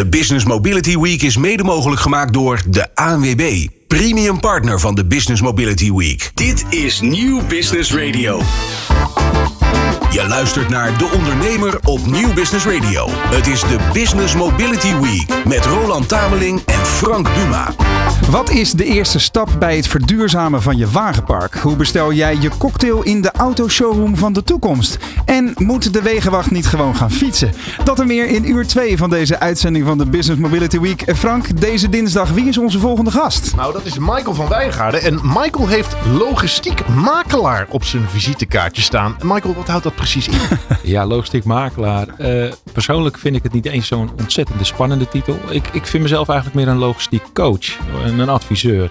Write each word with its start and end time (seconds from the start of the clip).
De 0.00 0.06
Business 0.06 0.44
Mobility 0.44 0.98
Week 0.98 1.22
is 1.22 1.36
mede 1.36 1.62
mogelijk 1.62 2.00
gemaakt 2.00 2.32
door 2.32 2.62
de 2.66 2.94
ANWB, 2.94 3.66
premium 3.86 4.40
partner 4.40 4.80
van 4.80 4.94
de 4.94 5.04
Business 5.04 5.42
Mobility 5.42 5.92
Week. 5.92 6.30
Dit 6.34 6.64
is 6.70 7.00
Nieuw 7.00 7.46
Business 7.46 7.94
Radio. 7.94 8.40
Je 10.10 10.26
luistert 10.28 10.68
naar 10.68 10.98
De 10.98 11.10
Ondernemer 11.16 11.78
op 11.84 12.06
Nieuw 12.06 12.32
Business 12.32 12.66
Radio. 12.66 13.06
Het 13.10 13.46
is 13.46 13.60
de 13.60 13.78
Business 13.92 14.34
Mobility 14.34 14.94
Week 14.94 15.44
met 15.44 15.64
Roland 15.64 16.08
Tameling 16.08 16.62
en 16.64 16.86
Frank 16.86 17.34
Duma. 17.34 17.74
Wat 18.30 18.50
is 18.50 18.72
de 18.72 18.84
eerste 18.84 19.18
stap 19.18 19.56
bij 19.58 19.76
het 19.76 19.86
verduurzamen 19.86 20.62
van 20.62 20.76
je 20.76 20.90
wagenpark? 20.90 21.54
Hoe 21.54 21.76
bestel 21.76 22.12
jij 22.12 22.36
je 22.40 22.50
cocktail 22.58 23.02
in 23.02 23.20
de 23.20 23.30
autoshowroom 23.32 24.16
van 24.16 24.32
de 24.32 24.44
toekomst? 24.44 24.98
En 25.24 25.52
moet 25.56 25.92
de 25.92 26.02
wegenwacht 26.02 26.50
niet 26.50 26.66
gewoon 26.66 26.96
gaan 26.96 27.10
fietsen? 27.10 27.52
Dat 27.84 28.00
en 28.00 28.06
meer 28.06 28.26
in 28.26 28.50
uur 28.50 28.66
2 28.66 28.96
van 28.96 29.10
deze 29.10 29.40
uitzending 29.40 29.86
van 29.86 29.98
de 29.98 30.06
Business 30.06 30.40
Mobility 30.40 30.80
Week. 30.80 31.04
Frank, 31.16 31.60
deze 31.60 31.88
dinsdag, 31.88 32.30
wie 32.30 32.48
is 32.48 32.58
onze 32.58 32.78
volgende 32.78 33.10
gast? 33.10 33.56
Nou, 33.56 33.72
dat 33.72 33.84
is 33.84 33.98
Michael 33.98 34.34
van 34.34 34.48
Wijngaarden. 34.48 35.02
En 35.02 35.20
Michael 35.22 35.68
heeft 35.68 35.96
logistiek 36.18 36.88
makelaar 36.88 37.66
op 37.68 37.84
zijn 37.84 38.08
visitekaartje 38.08 38.82
staan. 38.82 39.16
Michael, 39.22 39.54
wat 39.54 39.68
houdt 39.68 39.84
dat 39.84 39.94
precies 40.00 40.28
in? 40.28 40.58
Ja, 40.90 41.06
logistiek 41.06 41.44
makelaar. 41.44 42.08
Eh, 42.08 42.52
persoonlijk 42.72 43.18
vind 43.18 43.36
ik 43.36 43.42
het 43.42 43.52
niet 43.52 43.66
eens 43.66 43.86
zo'n 43.86 44.10
ontzettende 44.18 44.64
spannende 44.64 45.08
titel. 45.08 45.38
Ik, 45.50 45.68
ik 45.68 45.86
vind 45.86 46.02
mezelf 46.02 46.28
eigenlijk 46.28 46.58
meer 46.58 46.68
een 46.68 46.80
logistiek 46.80 47.22
coach 47.32 47.78
en 48.04 48.18
een 48.18 48.28
adviseur. 48.28 48.90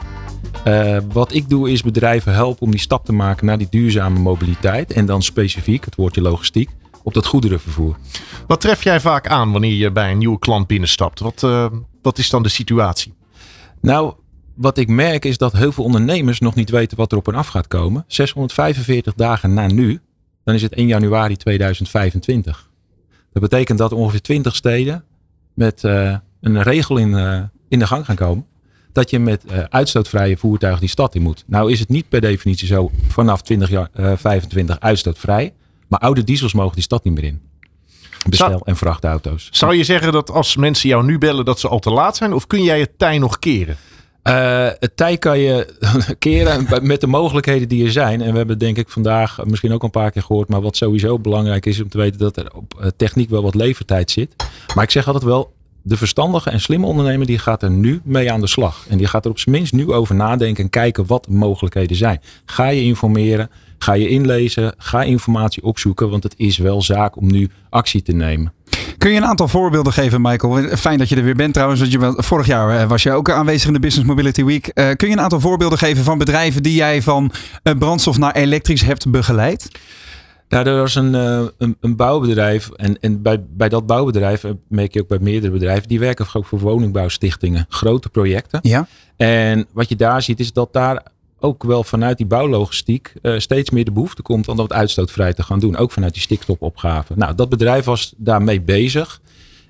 Eh, 0.63 0.97
wat 1.11 1.33
ik 1.33 1.49
doe 1.49 1.71
is 1.71 1.83
bedrijven 1.83 2.33
helpen 2.33 2.61
om 2.61 2.71
die 2.71 2.79
stap 2.79 3.05
te 3.05 3.13
maken 3.13 3.45
naar 3.45 3.57
die 3.57 3.67
duurzame 3.69 4.19
mobiliteit. 4.19 4.93
En 4.93 5.05
dan 5.05 5.21
specifiek, 5.21 5.85
het 5.85 5.95
woordje 5.95 6.21
logistiek, 6.21 6.69
op 7.03 7.13
dat 7.13 7.25
goederenvervoer. 7.25 7.95
Wat 8.47 8.61
tref 8.61 8.83
jij 8.83 8.99
vaak 8.99 9.27
aan 9.27 9.51
wanneer 9.51 9.75
je 9.75 9.91
bij 9.91 10.11
een 10.11 10.17
nieuwe 10.17 10.39
klant 10.39 10.67
binnenstapt? 10.67 11.19
Wat, 11.19 11.43
eh, 11.43 11.65
wat 12.01 12.17
is 12.17 12.29
dan 12.29 12.43
de 12.43 12.49
situatie? 12.49 13.13
Nou, 13.81 14.13
wat 14.55 14.77
ik 14.77 14.87
merk 14.87 15.25
is 15.25 15.37
dat 15.37 15.53
heel 15.53 15.71
veel 15.71 15.83
ondernemers 15.83 16.39
nog 16.39 16.55
niet 16.55 16.69
weten 16.69 16.97
wat 16.97 17.11
er 17.11 17.17
op 17.17 17.25
hen 17.25 17.35
af 17.35 17.47
gaat 17.47 17.67
komen. 17.67 18.03
645 18.07 19.13
dagen 19.13 19.53
na 19.53 19.67
nu, 19.67 20.01
dan 20.43 20.55
is 20.55 20.61
het 20.61 20.73
1 20.73 20.87
januari 20.87 21.35
2025. 21.37 22.69
Dat 23.33 23.41
betekent 23.41 23.77
dat 23.77 23.91
ongeveer 23.91 24.21
20 24.21 24.55
steden 24.55 25.03
met 25.53 25.83
eh, 25.83 26.15
een 26.41 26.61
regel 26.63 26.97
in, 26.97 27.13
eh, 27.17 27.41
in 27.67 27.79
de 27.79 27.87
gang 27.87 28.05
gaan 28.05 28.15
komen. 28.15 28.45
Dat 28.91 29.09
je 29.09 29.19
met 29.19 29.45
eh, 29.45 29.63
uitstootvrije 29.69 30.37
voertuigen 30.37 30.81
die 30.81 30.89
stad 30.89 31.15
in 31.15 31.21
moet. 31.21 31.43
Nou 31.47 31.71
is 31.71 31.79
het 31.79 31.89
niet 31.89 32.09
per 32.09 32.21
definitie 32.21 32.67
zo 32.67 32.91
vanaf 33.07 33.41
2025 33.41 34.79
uitstootvrij. 34.79 35.53
Maar 35.87 35.99
oude 35.99 36.23
diesels 36.23 36.53
mogen 36.53 36.73
die 36.73 36.83
stad 36.83 37.03
niet 37.03 37.13
meer 37.13 37.23
in. 37.23 37.41
Bestel- 38.29 38.49
Zou- 38.49 38.61
en 38.65 38.75
vrachtauto's. 38.75 39.47
Zou 39.51 39.75
je 39.75 39.83
zeggen 39.83 40.11
dat 40.11 40.31
als 40.31 40.55
mensen 40.55 40.89
jou 40.89 41.05
nu 41.05 41.17
bellen 41.17 41.45
dat 41.45 41.59
ze 41.59 41.67
al 41.67 41.79
te 41.79 41.89
laat 41.89 42.17
zijn? 42.17 42.33
Of 42.33 42.47
kun 42.47 42.63
jij 42.63 42.79
het 42.79 42.97
tij 42.97 43.17
nog 43.17 43.39
keren? 43.39 43.77
Eh, 44.21 44.67
het 44.79 44.97
tij 44.97 45.17
kan 45.17 45.39
je 45.39 45.67
keren 46.19 46.67
met 46.81 47.01
de 47.01 47.07
mogelijkheden 47.07 47.67
die 47.67 47.85
er 47.85 47.91
zijn. 47.91 48.21
En 48.21 48.31
we 48.31 48.37
hebben 48.37 48.57
denk 48.57 48.77
ik 48.77 48.89
vandaag 48.89 49.45
misschien 49.45 49.73
ook 49.73 49.83
een 49.83 49.89
paar 49.89 50.11
keer 50.11 50.21
gehoord. 50.21 50.49
Maar 50.49 50.61
wat 50.61 50.77
sowieso 50.77 51.19
belangrijk 51.19 51.65
is 51.65 51.81
om 51.81 51.89
te 51.89 51.97
weten 51.97 52.19
dat 52.19 52.37
er 52.37 52.53
op 52.55 52.73
eh, 52.79 52.87
techniek 52.97 53.29
wel 53.29 53.41
wat 53.41 53.55
levertijd 53.55 54.11
zit. 54.11 54.35
Maar 54.75 54.83
ik 54.83 54.91
zeg 54.91 55.05
altijd 55.05 55.23
wel, 55.23 55.53
de 55.81 55.97
verstandige 55.97 56.49
en 56.49 56.59
slimme 56.61 56.85
ondernemer 56.85 57.25
die 57.25 57.39
gaat 57.39 57.63
er 57.63 57.71
nu 57.71 58.01
mee 58.03 58.31
aan 58.31 58.39
de 58.39 58.47
slag. 58.47 58.85
En 58.89 58.97
die 58.97 59.07
gaat 59.07 59.25
er 59.25 59.31
op 59.31 59.39
zijn 59.39 59.55
minst 59.55 59.73
nu 59.73 59.91
over 59.91 60.15
nadenken 60.15 60.63
en 60.63 60.69
kijken 60.69 61.05
wat 61.05 61.25
de 61.25 61.31
mogelijkheden 61.31 61.97
zijn. 61.97 62.21
Ga 62.45 62.67
je 62.67 62.81
informeren, 62.81 63.49
ga 63.77 63.93
je 63.93 64.07
inlezen, 64.07 64.73
ga 64.77 65.03
informatie 65.03 65.63
opzoeken. 65.63 66.09
Want 66.09 66.23
het 66.23 66.33
is 66.37 66.57
wel 66.57 66.81
zaak 66.81 67.17
om 67.17 67.31
nu 67.31 67.49
actie 67.69 68.01
te 68.01 68.11
nemen. 68.11 68.53
Kun 68.99 69.11
je 69.11 69.17
een 69.17 69.25
aantal 69.25 69.47
voorbeelden 69.47 69.93
geven, 69.93 70.21
Michael? 70.21 70.77
Fijn 70.77 70.97
dat 70.97 71.09
je 71.09 71.15
er 71.15 71.23
weer 71.23 71.35
bent 71.35 71.53
trouwens. 71.53 71.79
Want 71.79 71.91
je, 71.91 72.13
vorig 72.15 72.47
jaar 72.47 72.79
eh, 72.79 72.87
was 72.87 73.03
je 73.03 73.11
ook 73.11 73.29
aanwezig 73.29 73.67
in 73.67 73.73
de 73.73 73.79
Business 73.79 74.07
Mobility 74.09 74.43
Week. 74.43 74.67
Eh, 74.67 74.89
kun 74.95 75.07
je 75.07 75.13
een 75.13 75.21
aantal 75.21 75.39
voorbeelden 75.39 75.77
geven 75.77 76.03
van 76.03 76.17
bedrijven 76.17 76.63
die 76.63 76.75
jij 76.75 77.01
van 77.01 77.31
eh, 77.63 77.77
brandstof 77.77 78.17
naar 78.17 78.35
elektrisch 78.35 78.81
hebt 78.81 79.11
begeleid? 79.11 79.69
Nou, 80.49 80.67
er 80.67 80.75
was 80.75 80.95
een, 80.95 81.15
eh, 81.15 81.45
een, 81.57 81.77
een 81.79 81.95
bouwbedrijf. 81.95 82.69
En, 82.69 82.99
en 82.99 83.21
bij, 83.21 83.43
bij 83.49 83.69
dat 83.69 83.85
bouwbedrijf, 83.85 84.43
eh, 84.43 84.51
merk 84.67 84.93
je 84.93 85.01
ook 85.01 85.07
bij 85.07 85.19
meerdere 85.21 85.53
bedrijven, 85.53 85.87
die 85.87 85.99
werken 85.99 86.25
ook 86.33 86.45
voor 86.45 86.59
woningbouwstichtingen. 86.59 87.65
Grote 87.69 88.09
projecten. 88.09 88.59
Ja. 88.63 88.87
En 89.15 89.67
wat 89.71 89.89
je 89.89 89.95
daar 89.95 90.21
ziet, 90.21 90.39
is 90.39 90.53
dat 90.53 90.73
daar 90.73 91.03
ook 91.39 91.63
wel 91.63 91.83
vanuit 91.83 92.17
die 92.17 92.25
bouwlogistiek 92.25 93.13
eh, 93.21 93.33
steeds 93.37 93.69
meer 93.69 93.85
de 93.85 93.91
behoefte 93.91 94.21
komt 94.21 94.47
om 94.47 94.57
dat 94.57 94.73
uitstootvrij 94.73 95.33
te 95.33 95.43
gaan 95.43 95.59
doen. 95.59 95.77
Ook 95.77 95.91
vanuit 95.91 96.13
die 96.13 96.21
stikstofopgave. 96.21 97.13
Nou, 97.15 97.35
dat 97.35 97.49
bedrijf 97.49 97.85
was 97.85 98.13
daarmee 98.17 98.61
bezig. 98.61 99.21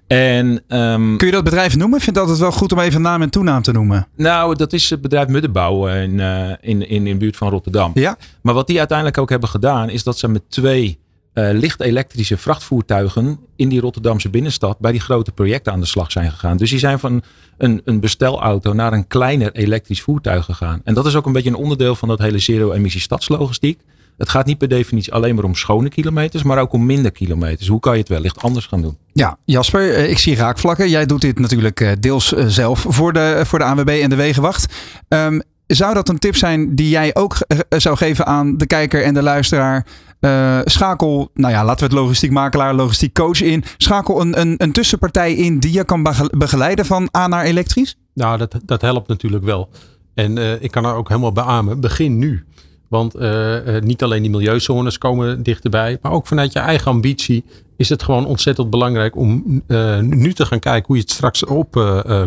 En 0.07 0.63
ehm, 0.67 1.15
Kun 1.15 1.27
je 1.27 1.33
dat 1.33 1.43
bedrijf 1.43 1.75
noemen? 1.75 1.97
Ik 1.97 2.03
vind 2.03 2.15
het 2.15 2.25
altijd 2.25 2.41
wel 2.43 2.57
goed 2.57 2.71
om 2.71 2.79
even 2.79 3.01
naam 3.01 3.21
en 3.21 3.29
toenaam 3.29 3.61
te 3.61 3.71
noemen. 3.71 4.07
nou, 4.15 4.55
dat 4.55 4.73
is 4.73 4.89
het 4.89 5.01
bedrijf 5.01 5.27
Muddenbouw 5.27 5.87
in, 5.87 6.19
eh, 6.19 6.49
in, 6.49 6.57
in, 6.61 6.87
in 6.89 7.03
de 7.03 7.17
buurt 7.17 7.37
van 7.37 7.49
Rotterdam. 7.49 7.91
Ja. 7.93 8.17
Maar 8.41 8.53
wat 8.53 8.67
die 8.67 8.77
uiteindelijk 8.77 9.17
ook 9.17 9.29
hebben 9.29 9.49
gedaan, 9.49 9.89
is 9.89 10.03
dat 10.03 10.17
ze 10.17 10.27
met 10.27 10.41
twee 10.47 10.99
eh, 11.39 11.57
licht 11.59 11.81
elektrische 11.81 12.37
vrachtvoertuigen 12.37 13.39
in 13.55 13.69
die 13.69 13.79
Rotterdamse 13.79 14.29
binnenstad 14.29 14.79
bij 14.79 14.91
die 14.91 15.01
grote 15.01 15.31
projecten 15.31 15.73
aan 15.73 15.79
de 15.79 15.85
slag 15.85 16.11
zijn 16.11 16.31
gegaan. 16.31 16.57
Dus 16.57 16.69
die 16.69 16.79
zijn 16.79 16.99
van 16.99 17.23
een, 17.57 17.81
een 17.85 17.99
bestelauto 17.99 18.73
naar 18.73 18.93
een 18.93 19.07
kleiner 19.07 19.51
elektrisch 19.51 20.01
voertuig 20.01 20.45
gegaan. 20.45 20.81
En 20.83 20.93
dat 20.93 21.05
is 21.05 21.15
ook 21.15 21.25
een 21.25 21.31
beetje 21.31 21.49
een 21.49 21.55
onderdeel 21.55 21.95
van 21.95 22.07
dat 22.07 22.19
hele 22.19 22.39
zero-emissie 22.39 23.01
stadslogistiek. 23.01 23.79
Het 24.17 24.29
gaat 24.29 24.45
niet 24.45 24.57
per 24.57 24.67
definitie 24.67 25.13
alleen 25.13 25.35
maar 25.35 25.43
om 25.43 25.55
schone 25.55 25.89
kilometers, 25.89 26.43
maar 26.43 26.59
ook 26.59 26.73
om 26.73 26.85
minder 26.85 27.11
kilometers. 27.11 27.67
Hoe 27.67 27.79
kan 27.79 27.93
je 27.93 27.99
het 27.99 28.09
wellicht 28.09 28.41
anders 28.41 28.65
gaan 28.65 28.81
doen? 28.81 28.97
Ja, 29.13 29.37
Jasper, 29.45 29.93
eh, 29.93 30.09
ik 30.09 30.17
zie 30.17 30.35
raakvlakken. 30.35 30.89
Jij 30.89 31.05
doet 31.05 31.21
dit 31.21 31.39
natuurlijk 31.39 31.81
eh, 31.81 31.91
deels 31.99 32.27
zelf 32.31 32.85
voor 32.87 33.13
de, 33.13 33.41
voor 33.45 33.59
de 33.59 33.65
ANWB 33.65 33.89
en 33.89 34.09
de 34.09 34.15
Wegenwacht. 34.15 34.73
Ehm, 35.07 35.39
zou 35.75 35.93
dat 35.93 36.09
een 36.09 36.19
tip 36.19 36.35
zijn 36.35 36.75
die 36.75 36.89
jij 36.89 37.15
ook 37.15 37.37
eh, 37.47 37.79
zou 37.79 37.97
geven 37.97 38.25
aan 38.25 38.57
de 38.57 38.65
kijker 38.65 39.03
en 39.03 39.13
de 39.13 39.21
luisteraar? 39.21 39.85
Eh, 40.19 40.59
schakel, 40.63 41.31
nou 41.33 41.53
ja, 41.53 41.65
laten 41.65 41.87
we 41.87 41.93
het 41.93 42.03
logistiek 42.03 42.31
makelaar, 42.31 42.73
logistiek 42.73 43.13
coach 43.13 43.41
in. 43.41 43.63
Schakel 43.77 44.21
een, 44.21 44.39
een, 44.39 44.53
een 44.57 44.71
tussenpartij 44.71 45.33
in 45.33 45.59
die 45.59 45.73
je 45.73 45.83
kan 45.83 46.03
bege- 46.03 46.37
begeleiden 46.37 46.85
van 46.85 47.09
A 47.17 47.27
naar 47.27 47.43
elektrisch? 47.43 47.97
Nou, 48.13 48.37
dat, 48.37 48.55
dat 48.65 48.81
helpt 48.81 49.07
natuurlijk 49.07 49.43
wel. 49.43 49.69
En 50.13 50.37
eh, 50.37 50.61
ik 50.61 50.71
kan 50.71 50.85
er 50.85 50.93
ook 50.93 51.07
helemaal 51.07 51.31
beamen. 51.31 51.79
Begin 51.79 52.17
nu. 52.17 52.45
Want 52.89 53.15
eh, 53.15 53.75
eh, 53.75 53.83
niet 53.83 54.03
alleen 54.03 54.21
die 54.21 54.31
milieuzones 54.31 54.97
komen 54.97 55.43
dichterbij. 55.43 55.97
Maar 56.01 56.11
ook 56.11 56.27
vanuit 56.27 56.53
je 56.53 56.59
eigen 56.59 56.91
ambitie 56.91 57.43
is 57.77 57.89
het 57.89 58.03
gewoon 58.03 58.25
ontzettend 58.25 58.69
belangrijk 58.69 59.15
om 59.15 59.61
eh, 59.67 59.99
nu 59.99 60.33
te 60.33 60.45
gaan 60.45 60.59
kijken 60.59 60.87
hoe 60.87 60.95
je 60.95 61.01
het 61.01 61.11
straks 61.11 61.45
op 61.45 61.71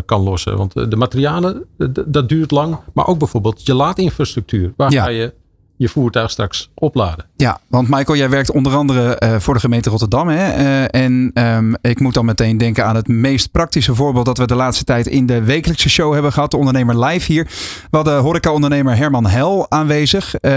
kan 0.05 0.21
lossen. 0.21 0.57
Want 0.57 0.73
de 0.73 0.95
materialen, 0.95 1.65
dat 2.05 2.29
duurt 2.29 2.51
lang. 2.51 2.77
Maar 2.93 3.07
ook 3.07 3.17
bijvoorbeeld 3.17 3.65
je 3.65 3.73
laadinfrastructuur. 3.73 4.73
Waar 4.77 4.91
Ja. 4.91 5.03
ga 5.03 5.09
je 5.09 5.33
je 5.77 5.89
voertuig 5.89 6.31
straks 6.31 6.71
opladen? 6.73 7.25
Ja, 7.35 7.59
want 7.67 7.89
Michael, 7.89 8.17
jij 8.17 8.29
werkt 8.29 8.51
onder 8.51 8.75
andere 8.75 9.15
eh, 9.15 9.39
voor 9.39 9.53
de 9.53 9.59
gemeente 9.59 9.89
Rotterdam. 9.89 10.27
Hè? 10.27 10.51
Eh, 10.51 11.01
en 11.03 11.31
ehm, 11.33 11.73
ik 11.81 11.99
moet 11.99 12.13
dan 12.13 12.25
meteen 12.25 12.57
denken 12.57 12.85
aan 12.85 12.95
het 12.95 13.07
meest 13.07 13.51
praktische 13.51 13.95
voorbeeld 13.95 14.25
dat 14.25 14.37
we 14.37 14.47
de 14.47 14.55
laatste 14.55 14.83
tijd 14.83 15.07
in 15.07 15.25
de 15.25 15.43
wekelijkse 15.43 15.89
show 15.89 16.13
hebben 16.13 16.33
gehad. 16.33 16.51
De 16.51 16.57
ondernemer 16.57 17.05
live 17.05 17.31
hier. 17.31 17.43
We 17.91 17.97
hadden 17.97 18.19
horeca-ondernemer 18.19 18.95
Herman 18.95 19.25
Hel 19.25 19.71
aanwezig. 19.71 20.35
Eh, 20.35 20.51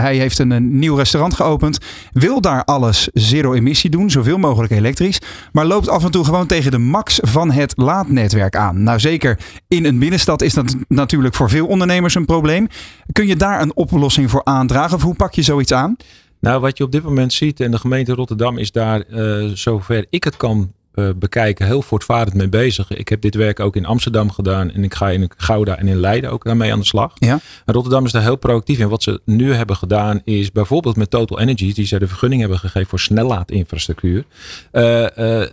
hij 0.00 0.16
heeft 0.16 0.38
een, 0.38 0.50
een 0.50 0.78
nieuw 0.78 0.96
restaurant 0.96 1.34
geopend. 1.34 1.78
Wil 2.12 2.40
daar 2.40 2.64
alles 2.64 3.08
zero 3.12 3.52
emissie 3.52 3.90
doen, 3.90 4.10
zoveel 4.10 4.38
mogelijk 4.38 4.72
elektrisch. 4.72 5.20
Maar 5.52 5.66
loopt 5.66 5.88
af 5.88 6.04
en 6.04 6.10
toe 6.10 6.24
gewoon 6.24 6.46
tegen 6.46 6.70
de 6.70 6.78
max 6.78 7.18
van 7.22 7.50
het 7.50 7.72
laadnetwerk 7.76 8.56
aan. 8.56 8.82
Nou, 8.82 9.00
zeker 9.00 9.38
in 9.68 9.84
een 9.84 9.98
binnenstad 9.98 10.42
is 10.42 10.54
dat 10.54 10.74
natuurlijk 10.88 11.34
voor 11.34 11.50
veel 11.50 11.66
ondernemers 11.66 12.14
een 12.14 12.24
probleem. 12.24 12.68
Kun 13.12 13.26
je 13.26 13.36
daar 13.36 13.60
een 13.60 13.76
oplossing 13.76 14.30
voor 14.30 14.44
aandragen? 14.48 14.96
Of 14.96 15.02
hoe 15.02 15.14
pak 15.14 15.34
je 15.34 15.42
zoiets 15.42 15.72
aan? 15.72 15.96
Nou, 16.40 16.60
wat 16.60 16.78
je 16.78 16.84
op 16.84 16.92
dit 16.92 17.02
moment 17.02 17.32
ziet, 17.32 17.60
en 17.60 17.70
de 17.70 17.78
gemeente 17.78 18.14
Rotterdam 18.14 18.58
is 18.58 18.72
daar, 18.72 19.00
eh, 19.00 19.44
zover 19.54 20.06
ik 20.10 20.24
het 20.24 20.36
kan 20.36 20.72
eh, 20.98 21.08
bekijken, 21.16 21.66
heel 21.66 21.82
voortvarend 21.82 22.34
mee 22.34 22.48
bezig. 22.48 22.90
Ik 22.90 23.08
heb 23.08 23.20
dit 23.20 23.34
werk 23.34 23.60
ook 23.60 23.76
in 23.76 23.86
Amsterdam 23.86 24.30
gedaan 24.30 24.70
en 24.70 24.84
ik 24.84 24.94
ga 24.94 25.10
in 25.10 25.30
Gouda 25.36 25.78
en 25.78 25.88
in 25.88 26.00
Leiden 26.00 26.30
ook 26.30 26.44
daarmee 26.44 26.72
aan 26.72 26.78
de 26.78 26.86
slag. 26.86 27.12
Ja. 27.14 27.40
En 27.64 27.74
Rotterdam 27.74 28.04
is 28.04 28.12
daar 28.12 28.22
heel 28.22 28.36
proactief 28.36 28.78
in. 28.78 28.88
Wat 28.88 29.02
ze 29.02 29.20
nu 29.24 29.52
hebben 29.52 29.76
gedaan 29.76 30.20
is 30.24 30.52
bijvoorbeeld 30.52 30.96
met 30.96 31.10
Total 31.10 31.40
Energies, 31.40 31.74
die 31.74 31.86
zij 31.86 31.98
de 31.98 32.08
vergunning 32.08 32.40
hebben 32.40 32.58
gegeven 32.58 32.88
voor 32.88 33.00
snellaadinfrastructuur. 33.00 34.24
eh, 34.70 35.42
eh, 35.42 35.48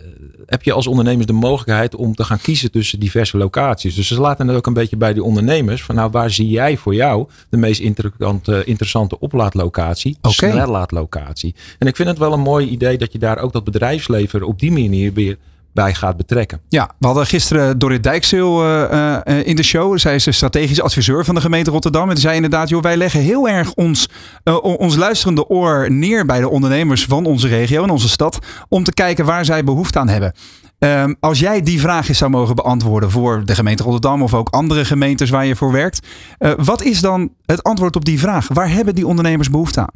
heb 0.46 0.62
je 0.62 0.72
als 0.72 0.86
ondernemers 0.86 1.26
de 1.26 1.32
mogelijkheid 1.32 1.94
om 1.94 2.14
te 2.14 2.24
gaan 2.24 2.40
kiezen 2.40 2.70
tussen 2.70 3.00
diverse 3.00 3.36
locaties. 3.36 3.94
Dus 3.94 4.06
ze 4.06 4.20
laten 4.20 4.48
het 4.48 4.56
ook 4.56 4.66
een 4.66 4.72
beetje 4.72 4.96
bij 4.96 5.12
die 5.12 5.22
ondernemers 5.22 5.82
van 5.82 5.94
nou 5.94 6.10
waar 6.10 6.30
zie 6.30 6.48
jij 6.48 6.76
voor 6.76 6.94
jou 6.94 7.28
de 7.48 7.56
meest 7.56 7.80
interessante, 7.80 8.64
interessante 8.64 9.18
oplaadlocatie, 9.20 10.16
Oké. 10.20 10.34
snellaadlocatie. 10.34 11.54
En 11.78 11.86
ik 11.86 11.96
vind 11.96 12.08
het 12.08 12.18
wel 12.18 12.32
een 12.32 12.40
mooi 12.40 12.68
idee 12.68 12.98
dat 12.98 13.12
je 13.12 13.18
daar 13.18 13.38
ook 13.38 13.52
dat 13.52 13.64
bedrijfsleven 13.64 14.42
op 14.42 14.58
die 14.58 14.72
manier 14.72 15.12
weer 15.12 15.35
bij 15.76 15.94
gaat 15.94 16.16
betrekken. 16.16 16.60
Ja, 16.68 16.90
we 16.98 17.06
hadden 17.06 17.26
gisteren 17.26 17.78
Dorrit 17.78 18.02
Dijkzeel 18.02 18.62
eh, 18.64 19.14
eh, 19.26 19.46
in 19.46 19.56
de 19.56 19.62
show. 19.62 19.98
Zij 19.98 20.14
is 20.14 20.24
de 20.24 20.32
strategisch 20.32 20.80
adviseur 20.80 21.24
van 21.24 21.34
de 21.34 21.40
gemeente 21.40 21.70
Rotterdam. 21.70 22.10
En 22.10 22.16
zei 22.16 22.34
inderdaad, 22.34 22.68
joh, 22.68 22.82
wij 22.82 22.96
leggen 22.96 23.20
heel 23.20 23.48
erg 23.48 23.74
ons, 23.74 24.08
eh, 24.42 24.54
o- 24.54 24.58
ons 24.58 24.96
luisterende 24.96 25.48
oor 25.48 25.90
neer 25.90 26.26
bij 26.26 26.40
de 26.40 26.48
ondernemers 26.48 27.04
van 27.04 27.24
onze 27.26 27.48
regio 27.48 27.82
en 27.82 27.90
onze 27.90 28.08
stad. 28.08 28.38
Om 28.68 28.84
te 28.84 28.92
kijken 28.92 29.24
waar 29.24 29.44
zij 29.44 29.64
behoefte 29.64 29.98
aan 29.98 30.08
hebben. 30.08 30.32
Ehm, 30.78 31.14
als 31.20 31.38
jij 31.38 31.62
die 31.62 31.80
vraag 31.80 32.08
eens 32.08 32.18
zou 32.18 32.30
mogen 32.30 32.54
beantwoorden 32.54 33.10
voor 33.10 33.44
de 33.44 33.54
gemeente 33.54 33.82
Rotterdam 33.82 34.22
of 34.22 34.34
ook 34.34 34.48
andere 34.48 34.84
gemeentes 34.84 35.30
waar 35.30 35.46
je 35.46 35.56
voor 35.56 35.72
werkt. 35.72 36.06
Uh, 36.38 36.52
wat 36.56 36.82
is 36.82 37.00
dan 37.00 37.30
het 37.46 37.62
antwoord 37.62 37.96
op 37.96 38.04
die 38.04 38.18
vraag? 38.18 38.48
Waar 38.52 38.70
hebben 38.70 38.94
die 38.94 39.06
ondernemers 39.06 39.50
behoefte 39.50 39.80
aan? 39.80 39.90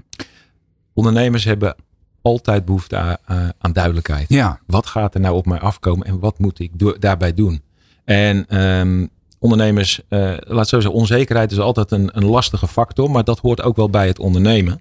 Ondernemers 0.94 1.44
hebben 1.44 1.76
altijd 2.22 2.64
behoefte 2.64 2.96
aan, 2.96 3.52
aan 3.58 3.72
duidelijkheid. 3.72 4.28
Ja. 4.28 4.60
Wat 4.66 4.86
gaat 4.86 5.14
er 5.14 5.20
nou 5.20 5.36
op 5.36 5.46
mij 5.46 5.60
afkomen 5.60 6.06
en 6.06 6.18
wat 6.18 6.38
moet 6.38 6.58
ik 6.58 6.78
do 6.78 6.98
daarbij 6.98 7.34
doen? 7.34 7.62
En 8.04 8.60
um, 8.60 9.10
ondernemers, 9.38 10.00
uh, 10.08 10.34
laat 10.38 10.68
zo 10.68 10.80
zeggen, 10.80 11.00
onzekerheid 11.00 11.52
is 11.52 11.58
altijd 11.58 11.90
een, 11.90 12.10
een, 12.12 12.24
lastige 12.24 12.68
factor, 12.68 13.10
maar 13.10 13.24
dat 13.24 13.38
hoort 13.38 13.62
ook 13.62 13.76
wel 13.76 13.90
bij 13.90 14.06
het 14.06 14.18
ondernemen. 14.18 14.80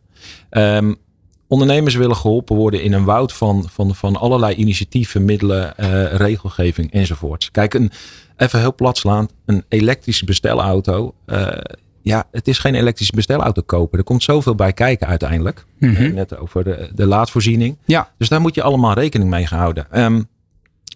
Um, 0.52 0.96
ondernemers 1.48 1.96
willen 1.96 2.16
geholpen 2.16 2.56
worden 2.56 2.84
in 2.84 2.94
een 2.94 3.04
woud 3.04 3.34
van, 3.34 3.66
van, 3.70 3.96
van 3.96 4.16
allerlei 4.16 4.56
initiatieven, 4.56 5.26
middelen, 5.26 5.74
uh, 5.80 6.14
regelgeving 6.14 6.92
enzovoorts. 6.92 7.52
Kijk, 7.52 7.74
een, 7.74 7.92
even 8.38 8.60
heel 8.60 8.76
plat 8.76 8.98
slaand, 8.98 9.34
een 9.46 9.64
elektrische 9.68 10.26
bestelauto. 10.26 11.14
Ja, 12.02 12.28
het 12.32 12.48
is 12.48 12.58
geen 12.58 12.76
elektrische 12.76 13.16
bestelauto 13.16 13.62
kopen. 13.62 13.98
Er 13.98 14.04
komt 14.04 14.24
zoveel 14.24 14.56
bij 14.56 14.74
kijken 14.74 15.08
uiteindelijk. 15.08 15.66
Mm 15.80 15.96
-hmm. 15.96 16.14
Net 16.14 16.38
over 16.38 16.64
de, 16.64 16.90
de 16.96 17.06
laadvoorziening. 17.06 17.78
Ja. 17.86 18.10
Dus 18.18 18.30
daar 18.30 18.42
moet 18.42 18.56
je 18.56 18.64
allemaal 18.64 18.94
rekening 18.94 19.30
mee 19.30 19.46
houden. 19.46 20.02
Um, 20.02 20.28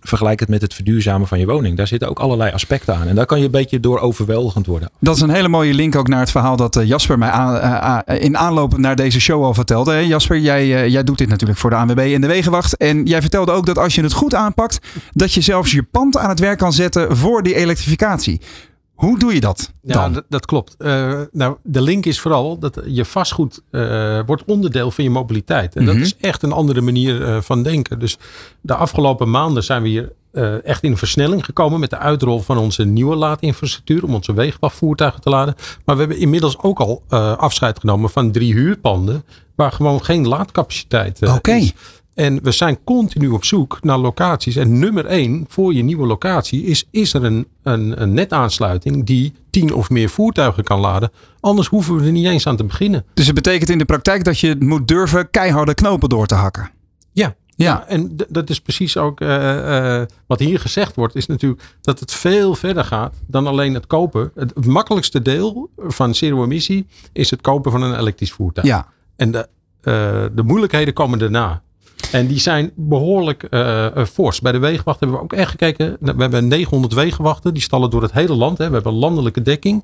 vergelijk 0.04 0.40
het 0.40 0.50
met 0.50 0.62
het 0.62 0.74
verduurzamen 0.74 1.28
van 1.28 1.40
je 1.40 1.46
woning. 1.46 1.78
Daar 1.78 1.88
zitten 1.88 2.10
ook 2.10 2.20
allerlei 2.20 2.52
aspecten 2.52 2.96
aan. 2.96 3.08
En 3.08 3.16
daar 3.16 3.26
kan 3.26 3.40
je 3.40 3.46
een 3.46 3.52
beetje 3.52 3.80
door 3.80 4.00
overweldigend 4.00 4.66
worden. 4.66 4.90
Dat 5.00 5.16
is 5.16 5.22
een 5.22 5.30
hele 5.30 5.48
mooie 5.48 5.74
link 5.74 5.96
ook 5.96 6.08
naar 6.08 6.20
het 6.20 6.32
verhaal 6.32 6.56
dat 6.56 6.76
eh, 6.76 6.88
Jasper 6.88 7.18
mij 7.18 7.30
aan, 7.30 8.04
uh, 8.06 8.22
in 8.22 8.38
aanloop 8.38 8.78
naar 8.78 8.96
deze 8.96 9.20
show 9.20 9.44
al 9.44 9.54
vertelde. 9.54 10.08
Jasper, 10.08 10.40
jij, 10.40 10.66
uh, 10.66 10.88
jij 10.88 11.04
doet 11.04 11.18
dit 11.18 11.30
natuurlijk 11.30 11.60
voor 11.60 11.70
de 11.70 11.76
ANWB 11.76 12.12
en 12.14 12.22
de 12.22 12.28
Wegenwacht. 12.28 12.78
En 12.78 13.06
jij 13.06 13.22
vertelde 13.22 13.52
ook 13.52 13.66
dat 13.66 13.78
als 13.78 13.96
je 13.96 14.02
het 14.02 14.14
goed 14.14 14.36
aanpakt, 14.36 14.80
dat 15.12 15.34
je 15.34 15.42
zelfs 15.42 15.72
je 15.72 15.84
pand 15.84 16.18
aan 16.18 16.30
het 16.30 16.40
werk 16.40 16.58
kan 16.58 16.74
zetten 16.74 17.18
voor 17.18 17.44
die 17.44 17.56
elektrificatie. 17.56 18.42
Hoe 18.94 19.20
doe 19.20 19.34
je 19.34 19.40
dat 19.40 19.72
dan? 19.82 20.14
Ja, 20.14 20.24
dat 20.30 20.46
klopt. 20.46 20.76
Uh, 20.80 21.22
nou, 21.32 21.56
de 21.64 21.82
link 21.82 22.06
is 22.06 22.20
vooral 22.20 22.60
dat 22.60 22.82
je 22.86 23.06
vastgoed 23.06 23.62
uh, 23.72 24.20
wordt 24.26 24.44
onderdeel 24.46 24.92
van 24.92 25.04
je 25.04 25.10
mobiliteit. 25.10 25.76
En 25.76 25.82
mm 25.82 25.88
-hmm. 25.88 25.98
dat 25.98 26.06
is 26.06 26.18
echt 26.18 26.44
een 26.44 26.52
andere 26.52 26.82
manier 26.82 27.22
uh, 27.22 27.42
van 27.42 27.64
denken. 27.64 28.00
Dus 28.00 28.18
de 28.62 28.76
afgelopen 28.76 29.30
maanden 29.30 29.64
zijn 29.64 29.82
we 29.82 29.88
hier 29.88 30.12
echt 30.64 30.84
in 30.84 30.92
een 30.92 30.98
versnelling 30.98 31.46
gekomen 31.46 31.80
met 31.80 31.90
de 31.90 31.98
uitrol 31.98 32.40
van 32.40 32.58
onze 32.58 32.84
nieuwe 32.84 33.16
laadinfrastructuur 33.16 34.04
om 34.04 34.14
onze 34.14 34.34
wegenwachtvoertuigen 34.34 35.22
te 35.22 35.30
laden. 35.30 35.56
Maar 35.86 35.96
we 35.96 36.02
hebben 36.02 36.20
inmiddels 36.20 36.60
ook 36.60 36.80
al 36.80 37.04
afscheid 37.38 37.80
genomen 37.80 38.10
van 38.10 38.32
drie 38.32 38.54
huurpanden 38.54 39.24
waar 39.56 39.72
gewoon 39.72 40.04
geen 40.04 40.28
laadcapaciteit 40.28 41.28
okay. 41.28 41.60
is. 41.60 41.74
En 42.14 42.44
we 42.44 42.52
zijn 42.52 42.84
continu 42.84 43.28
op 43.28 43.46
zoek 43.46 43.80
naar 43.82 43.98
locaties. 43.98 44.56
En 44.56 44.80
nummer 44.80 45.06
één 45.06 45.46
voor 45.48 45.74
je 45.74 45.84
nieuwe 45.84 46.08
locatie 46.08 46.64
is: 46.64 46.88
is 46.92 47.14
er 47.14 47.24
een, 47.24 47.48
een, 47.64 48.02
een 48.02 48.14
netaansluiting 48.14 49.06
die 49.06 49.34
tien 49.50 49.74
of 49.74 49.90
meer 49.90 50.10
voertuigen 50.10 50.64
kan 50.64 50.80
laden? 50.80 51.12
Anders 51.40 51.68
hoeven 51.68 51.96
we 51.96 52.06
er 52.06 52.12
niet 52.12 52.26
eens 52.26 52.48
aan 52.48 52.58
te 52.58 52.64
beginnen. 52.64 53.06
Dus 53.14 53.26
het 53.26 53.36
betekent 53.36 53.70
in 53.70 53.78
de 53.78 53.86
praktijk 53.86 54.24
dat 54.24 54.40
je 54.40 54.56
moet 54.60 54.88
durven 54.88 55.30
keiharde 55.30 55.74
knopen 55.74 56.10
door 56.10 56.26
te 56.26 56.36
hakken. 56.36 56.70
Ja. 57.12 57.36
Ja. 57.56 57.66
ja 57.66 57.88
en 57.88 58.16
dat 58.30 58.50
is 58.50 58.62
precies 58.62 58.98
ook 58.98 59.22
uh, 59.22 59.30
uh, 59.30 60.02
wat 60.28 60.40
hier 60.40 60.60
gezegd 60.60 60.96
wordt, 60.96 61.16
is 61.16 61.26
natuurlijk 61.26 61.64
dat 61.82 62.00
het 62.00 62.12
veel 62.12 62.56
verder 62.56 62.84
gaat 62.84 63.16
dan 63.28 63.48
alleen 63.48 63.74
het 63.74 63.88
kopen. 63.88 64.32
Het, 64.36 64.52
het 64.56 64.66
makkelijkste 64.66 65.22
deel 65.22 65.70
van 65.78 66.16
zero-emissie 66.16 66.88
is 67.12 67.30
het 67.30 67.42
kopen 67.42 67.72
van 67.72 67.82
een 67.82 68.00
elektrisch 68.00 68.32
voertuig. 68.32 68.68
Ja. 68.68 68.88
En 69.16 69.32
de, 69.32 69.48
uh, 69.84 70.26
de 70.36 70.44
moeilijkheden 70.44 70.94
komen 70.94 71.20
daarna. 71.20 71.62
En 72.12 72.28
die 72.28 72.40
zijn 72.40 72.72
behoorlijk 72.76 73.48
uh, 73.50 73.88
fors. 74.06 74.42
Bij 74.42 74.52
de 74.52 74.58
wegenwacht 74.58 75.00
hebben 75.00 75.18
we 75.18 75.24
ook 75.24 75.34
echt 75.34 75.50
gekeken. 75.50 75.98
We 76.00 76.14
hebben 76.18 76.48
900 76.48 76.94
wegenwachten. 76.94 77.54
Die 77.54 77.64
stallen 77.64 77.90
door 77.90 78.02
het 78.02 78.12
hele 78.12 78.36
land. 78.36 78.58
Hè. 78.58 78.68
We 78.68 78.74
hebben 78.74 78.94
landelijke 78.94 79.42
dekking. 79.42 79.84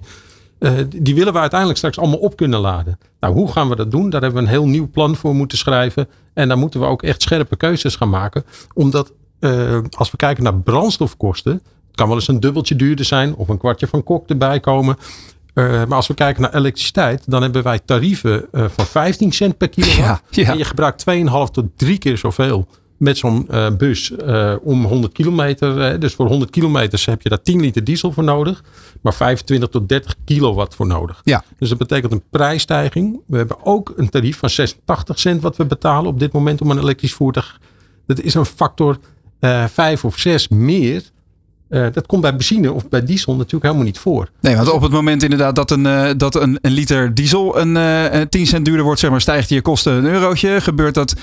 Uh, 0.60 0.72
die 0.96 1.16
willen 1.16 1.34
we 1.34 1.40
uiteindelijk 1.40 1.78
straks 1.80 2.00
allemaal 2.00 2.20
op 2.20 2.36
kunnen 2.36 2.60
laden. 2.60 3.00
Nou, 3.20 3.34
hoe 3.34 3.52
gaan 3.52 3.70
we 3.70 3.76
dat 3.76 3.92
doen? 3.92 4.10
Daar 4.10 4.22
hebben 4.22 4.40
we 4.40 4.48
een 4.48 4.54
heel 4.54 4.68
nieuw 4.68 4.90
plan 4.90 5.16
voor 5.16 5.36
moeten 5.36 5.58
schrijven. 5.58 6.08
En 6.34 6.48
daar 6.48 6.58
moeten 6.58 6.80
we 6.80 6.86
ook 6.86 7.04
echt 7.04 7.22
scherpe 7.22 7.56
keuzes 7.56 7.96
gaan 7.96 8.10
maken. 8.10 8.44
Omdat 8.74 9.12
als 9.90 10.12
we 10.12 10.18
kijken 10.18 10.44
naar 10.44 10.56
brandstofkosten. 10.56 11.54
Het 11.88 11.96
kan 11.96 12.08
wel 12.08 12.16
eens 12.16 12.28
een 12.28 12.40
dubbeltje 12.40 12.76
duurder 12.76 13.06
zijn. 13.06 13.36
Of 13.36 13.48
een 13.48 13.58
kwartje 13.58 13.88
van 13.88 14.04
kok 14.04 14.30
erbij 14.30 14.60
komen. 14.60 14.98
Uh, 15.60 15.86
maar 15.86 15.96
als 15.96 16.08
we 16.08 16.14
kijken 16.14 16.42
naar 16.42 16.56
elektriciteit, 16.56 17.24
dan 17.26 17.42
hebben 17.42 17.64
wij 17.64 17.80
tarieven 17.86 18.46
uh, 18.52 18.66
van 18.70 18.86
15 18.86 19.32
cent 19.32 19.58
per 19.58 19.70
kilowatt. 19.70 19.98
Ja, 20.30 20.44
ja. 20.44 20.52
En 20.52 20.58
je 20.58 20.66
gebruikt 20.66 21.06
2,5 21.10 21.52
tot 21.52 21.66
3 21.76 21.98
keer 21.98 22.18
zoveel 22.18 22.68
met 22.98 23.18
zo'n 23.18 23.48
uh, 23.52 23.68
bus 23.78 24.12
om 24.62 24.86
100 24.86 25.14
kilometer. 25.14 26.00
dus 26.00 26.14
voor 26.14 26.28
100 26.28 26.52
kilometer 26.52 27.04
heb 27.06 27.22
je 27.22 27.30
daar 27.30 27.42
10 27.42 27.60
liter 27.62 27.84
diesel 27.84 28.12
voor 28.12 28.24
nodig. 28.24 28.64
Maar 29.02 29.14
25 29.14 29.70
tot 29.70 29.90
30 29.90 30.16
kilowatt 30.26 30.76
voor 30.76 30.88
nodig. 30.88 31.22
Ja. 31.24 31.44
Dus 31.58 31.70
dat 31.70 31.78
betekent 31.78 32.12
een 32.12 32.24
prijsstijging. 32.30 33.22
We 33.28 33.38
hebben 33.38 33.66
ook 33.66 33.94
een 33.96 34.10
tarief 34.10 34.38
van 34.38 34.50
86 34.50 35.20
cent 35.20 35.42
wat 35.42 35.58
we 35.58 35.66
betalen 35.66 36.10
op 36.10 36.20
dit 36.20 36.32
moment 36.32 36.62
om 36.62 36.72
een 36.72 36.80
elektrisch 36.80 37.14
voertuig. 37.14 37.60
Dat 38.06 38.22
is 38.22 38.34
een 38.34 38.46
factor 38.46 38.98
5 39.40 40.06
of 40.06 40.18
6 40.20 40.48
meer 40.48 41.04
uh, 41.69 41.88
dat 41.92 42.06
komt 42.06 42.21
bij 42.21 42.36
benzine 42.36 42.74
of 42.74 42.89
bij 42.89 43.06
diesel 43.06 43.36
natuurlijk 43.36 43.63
helemaal 43.63 43.86
niet 43.86 44.00
voor. 44.00 44.30
Nee, 44.42 44.56
want 44.56 44.71
op 44.71 44.81
het 44.81 44.92
moment 44.92 45.24
inderdaad 45.24 45.56
dat 45.56 45.71
een, 45.71 45.86
uh, 45.86 46.10
dat 46.18 46.36
een, 46.36 46.57
een, 46.62 46.71
liter 46.71 47.13
diesel 47.13 47.60
een 47.60 47.75
uh, 47.75 48.21
10 48.30 48.48
cent 48.48 48.66
duurder 48.66 48.83
wordt, 48.83 49.00
zeg 49.00 49.10
maar, 49.10 49.21
stijgt 49.21 49.50
je 49.50 49.62
kosten 49.62 49.94
een 49.94 50.06
eurotje. 50.06 50.62
Gebeurt 50.62 50.94
dat 50.94 51.13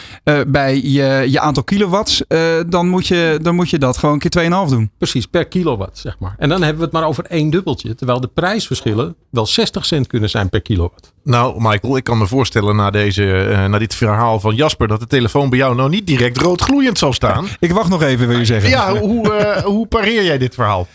bij 0.46 0.82
je, 0.82 1.26
je 1.28 1.40
aantal 1.40 1.64
kilowatts, 1.64 2.22
dan, 2.66 2.88
moet 2.88 3.06
je, 3.06 3.38
dan 3.42 3.54
moet 3.54 3.70
je 3.70 3.78
dat 3.78 3.96
gewoon 3.96 4.14
een 4.14 4.28
keer 4.30 4.64
2,5 4.66 4.70
doen. 4.70 4.90
Precies, 4.98 5.26
per 5.26 5.46
kilowatt, 5.46 5.98
zeg 5.98 6.18
maar. 6.18 6.34
En 6.38 6.48
dan 6.48 6.60
hebben 6.60 6.78
we 6.78 6.84
het 6.84 6.92
maar 6.92 7.06
over 7.06 7.24
één 7.24 7.50
dubbeltje. 7.50 7.94
Terwijl 7.94 8.20
de 8.20 8.30
prijsverschillen 8.34 9.14
wel 9.30 9.46
60 9.46 9.86
cent 9.86 10.06
kunnen 10.06 10.30
zijn 10.30 10.48
per 10.48 10.60
kilowatt. 10.60 11.14
Nou, 11.26 11.54
Michael, 11.58 11.96
ik 11.96 12.04
kan 12.04 12.18
me 12.18 12.26
voorstellen 12.26 12.76
na, 12.76 12.90
deze, 12.90 13.56
na 13.68 13.78
dit 13.78 13.94
verhaal 13.94 14.40
van 14.40 14.54
Jasper 14.54 14.88
dat 14.88 15.00
de 15.00 15.06
telefoon 15.06 15.50
bij 15.50 15.58
jou 15.58 15.74
nou 15.74 15.88
niet 15.90 16.06
direct 16.06 16.38
rood 16.38 16.60
gloeiend 16.60 16.98
zal 16.98 17.12
staan. 17.12 17.46
Ik 17.58 17.72
wacht 17.72 17.88
nog 17.88 18.02
even, 18.02 18.28
wil 18.28 18.38
je 18.38 18.44
zeggen. 18.44 18.70
Ja, 18.70 18.98
hoe, 18.98 19.62
hoe 19.64 19.86
pareer 19.86 20.24
jij 20.24 20.38
dit 20.38 20.54
verhaal? 20.54 20.86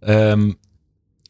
Um, 0.00 0.58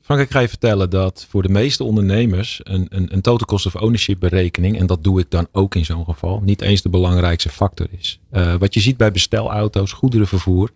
Frank, 0.03 0.21
ik 0.21 0.31
ga 0.31 0.41
je 0.41 0.49
vertellen 0.49 0.91
dat 0.91 1.27
voor 1.29 1.43
de 1.43 1.49
meeste 1.49 1.85
ondernemers 1.85 2.61
een, 2.63 2.87
een, 2.89 3.09
een 3.13 3.21
total 3.21 3.47
cost 3.47 3.67
of 3.67 3.75
ownership 3.75 4.21
berekening, 4.21 4.79
en 4.79 4.87
dat 4.87 5.05
doe 5.05 5.21
ik 5.21 5.27
dan 5.29 5.47
ook 5.53 5.75
in 5.75 5.85
zo'n 5.85 6.05
geval, 6.05 6.41
niet 6.45 6.63
eens 6.63 6.83
de 6.83 6.89
belangrijkste 6.89 7.49
factor 7.49 7.87
is. 7.99 8.21
Uh, 8.33 8.55
wat 8.55 8.75
je 8.75 8.81
ziet 8.81 8.97
bij 8.97 9.13
bestelauto's, 9.13 9.93
goederenvervoer, 9.93 10.71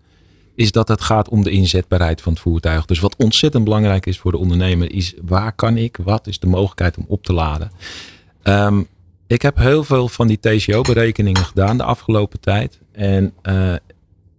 is 0.54 0.72
dat 0.72 0.88
het 0.88 1.00
gaat 1.00 1.28
om 1.28 1.42
de 1.42 1.50
inzetbaarheid 1.50 2.20
van 2.20 2.32
het 2.32 2.42
voertuig. 2.42 2.84
Dus 2.84 3.00
wat 3.00 3.16
ontzettend 3.16 3.64
belangrijk 3.64 4.06
is 4.06 4.18
voor 4.18 4.32
de 4.32 4.38
ondernemer, 4.38 4.92
is 4.92 5.14
waar 5.22 5.52
kan 5.52 5.76
ik, 5.76 5.98
wat 6.02 6.26
is 6.26 6.38
de 6.38 6.46
mogelijkheid 6.46 6.96
om 6.96 7.04
op 7.08 7.24
te 7.24 7.32
laden. 7.32 7.70
Um, 8.42 8.86
ik 9.26 9.42
heb 9.42 9.56
heel 9.56 9.84
veel 9.84 10.08
van 10.08 10.26
die 10.26 10.40
TCO-berekeningen 10.40 11.44
gedaan 11.44 11.76
de 11.76 11.82
afgelopen 11.82 12.40
tijd. 12.40 12.78
En 12.92 13.32
uh, 13.42 13.74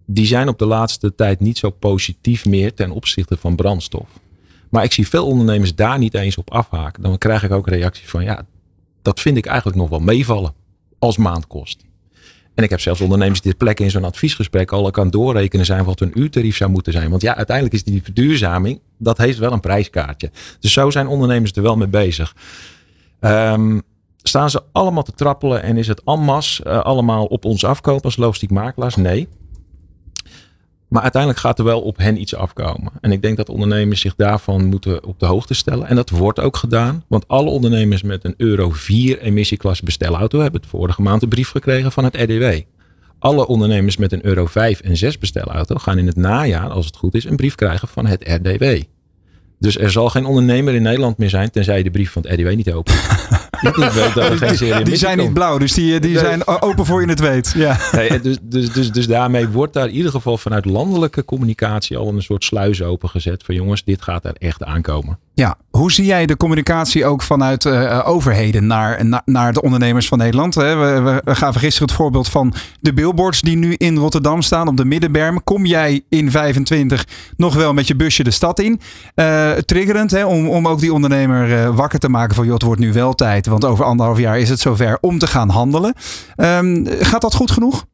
die 0.06 0.26
zijn 0.26 0.48
op 0.48 0.58
de 0.58 0.66
laatste 0.66 1.14
tijd 1.14 1.40
niet 1.40 1.58
zo 1.58 1.70
positief 1.70 2.44
meer 2.44 2.74
ten 2.74 2.90
opzichte 2.90 3.36
van 3.36 3.56
brandstof. 3.56 4.08
Maar 4.68 4.84
ik 4.84 4.92
zie 4.92 5.08
veel 5.08 5.26
ondernemers 5.26 5.74
daar 5.74 5.98
niet 5.98 6.14
eens 6.14 6.36
op 6.36 6.52
afhaken. 6.52 7.02
Dan 7.02 7.18
krijg 7.18 7.42
ik 7.42 7.52
ook 7.52 7.68
reacties 7.68 8.08
van 8.08 8.24
ja, 8.24 8.46
dat 9.02 9.20
vind 9.20 9.36
ik 9.36 9.46
eigenlijk 9.46 9.78
nog 9.78 9.88
wel 9.88 10.00
meevallen 10.00 10.54
als 10.98 11.16
maandkost. 11.16 11.85
En 12.56 12.64
ik 12.64 12.70
heb 12.70 12.80
zelfs 12.80 13.00
ondernemers 13.00 13.40
die 13.40 13.50
ter 13.50 13.58
plekke 13.58 13.82
in 13.82 13.90
zo'n 13.90 14.04
adviesgesprek 14.04 14.72
al 14.72 14.90
kan 14.90 15.10
doorrekenen 15.10 15.66
zijn 15.66 15.84
wat 15.84 15.98
hun 15.98 16.20
uurtarief 16.20 16.56
zou 16.56 16.70
moeten 16.70 16.92
zijn. 16.92 17.10
Want 17.10 17.22
ja, 17.22 17.36
uiteindelijk 17.36 17.76
is 17.76 17.84
die 17.84 18.02
verduurzaming, 18.02 18.80
dat 18.98 19.18
heeft 19.18 19.38
wel 19.38 19.52
een 19.52 19.60
prijskaartje. 19.60 20.30
Dus 20.60 20.72
zo 20.72 20.90
zijn 20.90 21.06
ondernemers 21.06 21.52
er 21.52 21.62
wel 21.62 21.76
mee 21.76 21.88
bezig. 21.88 22.34
Um, 23.20 23.82
staan 24.22 24.50
ze 24.50 24.62
allemaal 24.72 25.02
te 25.02 25.12
trappelen 25.12 25.62
en 25.62 25.76
is 25.76 25.88
het 25.88 26.04
en 26.04 26.20
masse 26.20 26.64
uh, 26.66 26.80
allemaal 26.80 27.24
op 27.24 27.44
ons 27.44 27.64
afkopen 27.64 28.04
als 28.04 28.16
logistiek 28.16 28.50
makelaars? 28.50 28.96
Nee. 28.96 29.28
Maar 30.88 31.02
uiteindelijk 31.02 31.40
gaat 31.42 31.58
er 31.58 31.64
wel 31.64 31.80
op 31.80 31.96
hen 31.98 32.20
iets 32.20 32.34
afkomen. 32.34 32.92
En 33.00 33.12
ik 33.12 33.22
denk 33.22 33.36
dat 33.36 33.48
ondernemers 33.48 34.00
zich 34.00 34.14
daarvan 34.14 34.64
moeten 34.64 35.04
op 35.04 35.20
de 35.20 35.26
hoogte 35.26 35.54
stellen. 35.54 35.86
En 35.86 35.96
dat 35.96 36.10
wordt 36.10 36.40
ook 36.40 36.56
gedaan. 36.56 37.04
Want 37.06 37.28
alle 37.28 37.50
ondernemers 37.50 38.02
met 38.02 38.24
een 38.24 38.34
Euro 38.36 38.70
4 38.70 39.20
emissieklasse 39.20 39.84
bestelauto 39.84 40.40
hebben 40.40 40.60
het 40.60 40.70
vorige 40.70 41.02
maand 41.02 41.22
een 41.22 41.28
brief 41.28 41.50
gekregen 41.50 41.92
van 41.92 42.04
het 42.04 42.16
RDW. 42.16 42.60
Alle 43.18 43.46
ondernemers 43.46 43.96
met 43.96 44.12
een 44.12 44.26
Euro 44.26 44.46
5 44.46 44.80
en 44.80 44.96
6 44.96 45.18
bestelauto 45.18 45.74
gaan 45.76 45.98
in 45.98 46.06
het 46.06 46.16
najaar, 46.16 46.68
als 46.68 46.86
het 46.86 46.96
goed 46.96 47.14
is, 47.14 47.24
een 47.24 47.36
brief 47.36 47.54
krijgen 47.54 47.88
van 47.88 48.06
het 48.06 48.28
RDW. 48.28 48.82
Dus 49.58 49.78
er 49.78 49.90
zal 49.90 50.08
geen 50.08 50.24
ondernemer 50.24 50.74
in 50.74 50.82
Nederland 50.82 51.18
meer 51.18 51.30
zijn, 51.30 51.50
tenzij 51.50 51.78
je 51.78 51.84
de 51.84 51.90
brief 51.90 52.10
van 52.10 52.22
het 52.22 52.40
RDW 52.40 52.54
niet 52.54 52.72
opent. 52.72 52.98
die 54.84 54.96
zijn 54.96 55.18
niet 55.18 55.32
blauw, 55.32 55.58
dus 55.58 55.72
die, 55.72 56.00
die 56.00 56.18
zijn 56.18 56.46
open 56.46 56.86
voor 56.86 57.00
je 57.00 57.08
het 57.08 57.20
weet. 57.20 57.52
Ja. 57.56 57.76
Nee, 57.96 58.20
dus, 58.20 58.38
dus, 58.42 58.72
dus, 58.72 58.92
dus 58.92 59.06
daarmee 59.06 59.48
wordt 59.48 59.72
daar 59.72 59.88
in 59.88 59.94
ieder 59.94 60.10
geval 60.10 60.38
vanuit 60.38 60.64
landelijke 60.64 61.24
communicatie 61.24 61.96
al 61.96 62.08
een 62.08 62.22
soort 62.22 62.44
sluis 62.44 62.82
opengezet. 62.82 63.42
Van 63.44 63.54
jongens, 63.54 63.84
dit 63.84 64.02
gaat 64.02 64.24
er 64.24 64.34
echt 64.38 64.64
aankomen. 64.64 65.18
Ja, 65.34 65.56
hoe 65.70 65.92
zie 65.92 66.04
jij 66.04 66.26
de 66.26 66.36
communicatie 66.36 67.06
ook 67.06 67.22
vanuit 67.22 67.64
uh, 67.64 68.02
overheden 68.04 68.66
naar, 68.66 69.22
naar 69.24 69.52
de 69.52 69.62
ondernemers 69.62 70.08
van 70.08 70.18
Nederland? 70.18 70.54
We, 70.54 70.62
we, 70.74 71.20
we, 71.24 71.34
gaven 71.34 71.60
gisteren 71.60 71.88
het 71.88 71.96
voorbeeld 71.96 72.28
van 72.28 72.54
de 72.80 72.92
billboards 72.92 73.40
die 73.40 73.56
nu 73.56 73.74
in 73.74 73.96
Rotterdam 73.96 74.42
staan 74.42 74.68
op 74.68 74.76
de 74.76 74.84
middenberm. 74.84 75.44
Kom 75.44 75.66
jij 75.66 76.04
in 76.08 76.30
25 76.30 77.06
nog 77.36 77.54
wel 77.54 77.72
met 77.72 77.86
je 77.86 77.96
busje 77.96 78.24
de 78.24 78.30
stad 78.30 78.58
in? 78.58 78.80
Uh, 79.14 79.52
triggerend 79.52 80.10
hè, 80.10 80.24
om, 80.24 80.48
om 80.48 80.68
ook 80.68 80.80
die 80.80 80.92
ondernemer 80.92 81.72
wakker 81.74 81.98
te 81.98 82.08
maken 82.08 82.34
van 82.34 82.44
joh, 82.44 82.54
het 82.54 82.62
wordt 82.62 82.80
nu 82.80 82.92
wel 82.92 83.14
tijd. 83.14 83.45
Want 83.46 83.64
over 83.64 83.84
anderhalf 83.84 84.18
jaar 84.18 84.38
is 84.38 84.48
het 84.48 84.60
zover 84.60 84.98
om 85.00 85.18
te 85.18 85.26
gaan 85.26 85.48
handelen. 85.48 85.94
Um, 86.36 86.86
gaat 86.86 87.20
dat 87.20 87.34
goed 87.34 87.50
genoeg? 87.50 87.86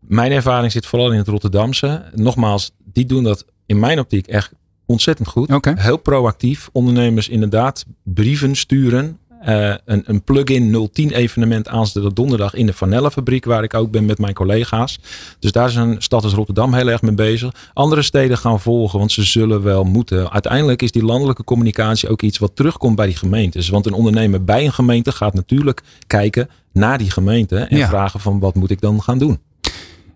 mijn 0.00 0.32
ervaring 0.32 0.72
zit 0.72 0.86
vooral 0.86 1.12
in 1.12 1.18
het 1.18 1.28
Rotterdamse. 1.28 2.10
Nogmaals, 2.14 2.70
die 2.84 3.04
doen 3.04 3.24
dat 3.24 3.44
in 3.66 3.78
mijn 3.78 3.98
optiek 3.98 4.26
echt 4.26 4.52
ontzettend 4.86 5.28
goed. 5.28 5.52
Heel 5.76 5.96
proactief. 5.96 6.68
Ondernemers 6.72 7.28
inderdaad 7.28 7.84
brieven 8.02 8.56
sturen. 8.56 9.18
Uh, 9.48 9.74
een, 9.84 10.02
een 10.06 10.22
plug-in 10.22 10.88
010 10.92 11.10
evenement 11.10 11.68
aanstaande 11.68 12.12
donderdag 12.12 12.54
in 12.54 12.66
de 12.66 12.72
Vanellenfabriek, 12.72 13.44
waar 13.44 13.62
ik 13.62 13.74
ook 13.74 13.90
ben 13.90 14.04
met 14.04 14.18
mijn 14.18 14.34
collega's. 14.34 14.98
Dus 15.38 15.52
daar 15.52 15.68
is 15.68 15.74
een 15.74 16.02
stad 16.02 16.24
als 16.24 16.32
Rotterdam 16.32 16.74
heel 16.74 16.88
erg 16.88 17.02
mee 17.02 17.14
bezig. 17.14 17.70
Andere 17.72 18.02
steden 18.02 18.38
gaan 18.38 18.60
volgen, 18.60 18.98
want 18.98 19.12
ze 19.12 19.22
zullen 19.22 19.62
wel 19.62 19.84
moeten. 19.84 20.30
Uiteindelijk 20.30 20.82
is 20.82 20.92
die 20.92 21.04
landelijke 21.04 21.44
communicatie 21.44 22.08
ook 22.08 22.22
iets 22.22 22.38
wat 22.38 22.56
terugkomt 22.56 22.96
bij 22.96 23.06
die 23.06 23.16
gemeentes. 23.16 23.68
Want 23.68 23.86
een 23.86 23.92
ondernemer 23.92 24.44
bij 24.44 24.64
een 24.64 24.72
gemeente 24.72 25.12
gaat 25.12 25.34
natuurlijk 25.34 25.80
kijken 26.06 26.48
naar 26.72 26.98
die 26.98 27.10
gemeente 27.10 27.58
en 27.58 27.88
vragen 27.88 28.20
van 28.20 28.38
wat 28.38 28.54
moet 28.54 28.70
ik 28.70 28.80
dan 28.80 29.02
gaan 29.02 29.18
doen. 29.18 29.38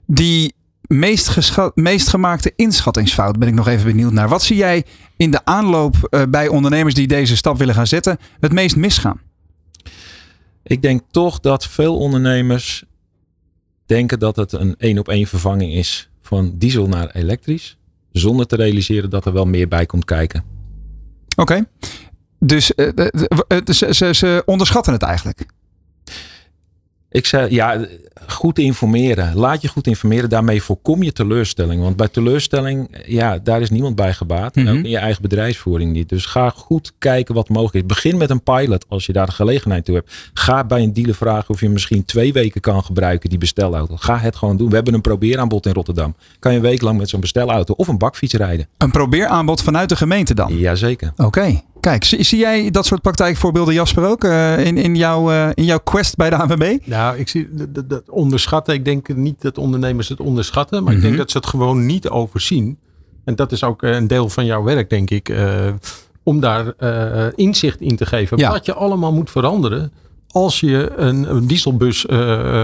Die 0.07 0.55
meest, 0.87 1.51
meest 1.75 2.09
gemaakte 2.09 2.53
inschattingsfout 2.57 3.39
ben 3.39 3.49
ik 3.49 3.55
nog 3.55 3.69
even 3.69 3.87
benieuwd 3.87 4.13
naar. 4.13 4.29
Wat 4.29 4.43
zie 4.43 4.57
jij 4.57 4.85
in 5.17 5.31
de 5.31 5.45
aanloop 5.45 6.09
uh, 6.11 6.23
bij 6.29 6.49
ondernemers 6.49 6.95
die 6.95 7.07
deze 7.07 7.37
stap 7.37 7.59
willen 7.59 7.75
gaan 7.75 7.87
zetten 7.87 8.19
het 8.41 8.53
meest 8.53 8.77
misgaan? 8.77 9.21
Ik 10.63 10.83
denk 10.83 11.03
toch 11.11 11.41
dat 11.41 11.67
veel 11.67 11.99
ondernemers 11.99 12.85
denken 13.87 14.19
dat 14.19 14.37
het 14.37 14.53
een 14.53 14.75
één 14.79 14.99
op 14.99 15.09
één 15.09 15.27
vervanging 15.27 15.73
is 15.73 16.11
van 16.23 16.55
diesel 16.59 16.87
naar 16.87 17.11
elektrisch. 17.11 17.77
Zonder 18.13 18.47
te 18.47 18.57
realiseren 18.57 19.11
dat 19.11 19.27
er 19.27 19.33
wel 19.33 19.47
meer 19.47 19.69
bij 19.69 19.87
komt 19.87 20.05
kijken. 20.05 20.45
Oké. 21.37 21.65
Dus 22.39 22.73
uh, 22.77 22.89
ze, 23.65 23.95
ze, 23.95 24.15
ze 24.15 24.43
onderschatten 24.47 24.93
het 24.93 25.03
eigenlijk. 25.03 25.47
Ik 27.15 27.27
zei, 27.27 27.55
ja, 27.55 27.87
goed 28.27 28.59
informeren. 28.59 29.37
Laat 29.37 29.63
je 29.63 29.69
goed 29.69 29.87
informeren. 29.87 30.29
Daarmee 30.29 30.63
voorkom 30.63 31.03
je 31.03 31.13
teleurstelling. 31.13 31.83
Want 31.83 31.97
bij 31.97 32.09
teleurstelling, 32.09 32.89
ja, 33.07 33.39
daar 33.39 33.61
is 33.61 33.71
niemand 33.71 33.95
bij 33.95 34.13
gebaat. 34.13 34.57
En 34.57 34.69
ook 34.69 34.75
mhm. 34.75 34.85
in 34.85 34.91
je 34.91 34.99
eigen 34.99 35.23
bedrijfsvoering 35.23 35.93
niet. 35.93 36.09
Dus 36.09 36.27
ga 36.27 36.51
goed 36.51 36.93
kijken 36.99 37.35
wat 37.35 37.49
mogelijk 37.49 37.75
is. 37.75 37.87
Begin 37.87 38.17
met 38.17 38.31
een 38.31 38.43
pilot 38.43 38.85
als 38.89 39.07
je 39.07 39.13
daar 39.13 39.27
de 39.27 39.33
gelegenheid 39.33 39.85
toe 39.85 39.95
hebt. 39.95 40.31
Ga 40.35 40.65
bij 40.65 40.83
een 40.83 40.93
dealer 40.93 41.15
vragen 41.15 41.49
of 41.49 41.61
je 41.61 41.69
misschien 41.69 42.05
twee 42.05 42.33
weken 42.33 42.61
kan 42.61 42.85
gebruiken, 42.85 43.31
die 43.31 43.39
bestelauto. 43.39 43.97
Ga 43.97 44.19
het 44.19 44.37
gewoon 44.37 44.57
doen. 44.57 44.69
We 44.69 44.75
hebben 44.75 44.95
een 44.95 45.01
probeeraanbod 45.01 45.67
in 45.67 45.73
Rotterdam. 45.73 46.15
Kan 46.39 46.53
je 46.53 46.59
een 46.59 46.65
week 46.65 46.83
lang 46.83 46.99
met 46.99 47.09
zo'n 47.09 47.21
bestelauto 47.21 47.75
of 47.77 47.89
een 47.89 47.99
bakfiets 47.99 48.35
rijden. 48.35 48.69
Een 48.79 48.91
probeeraanbod 48.91 49.63
vanuit 49.63 49.89
de 49.89 49.97
gemeente 49.97 50.35
dan? 50.35 50.57
Jazeker. 50.57 51.13
Oké. 51.17 51.63
Kijk, 51.85 52.05
zie, 52.05 52.39
jij 52.39 52.71
dat 52.71 52.87
soort 52.87 53.03
praktijkvoorbeelden, 53.03 53.75
Jasper, 53.75 54.05
ook 54.05 54.25
uh, 54.25 54.67
in, 54.67 54.77
in, 54.77 54.97
jouw, 54.97 55.31
uh, 55.31 55.49
in 55.55 55.65
jouw 55.65 55.79
quest 55.79 56.17
bij 56.17 56.31
de 56.31 56.37
ANWB? 56.37 56.79
Nou, 56.85 57.19
ik 57.19 57.29
zie 57.29 57.49
dat 57.87 58.11
onderschatten. 58.11 58.75
Ik 58.75 58.85
denk 58.85 59.15
niet 59.15 59.43
dat 59.43 59.59
ondernemers 59.59 60.09
het 60.09 60.21
onderschatten, 60.21 60.85
maar 60.85 60.93
ik 60.93 61.01
denk 61.01 61.13
mhm. 61.13 61.21
dat 61.21 61.31
ze 61.31 61.37
het 61.37 61.47
gewoon 61.47 61.87
niet 61.87 62.09
overzien. 62.09 62.79
En 63.25 63.35
dat 63.35 63.53
is 63.53 63.65
ook 63.65 63.83
eh, 63.83 63.95
een 63.95 64.07
deel 64.07 64.29
van 64.29 64.45
jouw 64.45 64.63
werk, 64.63 64.91
denk 64.91 65.11
ik. 65.11 65.29
Uh, 65.29 65.67
om 66.23 66.41
daar 66.41 66.75
inzicht 67.35 67.81
in 67.81 67.97
te 67.97 68.07
geven. 68.07 68.39
Ja. 68.39 68.51
Wat 68.51 68.67
je 68.67 68.75
allemaal 68.75 69.13
moet 69.13 69.31
veranderen 69.31 69.93
als 70.31 70.61
je 70.61 70.93
een, 70.97 71.35
een 71.35 71.47
dieselbus 71.47 72.05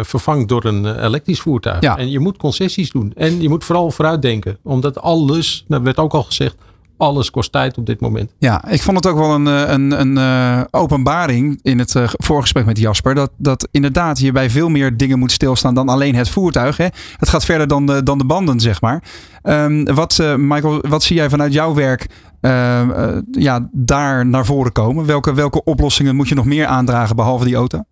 vervangt 0.02 0.48
door 0.48 0.64
een 0.64 1.04
elektrisch 1.04 1.40
voertuig. 1.40 1.80
Ja. 1.80 1.98
En 1.98 2.10
je 2.10 2.18
moet 2.18 2.36
concessies 2.36 2.90
doen. 2.90 3.12
En 3.16 3.42
je 3.42 3.48
moet 3.48 3.64
vooral 3.64 3.90
vooruitdenken. 3.90 4.58
Omdat 4.62 5.00
alles, 5.00 5.64
dat 5.68 5.82
werd 5.82 5.98
ook 5.98 6.12
al 6.12 6.22
gezegd, 6.22 6.56
alles 7.00 7.30
kost 7.30 7.52
tijd 7.52 7.78
op 7.78 7.86
dit 7.86 8.00
moment. 8.00 8.32
Ja, 8.38 8.68
ik 8.68 8.82
vond 8.82 8.96
het 8.96 9.06
ook 9.06 9.18
wel 9.18 9.34
een, 9.34 9.46
eh, 9.46 9.72
een, 9.72 10.00
een 10.00 10.16
uh, 10.16 10.60
openbaring 10.70 11.58
in 11.62 11.78
het 11.78 11.94
uh, 11.94 12.02
voorgesprek 12.06 12.64
met 12.64 12.78
Jasper. 12.78 13.14
Dat, 13.14 13.30
dat 13.36 13.68
inderdaad 13.70 14.18
je 14.18 14.32
bij 14.32 14.50
veel 14.50 14.68
meer 14.68 14.96
dingen 14.96 15.18
moet 15.18 15.32
stilstaan 15.32 15.74
dan 15.74 15.88
alleen 15.88 16.14
het 16.14 16.28
voertuig. 16.28 16.76
Hè. 16.76 16.86
Het 17.16 17.28
gaat 17.28 17.44
verder 17.44 17.66
dan 17.66 17.86
de, 17.86 18.02
dan 18.02 18.18
de 18.18 18.24
banden, 18.24 18.60
zeg 18.60 18.80
maar. 18.80 19.02
Um, 19.42 19.84
wat, 19.84 20.22
Michael, 20.36 20.84
wat 20.88 21.02
zie 21.02 21.16
jij 21.16 21.30
vanuit 21.30 21.52
jouw 21.52 21.74
werk 21.74 22.06
ja, 23.30 23.68
daar 23.72 24.26
naar 24.26 24.44
voren 24.46 24.72
komen? 24.72 25.06
Welke, 25.06 25.34
welke 25.34 25.64
oplossingen 25.64 26.16
moet 26.16 26.28
je 26.28 26.34
nog 26.34 26.44
meer 26.44 26.66
aandragen 26.66 27.16
behalve 27.16 27.44
die 27.44 27.54
auto? 27.54 27.82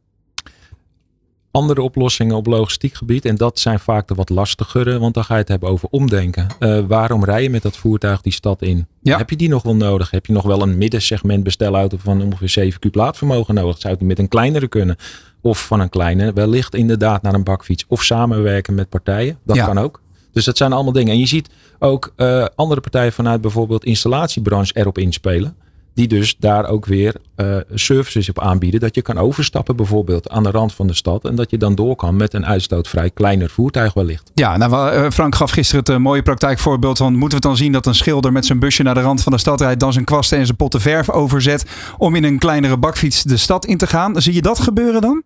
Andere 1.58 1.82
oplossingen 1.82 2.36
op 2.36 2.46
logistiek 2.46 2.94
gebied. 2.94 3.24
En 3.24 3.36
dat 3.36 3.58
zijn 3.58 3.78
vaak 3.78 4.08
de 4.08 4.14
wat 4.14 4.28
lastigere, 4.28 4.98
want 4.98 5.14
dan 5.14 5.24
ga 5.24 5.34
je 5.34 5.40
het 5.40 5.48
hebben 5.48 5.68
over 5.68 5.88
omdenken. 5.90 6.46
Uh, 6.60 6.80
waarom 6.86 7.24
rij 7.24 7.42
je 7.42 7.50
met 7.50 7.62
dat 7.62 7.76
voertuig 7.76 8.20
die 8.20 8.32
stad 8.32 8.62
in? 8.62 8.86
Heb 9.02 9.30
je 9.30 9.36
die 9.36 9.48
nog 9.48 9.62
wel 9.62 9.76
nodig? 9.76 10.10
Heb 10.10 10.26
je 10.26 10.32
nog 10.32 10.44
wel 10.44 10.62
een 10.62 10.78
middensegment 10.78 11.42
bestelauto 11.42 11.96
van 12.00 12.22
ongeveer 12.22 12.48
7 12.48 12.80
kub 12.80 12.94
laadvermogen 12.94 13.54
nodig? 13.54 13.78
Zou 13.78 13.94
het 13.94 14.02
met 14.02 14.18
een 14.18 14.28
kleinere 14.28 14.68
kunnen? 14.68 14.96
Of 15.40 15.66
van 15.66 15.80
een 15.80 15.88
kleine, 15.88 16.32
wellicht 16.32 16.74
inderdaad 16.74 17.22
naar 17.22 17.34
een 17.34 17.44
bakfiets. 17.44 17.84
Of 17.88 18.02
samenwerken 18.02 18.74
met 18.74 18.88
partijen. 18.88 19.38
Dat 19.44 19.64
kan 19.64 19.78
ook. 19.78 20.00
Dus 20.32 20.44
dat 20.44 20.56
zijn 20.56 20.72
allemaal 20.72 20.92
dingen. 20.92 21.12
En 21.12 21.18
je 21.18 21.26
ziet 21.26 21.48
ook 21.78 22.12
uh, 22.16 22.46
andere 22.54 22.80
partijen 22.80 23.12
vanuit 23.12 23.40
bijvoorbeeld 23.40 23.84
installatiebranche 23.84 24.72
erop 24.76 24.98
inspelen. 24.98 25.56
Die 25.98 26.08
dus 26.08 26.36
daar 26.36 26.68
ook 26.68 26.86
weer 26.86 27.14
uh, 27.36 27.56
services 27.74 28.28
op 28.28 28.40
aanbieden. 28.40 28.80
Dat 28.80 28.94
je 28.94 29.02
kan 29.02 29.18
overstappen 29.18 29.76
bijvoorbeeld 29.76 30.28
aan 30.30 30.42
de 30.42 30.50
rand 30.50 30.74
van 30.74 30.86
de 30.86 30.94
stad. 30.94 31.24
En 31.24 31.34
dat 31.34 31.50
je 31.50 31.58
dan 31.58 31.74
door 31.74 31.96
kan 31.96 32.16
met 32.16 32.34
een 32.34 32.46
uitstootvrij 32.46 33.10
kleiner 33.10 33.50
voertuig 33.50 33.94
wellicht. 33.94 34.30
Ja, 34.34 34.56
nou, 34.56 34.94
uh, 34.94 35.10
Frank 35.10 35.34
gaf 35.34 35.50
gisteren 35.50 35.80
het 35.80 35.88
uh, 35.88 35.96
mooie 35.96 36.22
praktijkvoorbeeld 36.22 36.98
van... 36.98 37.14
moeten 37.14 37.38
we 37.38 37.46
dan 37.46 37.56
zien 37.56 37.72
dat 37.72 37.86
een 37.86 37.94
schilder 37.94 38.32
met 38.32 38.46
zijn 38.46 38.58
busje 38.58 38.82
naar 38.82 38.94
de 38.94 39.00
rand 39.00 39.22
van 39.22 39.32
de 39.32 39.38
stad 39.38 39.60
rijdt... 39.60 39.80
dan 39.80 39.92
zijn 39.92 40.04
kwasten 40.04 40.38
en 40.38 40.44
zijn 40.44 40.56
potten 40.56 40.80
verf 40.80 41.10
overzet... 41.10 41.64
om 41.96 42.14
in 42.14 42.24
een 42.24 42.38
kleinere 42.38 42.76
bakfiets 42.76 43.22
de 43.22 43.36
stad 43.36 43.66
in 43.66 43.78
te 43.78 43.86
gaan. 43.86 44.22
Zie 44.22 44.34
je 44.34 44.42
dat 44.42 44.58
gebeuren 44.58 45.00
dan? 45.00 45.22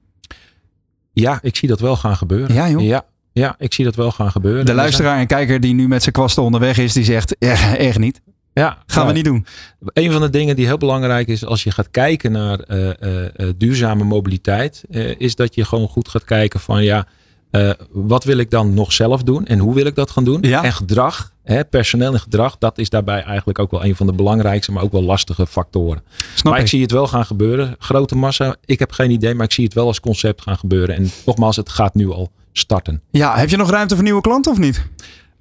Ja, 1.13 1.39
ik 1.43 1.57
zie 1.57 1.69
dat 1.69 1.81
wel 1.81 1.97
gaan 1.97 2.17
gebeuren. 2.17 2.55
Ja, 2.55 2.69
joh. 2.69 2.83
Ja, 2.83 3.05
ja, 3.33 3.55
ik 3.59 3.75
zie 3.75 3.85
dat 3.85 3.95
wel 3.95 4.11
gaan 4.11 4.31
gebeuren. 4.31 4.67
De 4.67 4.75
luisteraar 4.75 5.19
en 5.19 5.27
kijker 5.27 5.61
die 5.61 5.75
nu 5.75 5.89
met 5.89 6.03
zijn 6.03 6.15
kwasten 6.15 6.43
onderweg 6.43 6.79
is, 6.79 6.93
die 6.93 7.05
zegt 7.05 7.39
echt 7.89 7.99
niet. 7.99 8.21
Ja, 8.55 8.79
gaan 8.87 9.07
we 9.07 9.13
niet 9.13 9.25
doen. 9.25 9.47
Een 9.81 10.13
van 10.13 10.21
de 10.21 10.31
dingen 10.31 10.57
die 10.57 10.67
heel 10.67 10.79
belangrijk 10.79 11.29
is 11.29 11.45
als 11.45 11.63
je 11.63 11.71
gaat 11.71 11.91
kijken 11.91 12.33
naar 12.33 12.61
uh, 12.69 12.91
uh, 13.01 13.51
duurzame 13.57 14.05
mobiliteit, 14.05 14.85
is 15.19 15.35
dat 15.35 15.55
je 15.55 15.65
gewoon 15.65 15.89
goed 15.89 16.09
gaat 16.09 16.25
kijken 16.25 16.61
van 16.61 16.85
ja, 16.85 17.07
wat 17.91 18.25
wil 18.25 18.39
ik 18.39 18.51
dan 18.51 18.75
nog 18.75 18.93
zelf 18.93 19.23
doen 19.23 19.47
en 19.47 19.59
hoe 19.59 19.75
wil 19.75 19.87
ik 19.87 19.95
dat 19.95 20.11
gaan 20.11 20.25
doen? 20.25 20.39
Ja. 20.43 20.65
En 20.65 20.73
gedrag, 20.73 21.33
hè, 21.45 21.65
personeel 21.65 22.13
en 22.13 22.21
gedrag, 22.21 22.59
dat 22.59 22.79
is 22.79 22.91
daarbij 22.91 23.23
eigenlijk 23.23 23.59
ook 23.59 23.71
wel 23.71 23.85
een 23.85 23.97
van 23.97 24.07
de 24.07 24.13
belangrijkste, 24.13 24.73
maar 24.73 24.83
ook 24.83 24.93
wel 24.93 25.03
lastige 25.03 25.47
factoren. 25.47 26.03
Snap 26.35 26.53
maar 26.53 26.57
ik. 26.57 26.65
ik 26.65 26.71
zie 26.71 26.83
het 26.83 26.93
wel 26.93 27.07
gaan 27.07 27.27
gebeuren. 27.27 27.77
Grote 27.79 28.17
massa, 28.17 28.57
ik 28.65 28.79
heb 28.79 28.93
geen 28.93 29.11
idee, 29.11 29.35
maar 29.35 29.47
ik 29.47 29.53
zie 29.53 29.65
het 29.65 29.75
wel 29.75 29.87
als 29.87 30.01
concept 30.01 30.43
gaan 30.43 30.59
gebeuren. 30.59 30.97
En 30.97 31.11
nogmaals, 31.27 31.57
het 31.57 31.69
gaat 31.69 31.95
nu 31.95 32.11
al 32.11 32.31
starten. 32.53 33.03
Ja, 33.11 33.37
heb 33.37 33.49
je 33.49 33.57
nog 33.57 33.71
ruimte 33.71 33.95
voor 33.95 34.05
nieuwe 34.05 34.21
klanten 34.21 34.53
of 34.53 34.59
niet? 34.59 34.87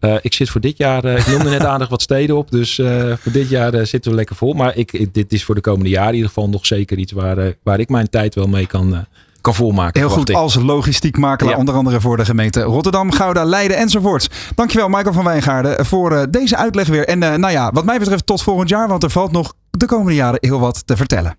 Uh, 0.02 0.16
ik 0.22 0.34
zit 0.34 0.50
voor 0.50 0.62
dit 0.62 0.78
jaar, 0.78 1.06
uh, 1.06 1.18
ik 1.18 1.28
noemde 1.28 1.50
net 1.50 1.66
aardig 1.66 1.90
wat 1.90 2.02
steden 2.02 2.38
op. 2.38 2.52
Dus 2.52 2.78
uh, 2.78 3.14
voor 3.20 3.32
dit 3.32 3.50
jaar 3.50 3.86
zitten 3.86 4.12
we 4.12 4.18
lekker 4.18 4.36
vol. 4.36 4.54
Maar 4.54 4.78
ik, 4.78 4.94
ik, 4.94 5.14
dit 5.14 5.34
is 5.34 5.44
voor 5.44 5.56
de 5.56 5.62
komende 5.62 5.90
jaren 5.90 6.10
in 6.10 6.16
ieder 6.16 6.28
geval 6.28 6.50
nog 6.50 6.66
zeker 6.66 6.98
iets 6.98 7.12
waar, 7.12 7.54
waar 7.64 7.80
ik 7.80 7.90
mijn 7.90 8.10
tijd 8.10 8.36
wel 8.36 8.48
mee 8.48 8.68
kan, 8.68 9.06
kan 9.42 9.56
volmaken. 9.56 10.02
Heel 10.02 10.10
goed, 10.10 10.30
ik. 10.30 10.36
als 10.36 10.56
logistiek 10.56 11.18
makelaar, 11.18 11.54
ja. 11.54 11.60
onder 11.60 11.76
andere 11.76 12.02
voor 12.02 12.18
de 12.18 12.26
gemeente 12.26 12.62
Rotterdam, 12.62 13.12
Gouda, 13.12 13.44
Leiden 13.44 13.78
enzovoorts. 13.78 14.30
Dankjewel 14.56 14.90
Michael 14.90 15.14
van 15.14 15.24
Wijngaarden 15.24 15.86
voor 15.86 16.32
deze 16.32 16.58
uitleg 16.58 16.88
weer. 16.88 17.08
En 17.08 17.20
nou 17.20 17.52
ja, 17.52 17.72
wat 17.72 17.86
mij 17.86 18.00
betreft 18.00 18.26
tot 18.26 18.44
volgend 18.44 18.70
jaar, 18.70 18.88
want 18.88 19.04
er 19.04 19.10
valt 19.10 19.32
nog 19.32 19.54
de 19.72 19.86
komende 19.86 20.16
jaren 20.16 20.40
heel 20.42 20.60
wat 20.60 20.88
te 20.88 20.98
vertellen. 20.98 21.38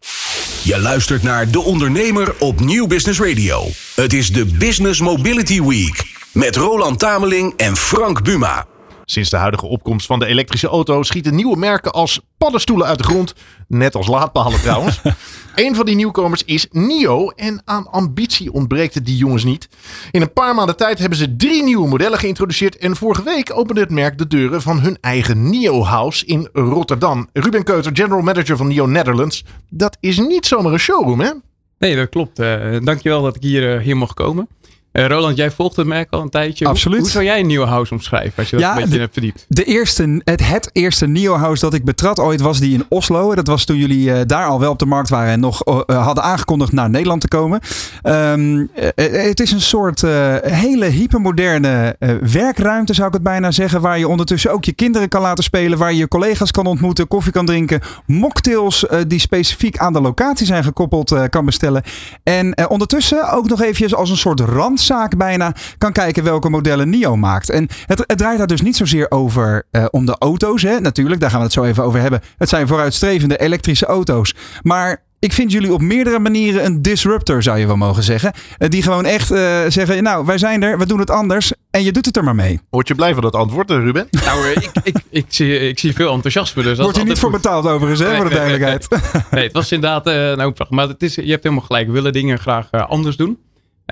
Je 0.63 0.81
luistert 0.81 1.23
naar 1.23 1.51
De 1.51 1.61
Ondernemer 1.61 2.35
op 2.39 2.61
Nieuw 2.61 2.87
Business 2.87 3.21
Radio. 3.21 3.65
Het 3.95 4.13
is 4.13 4.33
de 4.33 4.45
Business 4.45 5.01
Mobility 5.01 5.63
Week 5.63 6.22
met 6.33 6.57
Roland 6.57 6.99
Tameling 6.99 7.57
en 7.57 7.77
Frank 7.77 8.23
Buma. 8.23 8.67
Sinds 9.05 9.31
de 9.31 9.37
huidige 9.37 9.67
opkomst 9.67 10.07
van 10.07 10.19
de 10.19 10.27
elektrische 10.27 10.67
auto 10.67 11.03
schieten 11.03 11.35
nieuwe 11.35 11.57
merken 11.57 11.93
als 11.93 12.21
paddenstoelen 12.39 12.87
uit 12.87 12.99
de 12.99 13.05
grond. 13.05 13.35
Net 13.69 13.95
als 13.95 14.07
laadpalen 14.07 14.61
trouwens. 14.61 15.01
een 15.55 15.75
van 15.75 15.87
die 15.87 15.95
nieuwkomers 15.95 16.45
is 16.45 16.67
NIO 16.71 17.29
en 17.29 17.63
aan 17.65 17.91
ambitie 17.91 18.53
ontbreekt 18.53 18.95
het 18.95 19.07
die 19.07 19.17
jongens 19.17 19.45
niet. 19.45 19.69
In 20.11 20.23
een 20.23 20.33
paar 20.33 20.55
maanden 20.55 20.77
tijd 20.77 20.99
hebben 20.99 21.19
ze 21.19 21.37
drie 21.37 21.63
nieuwe 21.63 21.89
modellen 21.89 22.19
geïntroduceerd 22.19 22.77
en 22.77 22.97
vorige 22.97 23.23
week 23.23 23.53
opende 23.55 23.81
het 23.81 23.91
merk 23.91 24.19
de 24.19 24.27
deuren 24.27 24.63
van 24.63 24.81
hun 24.81 24.99
eigen 25.01 25.51
NIO 25.51 25.83
House 25.83 26.27
in 26.27 26.49
Rotterdam. 26.53 27.29
Ruben 27.33 27.65
Keuter, 27.65 27.91
general 27.95 28.23
manager 28.23 28.57
van 28.57 28.67
NIO 28.67 28.87
Netherlands. 28.87 29.45
Dat 29.71 29.97
is 30.01 30.19
niet 30.19 30.47
zomaar 30.47 30.73
een 30.73 30.79
showroom 30.79 31.21
hè? 31.21 31.31
Nee, 31.79 31.97
dat 31.97 32.09
klopt. 32.09 32.41
Uh, 32.41 32.77
dankjewel 32.83 33.23
dat 33.23 33.37
ik 33.37 33.43
hier, 33.43 33.75
uh, 33.75 33.83
hier 33.83 33.97
mocht 33.97 34.15
komen. 34.15 34.49
Uh, 34.93 35.07
Roland, 35.07 35.37
jij 35.37 35.51
volgt 35.51 35.77
het 35.77 35.87
merk 35.87 36.11
al 36.11 36.21
een 36.21 36.29
tijdje. 36.31 36.67
Absoluut. 36.67 36.97
Hoe, 36.97 37.07
hoe 37.07 37.13
zou 37.13 37.25
jij 37.25 37.41
een 37.41 37.47
nieuwe 37.47 37.67
house 37.67 37.93
omschrijven 37.93 38.33
als 38.37 38.51
je 38.51 38.57
dat 38.57 38.65
Ja, 38.65 38.77
een 38.77 38.83
beetje 38.83 38.99
hebt 38.99 39.13
verdiept? 39.13 39.45
De 39.49 39.65
eerste, 39.65 40.21
het, 40.25 40.47
het 40.49 40.71
eerste 40.73 41.07
Neo 41.07 41.37
House 41.37 41.61
dat 41.61 41.75
ik 41.75 41.85
betrad 41.85 42.19
ooit 42.19 42.41
was 42.41 42.59
die 42.61 42.75
in 42.75 42.85
Oslo. 42.89 43.35
Dat 43.35 43.47
was 43.47 43.65
toen 43.65 43.77
jullie 43.77 44.13
eh, 44.13 44.21
daar 44.27 44.47
al 44.47 44.61
wel 44.61 44.71
op 44.71 44.79
de 44.79 44.87
markt 44.87 45.09
waren 45.09 45.33
en 45.33 45.41
nog 45.41 45.63
eh, 45.65 45.81
eh, 45.87 46.05
hadden 46.05 46.25
aangekondigd 46.25 46.73
naar 46.73 46.91
Nederland 46.91 47.21
te 47.21 47.29
komen. 47.29 47.61
Ehm, 48.03 48.67
eh, 48.75 48.89
eh, 48.95 49.29
het 49.29 49.41
is 49.41 49.53
een 49.53 49.61
soort 49.61 50.03
eh, 50.03 50.37
hele 50.43 50.87
hypermoderne 50.87 51.97
eh, 51.99 52.11
werkruimte, 52.33 52.95
zou 52.95 53.09
ik 53.09 53.15
het 53.15 53.23
bijna 53.23 53.51
zeggen. 53.51 53.81
Waar 53.81 53.99
je 53.99 54.09
ondertussen 54.09 54.53
ook 54.53 54.65
je 54.65 54.73
kinderen 54.73 55.09
kan 55.09 55.23
laten 55.23 55.45
spelen. 55.45 55.79
Waar 55.79 55.93
je 55.93 55.99
je 55.99 56.09
collega's 56.09 56.51
kan 56.51 56.67
ontmoeten, 56.67 57.09
koffie 57.09 57.33
kan 57.33 57.47
drinken. 57.47 57.81
Mocktails 58.07 58.87
eh, 58.87 59.01
die 59.07 59.19
specifiek 59.21 59.79
aan 59.79 59.93
de 59.93 60.01
locatie 60.01 60.47
zijn 60.47 60.65
gekoppeld 60.65 61.13
eh, 61.13 61.23
kan 61.31 61.45
bestellen. 61.45 61.83
En 62.23 62.55
eh, 62.55 62.65
ondertussen 62.69 63.31
ook 63.33 63.49
nog 63.49 63.61
eventjes 63.63 63.95
als 63.95 64.11
een 64.11 64.17
soort 64.17 64.41
randzaak 64.89 65.17
bijna 65.17 65.55
kan 65.79 65.93
kijken 65.93 66.25
welke 66.25 66.51
modellen 66.51 66.91
NIO 66.91 67.17
maakt. 67.17 67.51
En 67.51 67.69
het, 67.87 68.05
het 68.07 68.19
draait 68.19 68.39
daar 68.39 68.47
dus 68.47 68.61
niet 68.61 68.77
zozeer 68.77 69.11
over 69.11 69.67
eh, 69.71 69.85
om 69.91 70.07
de 70.07 70.17
auto's. 70.19 70.63
Hè? 70.63 70.81
Natuurlijk, 70.81 71.21
daar 71.21 71.31
gaan 71.31 71.39
we 71.39 71.45
het 71.45 71.55
zo 71.55 71.65
even 71.65 71.85
over 71.85 72.01
hebben. 72.01 72.21
Het 72.39 72.49
zijn 72.49 72.67
vooruitstrevende 72.67 73.39
elektrische 73.39 73.87
auto's. 73.87 74.35
Maar 74.63 75.03
ik 75.19 75.33
vind 75.33 75.53
jullie 75.53 75.73
op 75.73 75.81
meerdere 75.81 76.19
manieren 76.19 76.65
een 76.65 76.83
disruptor, 76.83 77.43
zou 77.43 77.59
je 77.59 77.67
wel 77.67 77.77
mogen 77.77 78.03
zeggen. 78.03 78.33
Eh, 78.59 78.69
die 78.69 78.83
gewoon 78.83 79.05
echt 79.05 79.31
eh, 79.31 79.61
zeggen, 79.69 80.03
nou, 80.03 80.27
wij 80.27 80.39
zijn 80.39 80.63
er, 80.63 80.79
we 80.79 80.87
doen 80.87 80.99
het 80.99 81.11
anders. 81.11 81.53
En 81.71 81.83
je 81.85 81.93
doet 81.93 82.07
het 82.07 82.17
er 82.17 82.25
maar 82.25 82.35
mee. 82.35 82.61
Word 82.71 82.89
je 82.89 82.95
blij 82.95 83.13
van 83.13 83.23
dat 83.23 83.35
antwoord, 83.35 83.71
Ruben? 83.71 84.09
Nou, 84.25 84.47
ik, 84.47 84.71
ik, 84.83 84.97
ik, 85.11 85.25
zie, 85.29 85.59
ik 85.59 85.79
zie 85.79 85.93
veel 85.93 86.13
enthousiasme. 86.13 86.63
Dus 86.63 86.77
dat 86.77 86.85
Wordt 86.85 86.97
hier 86.97 87.07
niet 87.07 87.19
voor 87.19 87.31
betaald 87.31 87.67
overigens, 87.67 88.01
hè, 88.01 88.07
Nee, 88.07 88.17
voor 88.17 88.29
de 88.29 88.35
nee, 88.35 88.49
nee, 88.49 88.59
duidelijkheid. 88.59 89.31
Nee, 89.31 89.45
het 89.45 89.53
was 89.53 89.73
inderdaad 89.73 90.07
eh, 90.07 90.31
een 90.31 90.45
opdracht. 90.45 90.71
Maar 90.71 90.89
het 90.89 91.03
is, 91.03 91.15
je 91.15 91.31
hebt 91.31 91.43
helemaal 91.43 91.65
gelijk. 91.65 91.87
We 91.87 91.93
willen 91.93 92.13
dingen 92.13 92.39
graag 92.39 92.71
anders 92.71 93.17
doen. 93.17 93.39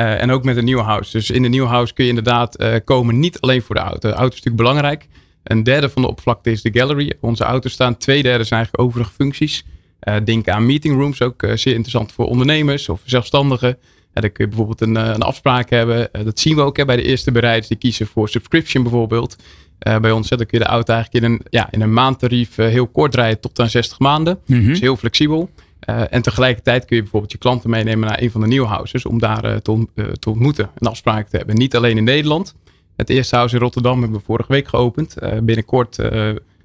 Eh, 0.01 0.23
en 0.23 0.31
ook 0.31 0.45
met 0.45 0.57
een 0.57 0.65
nieuw 0.65 0.79
house. 0.79 1.13
Dus 1.13 1.31
in 1.31 1.45
een 1.45 1.51
nieuw 1.51 1.65
house 1.65 1.95
kun 1.95 2.05
je 2.05 2.11
inderdaad 2.11 2.57
eh, 2.57 2.75
komen 2.85 3.19
niet 3.19 3.41
alleen 3.41 3.63
voor 3.63 3.75
de 3.75 3.81
auto. 3.81 4.09
De 4.09 4.15
auto 4.15 4.37
is 4.37 4.43
natuurlijk 4.43 4.57
belangrijk. 4.57 5.09
Een 5.43 5.63
derde 5.63 5.89
van 5.89 6.03
de 6.03 6.09
oppervlakte 6.09 6.51
is 6.51 6.63
de 6.63 6.71
gallery. 6.73 7.13
Onze 7.21 7.45
auto's 7.45 7.73
staan. 7.73 7.97
Twee 7.97 8.23
derde 8.23 8.45
zijn 8.45 8.61
eigenlijk 8.61 8.89
overige 8.89 9.13
functies. 9.13 9.65
Eh, 10.01 10.17
denk 10.25 10.49
aan 10.49 10.67
meeting 10.67 10.95
rooms, 10.95 11.23
ook 11.23 11.43
zeer 11.55 11.73
interessant 11.73 12.13
voor 12.13 12.27
ondernemers 12.27 12.89
of 12.89 13.01
zelfstandigen. 13.05 13.79
Ja, 14.15 14.21
dan 14.21 14.33
kun 14.33 14.45
je 14.45 14.51
bijvoorbeeld 14.51 14.81
een, 14.81 14.95
een 14.95 15.23
afspraak 15.23 15.71
hebben. 15.71 16.09
Dat 16.25 16.39
zien 16.39 16.57
we 16.57 16.63
ook 16.63 16.77
hè, 16.77 16.85
bij 16.85 16.97
de 16.97 17.03
eerste 17.03 17.33
bereiders. 17.33 17.69
Die 17.69 17.79
kiezen 17.79 18.07
voor 18.07 18.29
subscription 18.29 18.83
bijvoorbeeld. 18.83 19.37
Bij 19.79 20.11
ons 20.11 20.31
hè, 20.31 20.37
dan 20.37 20.47
kun 20.47 20.59
je 20.59 20.65
de 20.65 20.71
auto 20.71 20.93
eigenlijk 20.93 21.25
in 21.25 21.33
een, 21.33 21.41
ja, 21.51 21.69
in 21.71 21.81
een 21.81 21.93
maandtarief 21.93 22.57
heel 22.57 22.87
kort 22.87 23.15
rijden 23.15 23.41
tot 23.41 23.61
aan 23.61 23.71
60 23.71 23.99
maanden. 23.99 24.39
Mhm. 24.47 24.67
Dus 24.67 24.81
heel 24.81 24.97
flexibel. 24.97 25.51
Eh, 25.81 26.03
en 26.11 26.23
tegelijkertijd 26.23 26.85
kun 26.85 26.97
je 26.97 27.03
bijvoorbeeld 27.03 27.33
je 27.33 27.39
klanten 27.39 27.71
meenemen 27.71 28.09
naar 28.09 28.23
een 28.23 28.31
van 28.31 28.41
de 28.41 28.47
nieuwe 28.47 28.67
houses 28.67 29.07
om 29.07 29.19
daar 29.19 29.45
eh, 29.45 29.57
te, 29.57 29.87
eh, 29.95 30.05
te 30.05 30.31
ontmoeten, 30.31 30.71
een 30.79 30.89
afspraak 30.89 31.29
te 31.29 31.37
hebben. 31.37 31.57
Niet 31.57 31.77
alleen 31.77 31.97
in 31.97 32.05
Nederland. 32.05 32.55
Het 32.97 33.11
eerste 33.11 33.37
house 33.37 33.55
in 33.55 33.61
Rotterdam 33.61 34.01
hebben 34.01 34.19
we 34.19 34.25
vorige 34.25 34.53
week 34.53 34.69
geopend. 34.69 35.15
Binnenkort, 35.43 35.97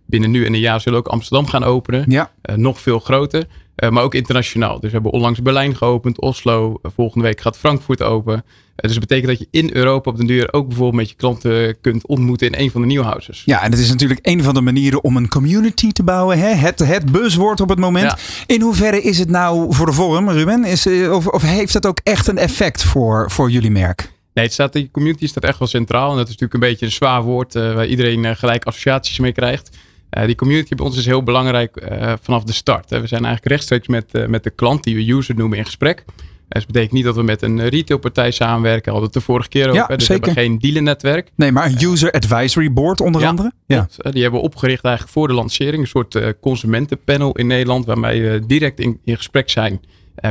binnen 0.06 0.32
nu 0.32 0.46
en 0.46 0.54
een 0.54 0.60
jaar, 0.60 0.82
zullen 0.82 1.00
we 1.00 1.06
ook 1.06 1.14
Amsterdam 1.14 1.48
gaan 1.48 1.64
openen. 1.64 2.06
Ja, 2.08 2.32
nog 2.56 2.82
veel 2.82 3.00
groter, 3.00 3.48
eh, 3.76 3.90
maar 3.90 4.04
ook 4.04 4.14
internationaal. 4.14 4.74
Dus 4.74 4.90
we 4.90 4.96
hebben 4.96 5.12
onlangs 5.12 5.42
Berlijn 5.42 5.76
geopend, 5.76 6.22
Oslo. 6.22 6.80
Eh, 6.82 6.92
volgende 6.96 7.26
week 7.26 7.42
gaat 7.42 7.58
Frankfurt 7.58 8.02
open. 8.02 8.34
Eh, 8.34 8.42
dus 8.76 8.92
dat 8.92 9.00
betekent 9.00 9.28
dat 9.28 9.40
je 9.40 9.48
in 9.60 9.70
Europa 9.74 10.12
op 10.12 10.18
de 10.18 10.26
duur 10.26 10.54
ook 10.54 10.68
bijvoorbeeld 10.68 11.02
met 11.02 11.10
je 11.10 11.16
klanten 11.16 11.82
kunt 11.82 12.08
ontmoeten 12.08 12.48
in 12.48 12.60
een 12.60 12.72
van 12.72 12.82
de 12.82 12.88
nieuwe 12.88 13.06
houses. 13.06 13.42
Ja, 13.46 13.64
en 13.64 13.72
het 13.72 13.80
is 13.80 13.90
natuurlijk 13.90 14.20
een 14.22 14.44
van 14.44 14.54
de 14.54 14.62
manieren 14.62 15.04
om 15.04 15.18
een 15.18 15.28
community 15.28 15.92
te 15.92 16.04
bouwen. 16.04 16.40
Hè? 16.40 16.48
Het, 16.48 16.80
het 16.80 17.12
buzzwoord 17.12 17.62
op 17.62 17.70
het 17.70 17.80
moment. 17.80 18.12
Ja. 18.12 18.18
In 18.56 18.62
hoeverre 18.62 19.02
is 19.02 19.20
het 19.20 19.30
nou 19.30 19.74
voor 19.74 19.86
de 19.86 19.94
vorm, 19.94 20.30
Ruben? 20.30 20.64
Is, 20.64 20.88
of, 20.88 21.28
of 21.28 21.42
heeft 21.42 21.74
het 21.74 21.86
ook 21.86 22.00
echt 22.04 22.28
een 22.28 22.38
effect 22.38 22.84
voor, 22.84 23.32
voor 23.32 23.52
jullie 23.52 23.72
merk? 23.72 24.14
Nee, 24.34 24.46
het 24.46 24.54
staat, 24.54 24.74
die 24.74 24.90
community 24.92 25.28
staat 25.28 25.44
echt 25.44 25.60
wel 25.60 25.68
centraal. 25.68 26.12
En 26.12 26.18
dat 26.18 26.28
is 26.28 26.38
natuurlijk 26.38 26.54
een 26.54 26.70
beetje 26.70 26.86
een 26.86 26.92
zwaar 26.92 27.24
woord 27.24 27.54
waar 27.54 27.88
iedereen 27.88 28.36
gelijk 28.36 28.66
associaties 28.66 29.20
mee 29.20 29.32
krijgt. 29.32 29.70
Eh, 30.10 30.26
die 30.26 30.36
community 30.36 30.76
bij 30.76 30.86
ons 30.86 30.98
is 30.98 31.06
heel 31.06 31.24
belangrijk 31.24 31.76
eh, 31.76 32.14
vanaf 32.22 32.44
de 32.44 32.54
start. 32.54 32.90
hè. 32.90 33.02
We 33.02 33.08
zijn 33.08 33.24
eigenlijk 33.26 33.52
rechtstreeks 33.52 33.88
met, 33.88 34.14
eh, 34.14 34.26
met 34.26 34.44
de 34.44 34.50
klant, 34.50 34.84
die 34.84 34.96
we 34.96 35.12
user 35.14 35.36
noemen, 35.36 35.58
in 35.58 35.66
gesprek. 35.66 36.04
Dus 36.06 36.64
dat 36.64 36.66
betekent 36.66 36.92
niet 36.92 37.04
dat 37.04 37.16
we 37.16 37.24
met 37.24 37.42
een 37.42 37.70
retailpartij 37.70 38.32
samenwerken. 38.32 38.92
Hadden 38.92 39.10
we 39.12 39.18
het 39.18 39.26
de 39.26 39.32
vorige 39.32 39.50
keer 39.50 39.70
over. 39.70 39.76
Ja, 39.76 39.96
dus 39.96 40.06
zeker. 40.06 40.22
we 40.22 40.28
hebben 40.28 40.44
geen 40.44 40.60
dealernetwerk. 40.60 41.32
Nee, 41.36 41.52
maar 41.52 41.66
een 41.66 41.84
user 41.84 42.12
advisory 42.12 42.74
board 42.74 43.02
onder 43.02 43.22
Ja, 43.22 43.30
andere? 43.30 43.52
Ja. 43.66 43.88
Die 43.98 44.22
hebben 44.22 44.40
we 44.40 44.46
opgericht 44.46 44.84
eigenlijk 44.84 45.14
voor 45.14 45.28
de 45.28 45.34
lancering. 45.34 45.82
Een 45.82 45.88
soort 45.88 46.40
consumentenpanel 46.40 47.32
in 47.32 47.48
Nederland. 47.48 47.86
Waarmee 47.86 48.22
we 48.22 48.46
direct 48.46 48.80
in, 48.80 49.00
in 49.04 49.18
gesprek 49.18 49.50
zijn. 49.50 49.82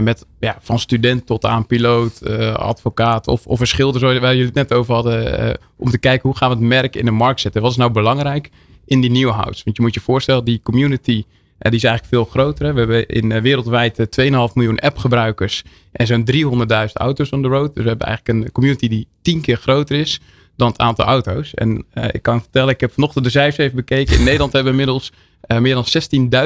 met 0.00 0.26
ja, 0.40 0.56
van 0.60 0.78
student 0.78 1.26
tot 1.26 1.44
aan 1.44 1.66
piloot, 1.66 2.28
advocaat 2.56 3.26
of, 3.26 3.46
of 3.46 3.60
een 3.60 3.66
schilder. 3.66 4.20
Waar 4.20 4.30
jullie 4.30 4.46
het 4.46 4.54
net 4.54 4.72
over 4.72 4.94
hadden. 4.94 5.58
om 5.76 5.90
te 5.90 5.98
kijken 5.98 6.28
hoe 6.28 6.38
gaan 6.38 6.48
we 6.48 6.56
het 6.56 6.64
merk 6.64 6.96
in 6.96 7.04
de 7.04 7.10
markt 7.10 7.40
zetten. 7.40 7.62
Wat 7.62 7.70
is 7.70 7.76
nou 7.76 7.90
belangrijk 7.90 8.50
in 8.86 9.00
die 9.00 9.10
nieuwe 9.10 9.32
house? 9.32 9.64
Want 9.64 9.76
je 9.76 9.82
moet 9.82 9.94
je 9.94 10.00
voorstellen, 10.00 10.44
die 10.44 10.60
community... 10.62 11.24
eh, 11.58 11.70
die 11.70 11.80
is 11.80 11.84
eigenlijk 11.84 12.14
veel 12.14 12.24
groter. 12.24 12.66
Hè. 12.66 12.72
We 12.72 12.78
hebben 12.78 13.06
in, 13.06 13.32
eh, 13.32 13.42
wereldwijd 13.42 13.98
eh, 13.98 14.48
2,5 14.48 14.54
miljoen 14.54 14.78
appgebruikers 14.78 15.62
en 15.92 16.06
zo'n 16.06 16.24
300.000 16.32 16.92
auto's 16.92 17.30
on 17.30 17.42
the 17.42 17.48
road. 17.48 17.74
Dus 17.74 17.82
we 17.82 17.88
hebben 17.88 18.06
eigenlijk 18.06 18.38
een 18.38 18.52
community 18.52 18.88
die 18.88 19.06
tien 19.22 19.40
keer 19.40 19.56
groter 19.56 19.96
is 19.96 20.20
dan 20.56 20.68
het 20.68 20.78
aantal 20.78 21.04
auto's. 21.04 21.54
En 21.54 21.84
eh, 21.90 22.08
ik 22.12 22.22
kan 22.22 22.40
vertellen, 22.40 22.68
ik 22.68 22.80
heb 22.80 22.92
vanochtend 22.92 23.24
de 23.24 23.30
cijfers 23.30 23.56
even 23.56 23.76
bekeken. 23.76 24.18
In 24.18 24.24
Nederland 24.30 24.52
hebben 24.52 24.72
we 24.72 24.78
inmiddels 24.78 25.12
eh, 25.40 25.58
meer 25.58 25.74
dan 25.74 25.84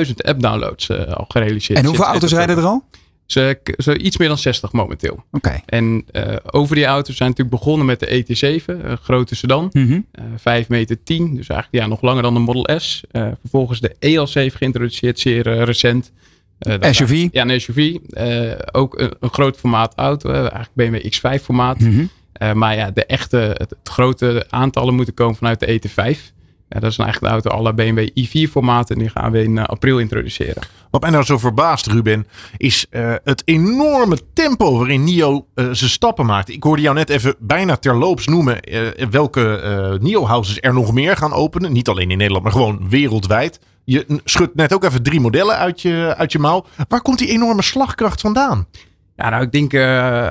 16.000 0.07 0.13
app-downloads 0.17 0.89
eh, 0.89 1.13
al 1.13 1.25
gerealiseerd. 1.29 1.79
En 1.79 1.85
hoeveel 1.85 2.05
auto's 2.05 2.33
rijden 2.33 2.57
er 2.57 2.65
al? 2.65 2.85
Zo 3.29 3.93
iets 3.93 4.17
meer 4.17 4.29
dan 4.29 4.39
60 4.39 4.73
momenteel. 4.73 5.25
Oké. 5.31 5.61
En 5.67 6.05
eh, 6.13 6.37
over 6.51 6.75
die 6.75 6.85
auto's 6.85 7.17
zijn 7.17 7.29
natuurlijk 7.29 7.57
begonnen 7.57 7.87
met 7.87 8.01
de 8.01 8.25
ET7, 8.25 8.65
een 8.65 8.97
grote 8.97 9.35
sedan. 9.35 9.71
Eh 9.73 10.25
5 10.37 10.69
meter 10.69 11.03
10, 11.03 11.35
dus 11.37 11.49
eigenlijk 11.49 11.85
ja, 11.85 11.91
nog 11.91 12.03
langer 12.03 12.23
dan 12.23 12.35
de 12.35 12.41
Model 12.41 12.81
S. 12.81 13.03
Eh, 13.11 13.29
vervolgens 13.41 13.81
de 13.81 13.95
EL7 13.95 14.57
geïntroduceerd, 14.57 15.19
zeer 15.19 15.47
eh, 15.47 15.63
recent. 15.63 16.13
Eh, 16.59 16.93
SUV? 16.93 17.29
Ja, 17.31 17.49
een 17.49 17.61
SUV. 17.61 17.97
Eh, 18.11 18.53
ook 18.73 18.99
een, 18.99 19.13
een 19.21 19.31
groot 19.31 19.57
formaat 19.57 19.93
auto, 19.97 20.31
eh, 20.31 20.39
eigenlijk 20.39 20.75
BMW 20.75 21.13
X5 21.13 21.43
formaat. 21.43 21.81
Mhm. 21.81 22.05
Eh, 22.33 22.53
maar 22.53 22.77
ja, 22.77 22.91
de 22.91 23.07
echte, 23.07 23.37
het, 23.37 23.71
het 23.71 23.89
grote 23.89 24.47
aantallen 24.49 24.95
moeten 24.95 25.15
komen 25.15 25.37
vanuit 25.37 25.61
de 25.61 25.67
ET5. 25.67 26.33
Ja, 26.69 26.81
dat 26.81 26.91
is 26.91 26.97
nou 26.97 27.11
eigenlijk 27.11 27.43
de 27.43 27.51
auto 27.51 27.51
alle 27.51 27.75
BMW 27.75 28.09
i4 28.09 28.51
formaten. 28.51 28.97
En 28.97 29.01
die 29.01 29.11
gaan 29.11 29.33
we 29.33 29.43
in 29.43 29.59
eh, 29.59 29.65
april 29.65 29.99
introduceren. 29.99 30.63
Wat 30.91 31.01
mij 31.01 31.11
nou 31.11 31.25
zo 31.25 31.39
verbaast, 31.39 31.87
Ruben, 31.87 32.27
is 32.57 32.87
eh, 32.91 33.15
het 33.25 33.43
enorme 33.45 34.19
tempo 34.33 34.79
waarin 34.79 35.05
NIO 35.05 35.47
eh, 35.55 35.65
zijn 35.73 35.91
stappen 35.91 36.27
maakt. 36.27 36.49
Ik 36.49 36.63
hoorde 36.63 36.83
jou 36.83 36.95
net 36.95 37.11
even 37.11 37.35
bijna 37.39 37.77
terloops 37.77 38.27
noemen 38.27 38.59
welke 39.11 39.99
NIO-houses 40.01 40.59
er 40.61 40.75
nog 40.75 40.93
meer 40.93 41.17
gaan 41.17 41.33
openen. 41.33 41.73
Niet 41.73 41.89
alleen 41.89 42.11
in 42.11 42.17
Nederland, 42.19 42.45
maar 42.45 42.53
gewoon 42.53 42.89
wereldwijd. 42.89 43.61
Je 43.85 44.21
schudt 44.25 44.55
net 44.55 44.75
ook 44.75 44.85
even 44.85 45.03
drie 45.03 45.21
modellen 45.21 45.57
uit 45.57 45.83
je, 45.83 46.15
uit 46.17 46.33
je 46.33 46.39
mouw. 46.39 46.65
Waar 46.89 47.03
komt 47.03 47.19
die 47.19 47.29
enorme 47.29 47.63
slagkracht 47.63 48.21
vandaan? 48.21 48.67
Ja, 49.17 49.29
nou, 49.29 49.43
ik 49.43 49.53
denk 49.53 49.75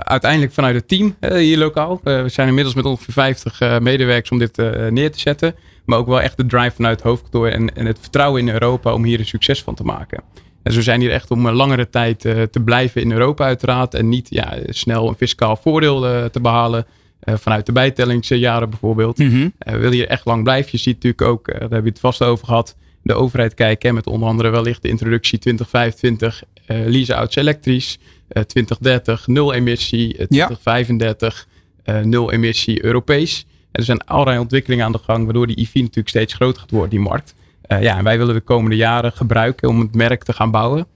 uiteindelijk 0.03 0.53
vanuit 0.53 0.75
het 0.75 0.87
team 0.87 1.15
hier 1.19 1.57
lokaal. 1.57 1.99
We 2.03 2.29
zijn 2.29 2.47
inmiddels 2.47 2.75
met 2.75 2.85
ongeveer 2.85 3.13
50 3.13 3.59
eh, 3.59 3.79
medewerkers 3.79 4.31
om 4.31 4.39
dit 4.39 4.57
neer 4.89 5.11
te 5.11 5.19
zetten. 5.19 5.55
Maar 5.87 5.97
ook 5.97 6.07
wel 6.07 6.21
echt 6.21 6.37
de 6.37 6.45
drive 6.45 6.75
vanuit 6.75 6.95
het 6.95 7.07
hoofdkantoor 7.07 7.47
en, 7.47 7.75
en 7.75 7.85
het 7.85 7.97
vertrouwen 8.01 8.41
in 8.41 8.49
Europa 8.49 8.93
om 8.93 9.03
hier 9.03 9.19
een 9.19 9.25
succes 9.25 9.63
van 9.63 9.75
te 9.75 9.83
maken. 9.83 10.23
En 10.63 10.73
zo 10.73 10.81
zijn 10.81 11.01
hier 11.01 11.11
echt 11.11 11.31
om 11.31 11.45
een 11.45 11.53
langere 11.53 11.89
tijd 11.89 12.25
eh, 12.25 12.41
te 12.41 12.59
blijven 12.59 13.01
in 13.01 13.11
Europa 13.11 13.45
uiteraard. 13.45 13.93
En 13.93 14.09
niet 14.09 14.27
ja, 14.29 14.57
snel 14.65 15.07
een 15.07 15.15
fiscaal 15.15 15.55
voordeel 15.55 16.07
eh, 16.07 16.25
te 16.25 16.39
behalen. 16.41 16.85
eh, 17.19 17.35
vanuit 17.37 17.65
de 17.65 17.71
bijtellingsjaren 17.71 18.69
bijvoorbeeld. 18.69 19.17
We 19.57 19.77
willen 19.77 19.91
hier 19.91 20.07
echt 20.07 20.25
lang 20.25 20.43
blijven. 20.43 20.69
Je 20.71 20.77
ziet 20.77 20.93
natuurlijk 21.03 21.21
ook, 21.21 21.45
daar 21.51 21.59
hebben 21.59 21.83
we 21.83 21.89
het 21.89 21.99
vast 21.99 22.23
over 22.23 22.45
gehad, 22.47 22.75
de 23.03 23.13
overheid 23.13 23.53
kijken. 23.53 23.93
Met 23.93 24.07
onder 24.07 24.27
andere 24.29 24.49
wellicht 24.49 24.81
de 24.81 24.87
introductie 24.89 25.39
2025, 25.39 26.43
eh 26.65 26.77
lease-outs 26.85 27.35
elektrisch. 27.35 27.97
eh 28.27 28.43
2030 28.43 29.27
nul 29.27 29.53
emissie, 29.53 30.17
eh, 30.17 30.25
Ja. 30.29 30.45
2035 30.45 31.47
eh, 31.83 31.99
nul 31.99 32.31
emissie 32.31 32.83
Europees. 32.85 33.45
Er 33.77 33.83
zijn 33.83 34.05
allerlei 34.05 34.39
ontwikkelingen 34.39 34.85
aan 34.85 34.91
de 34.91 34.97
gang, 34.97 35.23
waardoor 35.23 35.47
die 35.47 35.59
EV 35.59 35.73
natuurlijk 35.73 36.09
steeds 36.09 36.33
groter 36.33 36.61
gaat 36.61 36.71
worden, 36.71 36.89
die 36.89 36.99
markt. 36.99 37.35
Eh, 37.61 37.81
ja, 37.81 37.97
en 37.97 38.03
wij 38.03 38.17
willen 38.17 38.33
de 38.33 38.41
komende 38.41 38.75
jaren 38.75 39.11
gebruiken 39.11 39.69
om 39.69 39.79
het 39.79 39.95
merk 39.95 40.23
te 40.23 40.33
gaan 40.33 40.51
bouwen. 40.51 40.87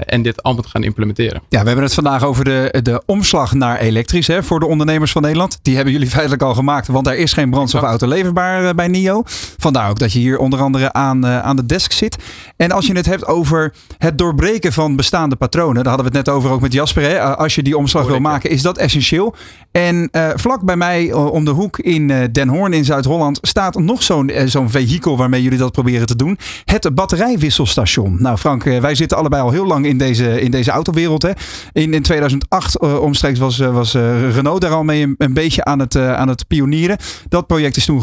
Eh, 0.00 0.14
en 0.14 0.22
dit 0.22 0.42
allemaal 0.42 0.62
te 0.62 0.68
gaan 0.68 0.82
implementeren. 0.82 1.42
Ja, 1.48 1.60
we 1.60 1.66
hebben 1.66 1.84
het 1.84 1.94
vandaag 1.94 2.22
over 2.24 2.44
de, 2.44 2.80
de 2.82 3.02
omslag 3.06 3.54
naar 3.54 3.78
elektrisch 3.78 4.26
hè, 4.26 4.42
voor 4.42 4.60
de 4.60 4.66
ondernemers 4.66 5.12
van 5.12 5.22
Nederland. 5.22 5.58
Die 5.62 5.74
hebben 5.74 5.92
jullie 5.92 6.08
feitelijk 6.16 6.42
al 6.42 6.54
gemaakt, 6.54 6.86
want 6.86 7.06
er 7.06 7.16
is 7.16 7.32
geen 7.32 7.50
brandstofauto 7.50 8.06
leverbaar 8.06 8.64
eh, 8.68 8.74
bij 8.74 8.88
NIO. 8.88 9.22
Vandaar 9.58 9.90
ook 9.90 9.98
dat 9.98 10.12
je 10.12 10.18
hier 10.18 10.38
onder 10.38 10.60
andere 10.60 10.92
aan, 10.92 11.26
uh, 11.26 11.38
aan 11.38 11.56
de 11.56 11.66
desk 11.66 11.92
zit. 11.92 12.16
En 12.56 12.70
als 12.70 12.86
je 12.86 12.96
het 12.96 13.06
hebt 13.06 13.26
over 13.26 13.74
het 13.98 14.18
doorbreken 14.18 14.72
van 14.72 14.96
bestaande 14.96 15.36
patronen, 15.36 15.74
daar 15.74 15.92
hadden 15.92 16.12
we 16.12 16.18
het 16.18 16.26
net 16.26 16.34
over 16.36 16.50
ook 16.50 16.60
met 16.60 16.72
Jasper. 16.72 17.02
Hè, 17.02 17.20
als 17.20 17.54
je 17.54 17.62
die 17.62 17.76
omslag 17.76 18.06
wil 18.06 18.18
maken, 18.18 18.50
is 18.50 18.62
dat 18.62 18.78
essentieel. 18.78 19.34
En 19.72 20.08
uh, 20.12 20.30
vlak 20.34 20.62
bij 20.62 20.76
mij 20.76 21.12
om 21.12 21.44
de 21.44 21.50
hoek 21.50 21.78
in 21.78 22.28
Den 22.32 22.48
Hoorn 22.48 22.72
in 22.72 22.84
Zuid-Holland 22.84 23.38
staat 23.42 23.78
nog 23.78 24.02
zo'n 24.02 24.32
zo'n 24.44 24.70
vehikel 24.70 25.16
waarmee 25.16 25.42
jullie 25.42 25.58
dat 25.58 25.72
proberen 25.72 26.06
te 26.06 26.16
doen. 26.16 26.38
Het 26.64 26.94
batterijwisselstation. 26.94 28.16
Nou 28.18 28.36
Frank, 28.36 28.62
wij 28.64 28.94
zitten 28.94 29.18
allebei 29.18 29.42
al 29.42 29.50
heel 29.50 29.66
lang 29.66 29.83
in 29.84 29.98
deze, 29.98 30.40
in 30.40 30.50
deze 30.50 30.70
autowereld. 30.70 31.22
Hè. 31.22 31.30
In, 31.72 31.94
in 31.94 32.02
2008 32.02 32.82
uh, 32.82 32.90
eh, 32.90 33.00
omstreeks 33.00 33.38
was, 33.38 33.58
uh, 33.58 33.74
was 33.74 33.94
uh, 33.94 34.34
Renault 34.34 34.60
daar 34.60 34.70
al 34.70 34.84
mee 34.84 35.14
een, 35.18 35.34
beetje 35.34 35.64
aan 35.64 35.78
het, 35.78 35.96
aan 35.96 36.28
het 36.28 36.46
pionieren. 36.46 36.96
Dat 37.28 37.46
project 37.46 37.76
is 37.76 37.84
toen 37.84 38.02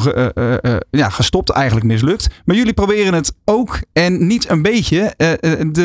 ja, 0.89 1.09
gestopt, 1.09 1.49
eigenlijk 1.49 1.85
mislukt. 1.85 2.27
Maar 2.45 2.55
jullie 2.55 2.73
proberen 2.73 3.13
het 3.13 3.33
ook 3.45 3.79
en 3.93 4.27
niet 4.27 4.49
een 4.49 4.61
beetje. 4.61 5.15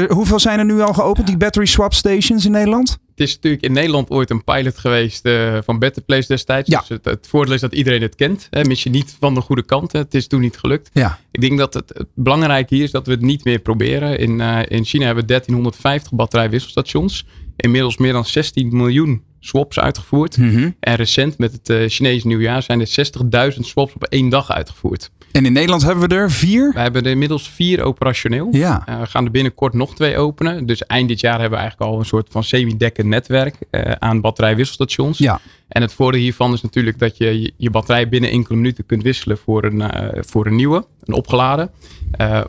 Hoeveel 0.09 0.41
zijn 0.41 0.59
er 0.59 0.65
nu 0.65 0.81
al 0.81 0.93
geopend, 0.93 1.27
die 1.27 1.37
battery 1.37 1.67
swap 1.67 1.95
stations 1.95 2.45
in 2.45 2.51
Nederland? 2.51 2.99
Het 3.17 3.29
is 3.29 3.35
natuurlijk 3.35 3.63
in 3.63 3.73
Nederland 3.73 4.11
ooit 4.11 4.31
een 4.31 4.45
pilot 4.45 4.79
geweest 4.79 5.27
uh, 5.27 5.59
van 5.65 5.79
Better 5.79 6.03
Place 6.03 6.29
destijds. 6.29 6.71
Ja. 6.71 6.79
Dus 6.79 6.89
het, 6.89 7.05
het, 7.05 7.27
voordeel 7.29 7.55
is 7.55 7.61
dat 7.61 7.73
iedereen 7.73 8.03
het 8.03 8.15
kent. 8.15 8.47
Hè, 8.51 8.65
mis 8.65 8.83
je 8.83 8.91
niet 8.91 9.17
van 9.21 9.35
de 9.35 9.41
goede 9.41 9.63
kant. 9.63 9.93
Hè. 9.93 9.99
Het 9.99 10.15
is 10.15 10.27
toen 10.27 10.41
niet 10.41 10.57
gelukt. 10.57 10.91
Ja. 10.93 11.19
Ik 11.31 11.41
denk 11.41 11.59
dat 11.59 11.75
het, 11.75 11.89
het 11.95 12.07
belangrijke 12.15 12.75
hier 12.75 12.85
is 12.85 12.91
dat 12.91 13.07
we 13.07 13.13
het 13.13 13.21
niet 13.21 13.45
meer 13.45 13.59
proberen. 13.59 14.19
In, 14.19 14.41
uh, 14.41 14.59
in 14.69 14.85
China 14.85 15.05
hebben 15.05 15.23
we 15.23 15.29
1350 15.29 16.13
batterijwisselstations. 16.13 17.27
Inmiddels 17.57 17.97
meer 17.97 18.13
dan 18.13 18.25
16 18.25 18.77
miljoen 18.77 19.23
swaps 19.41 19.79
uitgevoerd. 19.79 20.37
Mm 20.37 20.55
-hmm. 20.55 20.77
En 20.81 20.95
recent 20.95 21.39
met 21.39 21.53
het 21.53 21.69
uh, 21.69 21.89
Chinese 21.89 22.27
nieuwjaar 22.27 22.63
zijn 22.63 22.81
er 22.81 23.53
60.000 23.55 23.61
swaps 23.61 23.95
op 23.95 24.05
één 24.05 24.29
dag 24.29 24.51
uitgevoerd. 24.51 25.11
En 25.37 25.45
in 25.45 25.53
Nederland 25.53 25.83
hebben 25.83 26.09
we 26.09 26.15
er 26.15 26.31
vier? 26.31 26.73
We 26.73 26.81
hebben 26.81 27.05
er 27.05 27.11
inmiddels 27.11 27.49
vier 27.49 27.83
operationeel. 27.83 28.49
Ja. 28.51 28.83
Uh, 28.89 29.01
we 29.01 29.07
gaan 29.07 29.25
er 29.25 29.31
binnenkort 29.31 29.73
nog 29.73 29.95
twee 29.95 30.19
openen. 30.19 30.67
Dus 30.67 30.87
eind 30.87 31.09
dit 31.09 31.21
jaar 31.21 31.41
hebben 31.41 31.59
we 31.59 31.65
eigenlijk 31.65 31.91
al 31.91 31.99
een 31.99 32.05
soort 32.05 32.29
van 32.31 32.45
semi-dekkend 32.45 33.09
netwerk 33.09 33.57
uh, 33.71 33.93
aan 33.99 34.21
batterijwisselstations. 34.21 35.19
Ja. 35.19 35.41
En 35.69 35.83
het 35.83 35.93
voordeel 35.93 36.21
hiervan 36.21 36.53
is 36.53 36.63
natuurlijk 36.63 36.99
dat 36.99 37.17
je 37.17 37.53
je 37.57 37.71
batterij 37.71 38.09
binnen 38.09 38.31
enkele 38.31 38.57
minuten 38.57 38.87
kunt 38.87 39.03
wisselen 39.03 39.39
voor 39.39 39.65
een, 39.65 39.81
uh, 39.81 40.23
voor 40.23 40.47
een 40.47 40.57
nieuwe, 40.57 40.87
een 41.05 41.15
opgeladen. 41.15 41.71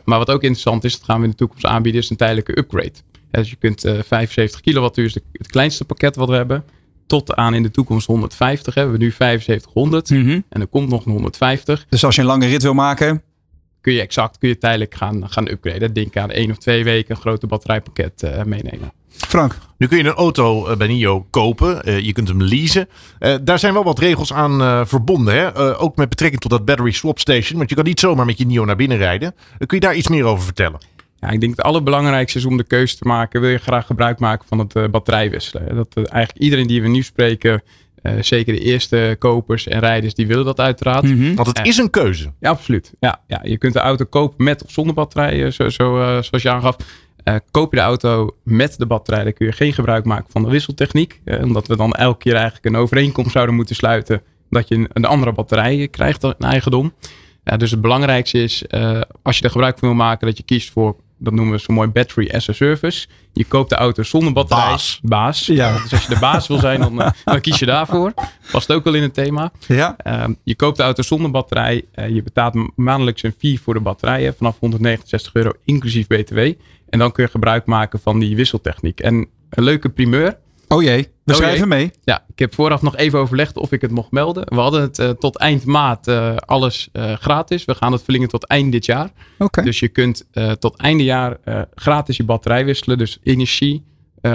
maar 0.04 0.18
wat 0.18 0.30
ook 0.30 0.42
interessant 0.42 0.84
is, 0.84 0.92
dat 0.92 1.04
gaan 1.04 1.18
we 1.18 1.24
in 1.24 1.30
de 1.30 1.36
toekomst 1.36 1.64
aanbieden, 1.64 2.00
is 2.00 2.10
een 2.10 2.16
tijdelijke 2.16 2.58
upgrade. 2.58 2.92
Dus 3.30 3.50
je 3.50 3.56
kunt 3.56 3.80
75 3.80 4.60
kilowattuur 4.60 5.04
is 5.04 5.14
het 5.32 5.46
kleinste 5.46 5.84
pakket 5.84 6.16
wat 6.16 6.28
we 6.28 6.34
hebben 6.34 6.64
tot 7.08 7.34
aan 7.34 7.54
in 7.54 7.62
de 7.62 7.70
toekomst 7.70 8.06
150. 8.06 8.74
Hebben 8.74 8.98
we 8.98 9.04
nu 9.04 9.10
7500 9.10 10.10
mm 10.10 10.22
-hmm. 10.22 10.44
en 10.48 10.60
er 10.60 10.66
komt 10.66 10.88
nog 10.88 11.06
een 11.06 11.12
150. 11.12 11.86
Dus 11.88 12.04
als 12.04 12.14
je 12.14 12.20
een 12.20 12.26
lange 12.26 12.46
rit 12.46 12.62
wil 12.62 12.74
maken, 12.74 13.22
kun 13.80 13.92
je 13.92 14.00
exact, 14.00 14.38
kun 14.38 14.48
je 14.48 14.58
tijdelijk 14.58 14.94
gaan, 14.94 15.30
gaan 15.30 15.48
upgraden. 15.48 15.92
Denk 15.92 16.16
aan 16.16 16.30
één 16.30 16.50
of 16.50 16.56
twee 16.56 16.84
weken 16.84 17.14
een 17.14 17.20
grote 17.20 17.46
batterijpakket 17.46 18.22
uh, 18.22 18.42
meenemen. 18.42 18.92
Frank. 19.08 19.58
Nu 19.78 19.86
kun 19.86 19.98
je 19.98 20.04
een 20.04 20.10
auto 20.10 20.70
uh, 20.70 20.76
bij 20.76 20.86
NIO 20.86 21.26
kopen. 21.30 21.88
Uh, 21.88 22.00
je 22.00 22.12
kunt 22.12 22.28
hem 22.28 22.42
leasen. 22.42 22.88
daar 23.42 23.58
zijn 23.58 23.72
wel 23.72 23.84
wat 23.84 23.98
regels 23.98 24.32
aan 24.32 24.86
verbonden. 24.86 25.34
Hè? 25.34 25.78
ook 25.78 25.96
met 25.96 26.08
betrekking 26.08 26.40
tot 26.40 26.50
dat 26.50 26.64
battery 26.64 26.90
swap 26.90 27.18
station. 27.18 27.58
Want 27.58 27.70
je 27.70 27.76
kan 27.76 27.84
niet 27.84 28.00
zomaar 28.00 28.26
met 28.26 28.38
je 28.38 28.46
NIO 28.46 28.64
naar 28.64 28.76
binnen 28.76 28.96
rijden. 28.96 29.34
kun 29.58 29.78
je 29.78 29.86
daar 29.86 29.94
iets 29.94 30.08
meer 30.08 30.24
over 30.24 30.44
vertellen? 30.44 30.80
Ja, 31.20 31.28
ik 31.30 31.40
denk 31.40 31.56
het 31.56 31.64
allerbelangrijkste 31.64 32.38
is 32.38 32.44
om 32.44 32.56
de 32.56 32.64
keuze 32.64 32.96
te 32.96 33.08
maken. 33.08 33.40
Wil 33.40 33.50
je 33.50 33.58
graag 33.58 33.86
gebruik 33.86 34.18
maken 34.18 34.48
van 34.48 34.58
het 34.58 34.76
uh, 34.76 34.88
batterijwisselen? 34.88 35.74
Dat 35.74 35.94
uh, 35.94 36.04
eigenlijk 36.08 36.44
iedereen 36.44 36.66
die 36.66 36.82
we 36.82 36.88
nu 36.88 37.02
spreken, 37.02 37.62
uh, 38.02 38.12
zeker 38.20 38.52
de 38.52 38.60
eerste 38.60 39.16
kopers 39.18 39.66
en 39.66 39.80
rijders, 39.80 40.14
die 40.14 40.26
willen 40.26 40.44
dat 40.44 40.60
uiteraard. 40.60 41.02
Mm 41.02 41.20
-hmm. 41.20 41.34
Want 41.34 41.48
het 41.48 41.66
is 41.66 41.76
een 41.76 41.90
keuze. 41.90 42.32
Ja, 42.40 42.50
absoluut. 42.50 42.92
Ja, 43.00 43.20
ja, 43.26 43.40
je 43.42 43.58
kunt 43.58 43.72
de 43.72 43.78
auto 43.78 44.04
kopen 44.04 44.44
met 44.44 44.64
of 44.64 44.70
zonder 44.70 44.94
batterij, 44.94 45.50
zo, 45.50 45.68
zo 45.68 45.96
zoals 46.22 46.42
je 46.42 46.50
aangaf. 46.50 46.76
koop 47.50 47.70
je 47.70 47.78
de 47.78 47.84
auto 47.84 48.36
met 48.42 48.78
de 48.78 48.86
batterij, 48.86 49.24
dan 49.24 49.32
kun 49.32 49.46
je 49.46 49.52
geen 49.52 49.72
gebruik 49.72 50.04
maken 50.04 50.30
van 50.30 50.42
de 50.42 50.50
wisseltechniek. 50.50 51.20
omdat 51.42 51.66
we 51.66 51.76
dan 51.76 51.92
elke 51.92 52.18
keer 52.18 52.34
eigenlijk 52.34 52.64
een 52.64 52.76
overeenkomst 52.76 53.32
zouden 53.32 53.54
moeten 53.54 53.74
sluiten 53.74 54.22
dat 54.50 54.68
je 54.68 54.74
een, 54.74 54.88
een 54.92 55.04
andere 55.04 55.32
batterij 55.32 55.88
krijgt 55.88 56.22
in 56.22 56.34
eigendom. 56.38 56.94
Ja, 57.44 57.56
dus 57.56 57.70
het 57.70 57.80
belangrijkste 57.80 58.42
is, 58.42 58.64
als 59.22 59.38
je 59.38 59.44
er 59.44 59.50
gebruik 59.50 59.78
van 59.78 59.88
wil 59.88 59.96
maken, 59.96 60.26
dat 60.26 60.36
je 60.36 60.42
kiest 60.42 60.70
voor 60.70 60.96
dat 61.18 61.32
noemen 61.32 61.54
we 61.54 61.60
zo 61.60 61.72
mooi 61.72 61.88
battery 61.88 62.30
as 62.30 62.48
a 62.48 62.52
service. 62.52 63.06
Je 63.32 63.44
koopt 63.44 63.70
de 63.70 63.76
auto 63.76 64.02
zonder 64.02 64.32
batterij. 64.32 64.64
Baas. 64.64 65.00
baas. 65.02 65.46
Ja. 65.46 65.72
Dus 65.72 65.92
als 65.92 66.02
je 66.02 66.14
de 66.14 66.20
baas 66.20 66.46
wil 66.46 66.58
zijn, 66.58 66.80
dan, 66.80 67.00
uh, 67.00 67.10
dan, 67.24 67.40
kies 67.40 67.58
je 67.58 67.66
daarvoor. 67.66 68.14
Past 68.52 68.72
ook 68.72 68.84
wel 68.84 68.94
in 68.94 69.02
het 69.02 69.14
thema. 69.14 69.52
Ja. 69.66 69.96
Uh, 70.06 70.24
je 70.42 70.54
koopt 70.54 70.76
de 70.76 70.82
auto 70.82 71.02
zonder 71.02 71.30
batterij. 71.30 71.84
Uh, 71.94 72.08
je 72.08 72.22
betaalt 72.22 72.76
maandelijks 72.76 73.22
een 73.22 73.34
fee 73.38 73.60
voor 73.60 73.74
de 73.74 73.80
batterijen 73.80 74.34
vanaf 74.34 74.58
169 74.58 75.34
euro 75.34 75.52
inclusief 75.64 76.06
btw. 76.06 76.38
En 76.88 76.98
dan 76.98 77.12
kun 77.12 77.24
je 77.24 77.30
gebruik 77.30 77.66
maken 77.66 78.00
van 78.00 78.18
die 78.18 78.36
wisseltechniek. 78.36 79.00
En 79.00 79.28
een 79.50 79.64
leuke 79.64 79.88
primeur. 79.88 80.38
Oh 80.68 80.82
jee, 80.82 81.08
we 81.24 81.32
oh 81.32 81.38
schrijven 81.38 81.68
mee. 81.68 81.90
Ja, 82.04 82.24
ik 82.28 82.38
heb 82.38 82.54
vooraf 82.54 82.82
nog 82.82 82.96
even 82.96 83.18
overlegd 83.18 83.56
of 83.56 83.72
ik 83.72 83.80
het 83.80 83.90
mocht 83.90 84.10
melden. 84.10 84.44
We 84.48 84.60
hadden 84.60 84.80
het 84.80 84.98
uh, 84.98 85.10
tot 85.10 85.38
eind 85.38 85.64
maart 85.64 86.06
uh, 86.06 86.36
alles 86.36 86.88
uh, 86.92 87.12
gratis. 87.12 87.64
We 87.64 87.74
gaan 87.74 87.92
het 87.92 88.02
verlengen 88.02 88.28
tot 88.28 88.46
eind 88.46 88.72
dit 88.72 88.84
jaar. 88.84 89.10
Okay. 89.38 89.64
Dus 89.64 89.78
je 89.78 89.88
kunt 89.88 90.26
tot 90.58 90.76
einde 90.76 91.04
jaar 91.04 91.36
gratis 91.74 92.16
je 92.16 92.24
batterij 92.24 92.64
wisselen. 92.64 92.98
Dus 92.98 93.18
energie, 93.22 93.84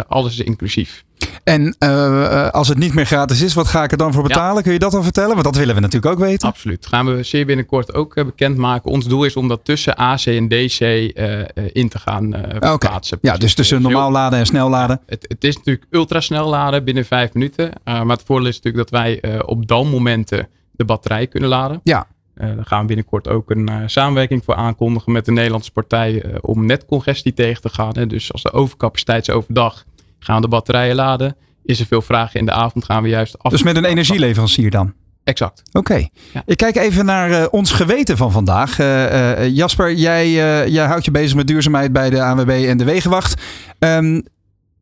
alles 0.08 0.40
is 0.40 0.46
inclusief. 0.46 1.04
En 1.44 1.76
uh, 1.80 2.50
als 2.50 2.68
het 2.68 2.78
niet 2.78 2.94
meer 2.94 3.06
gratis 3.06 3.42
is, 3.42 3.54
wat 3.54 3.68
ga 3.68 3.84
ik 3.84 3.92
er 3.92 3.98
dan 3.98 4.14
voor 4.14 4.24
betalen? 4.24 4.56
Ja. 4.56 4.62
Kun 4.62 4.74
je 4.74 4.80
dat 4.80 4.92
dan 4.92 5.04
vertellen? 5.04 5.32
Want 5.32 5.44
dat 5.44 5.56
willen 5.56 5.76
we 5.76 5.82
natuurlijk 5.82 6.14
ook 6.14 6.20
weten. 6.20 6.48
Absoluut. 6.48 6.86
Gaan 6.86 7.16
we 7.16 7.24
zeer 7.24 7.46
binnenkort 7.46 7.94
ook 7.94 8.16
uh, 8.16 8.26
bekendmaken. 8.26 8.92
Ons 8.92 9.06
doel 9.06 9.24
is 9.24 9.36
om 9.36 9.48
dat 9.48 9.60
tussen 9.64 9.96
AC 9.96 10.26
en 10.26 10.48
DC 10.48 10.80
uh, 10.82 11.40
in 11.72 11.90
te 11.90 12.00
gaan 12.00 12.36
okay. 12.56 12.78
plaatsen. 12.78 13.18
Ja, 13.22 13.38
dus 13.38 13.54
tussen 13.54 13.82
normaal 13.82 14.12
laden 14.12 14.40
en 14.40 14.46
snel 14.46 14.70
laden. 14.70 15.02
Ja, 15.06 15.14
het, 15.14 15.26
het, 15.28 15.44
is 15.44 15.56
natuurlijk 15.56 15.86
ultra 15.90 16.20
snel 16.20 16.50
laden 16.50 16.84
binnen 16.84 17.06
vijf 17.06 17.34
minuten. 17.34 17.72
maar 17.84 18.06
het 18.06 18.24
voordeel 18.26 18.48
is 18.48 18.56
natuurlijk 18.62 18.90
dat 18.90 19.00
wij 19.00 19.42
op 19.46 19.68
dalmomenten 19.68 20.48
de 20.72 20.86
batterij 20.86 21.28
kunnen 21.28 21.50
laden. 21.50 21.80
Ja. 21.84 22.08
Uh, 22.36 22.56
daar 22.56 22.66
gaan 22.66 22.82
we 22.82 22.88
binnenkort 22.88 23.28
ook 23.28 23.50
een 23.50 23.70
uh, 23.70 23.78
samenwerking 23.86 24.44
voor 24.44 24.56
aankondigen 24.56 25.12
met 25.12 25.26
de 25.26 25.32
Nederlandse 25.32 25.72
partij 25.72 26.26
uh, 26.26 26.36
om 26.42 26.66
netcongestie 26.66 27.34
tegen 27.34 27.62
te 27.62 27.70
gaan. 27.70 27.92
Hè. 27.94 28.08
Dus 28.08 28.34
als 28.34 28.44
de 28.44 28.52
overcapaciteit 28.52 29.28
is 29.28 29.34
overdag, 29.34 29.86
Gaan 30.24 30.36
we 30.36 30.42
de 30.42 30.48
batterijen 30.48 30.96
laden? 30.96 31.36
Is 31.64 31.80
er 31.80 31.86
veel 31.86 32.02
vragen 32.02 32.40
in 32.40 32.46
de 32.46 32.52
avond? 32.52 32.86
Gaan 32.86 33.04
we 33.04 33.10
juist 33.10 33.40
af. 33.40 33.52
Dus 33.52 33.64
met 33.64 33.78
een 33.78 33.86
energieleverancier 33.86 34.72
dan? 34.72 34.94
Exact. 35.24 35.62
Oké. 35.72 36.08
Ja. 36.34 36.44
Ik 36.46 36.58
kijk 36.58 36.76
even 36.76 37.06
naar 37.06 37.30
uh, 37.30 37.46
ons 37.52 37.72
geweten 37.72 38.18
van 38.18 38.32
vandaag. 38.32 38.80
Uh, 38.80 39.12
uh, 39.12 39.50
Jasper, 39.50 39.94
jij, 39.94 40.32
jij 40.70 40.86
houdt 40.86 41.06
je 41.06 41.12
bezig 41.12 41.36
met 41.36 41.48
duurzaamheid 41.48 41.94
bij 41.94 42.10
de 42.10 42.24
ANWB 42.24 42.66
en 42.68 42.78
de 42.78 42.84
Wegenwacht. 42.84 43.42
Um, 43.80 44.24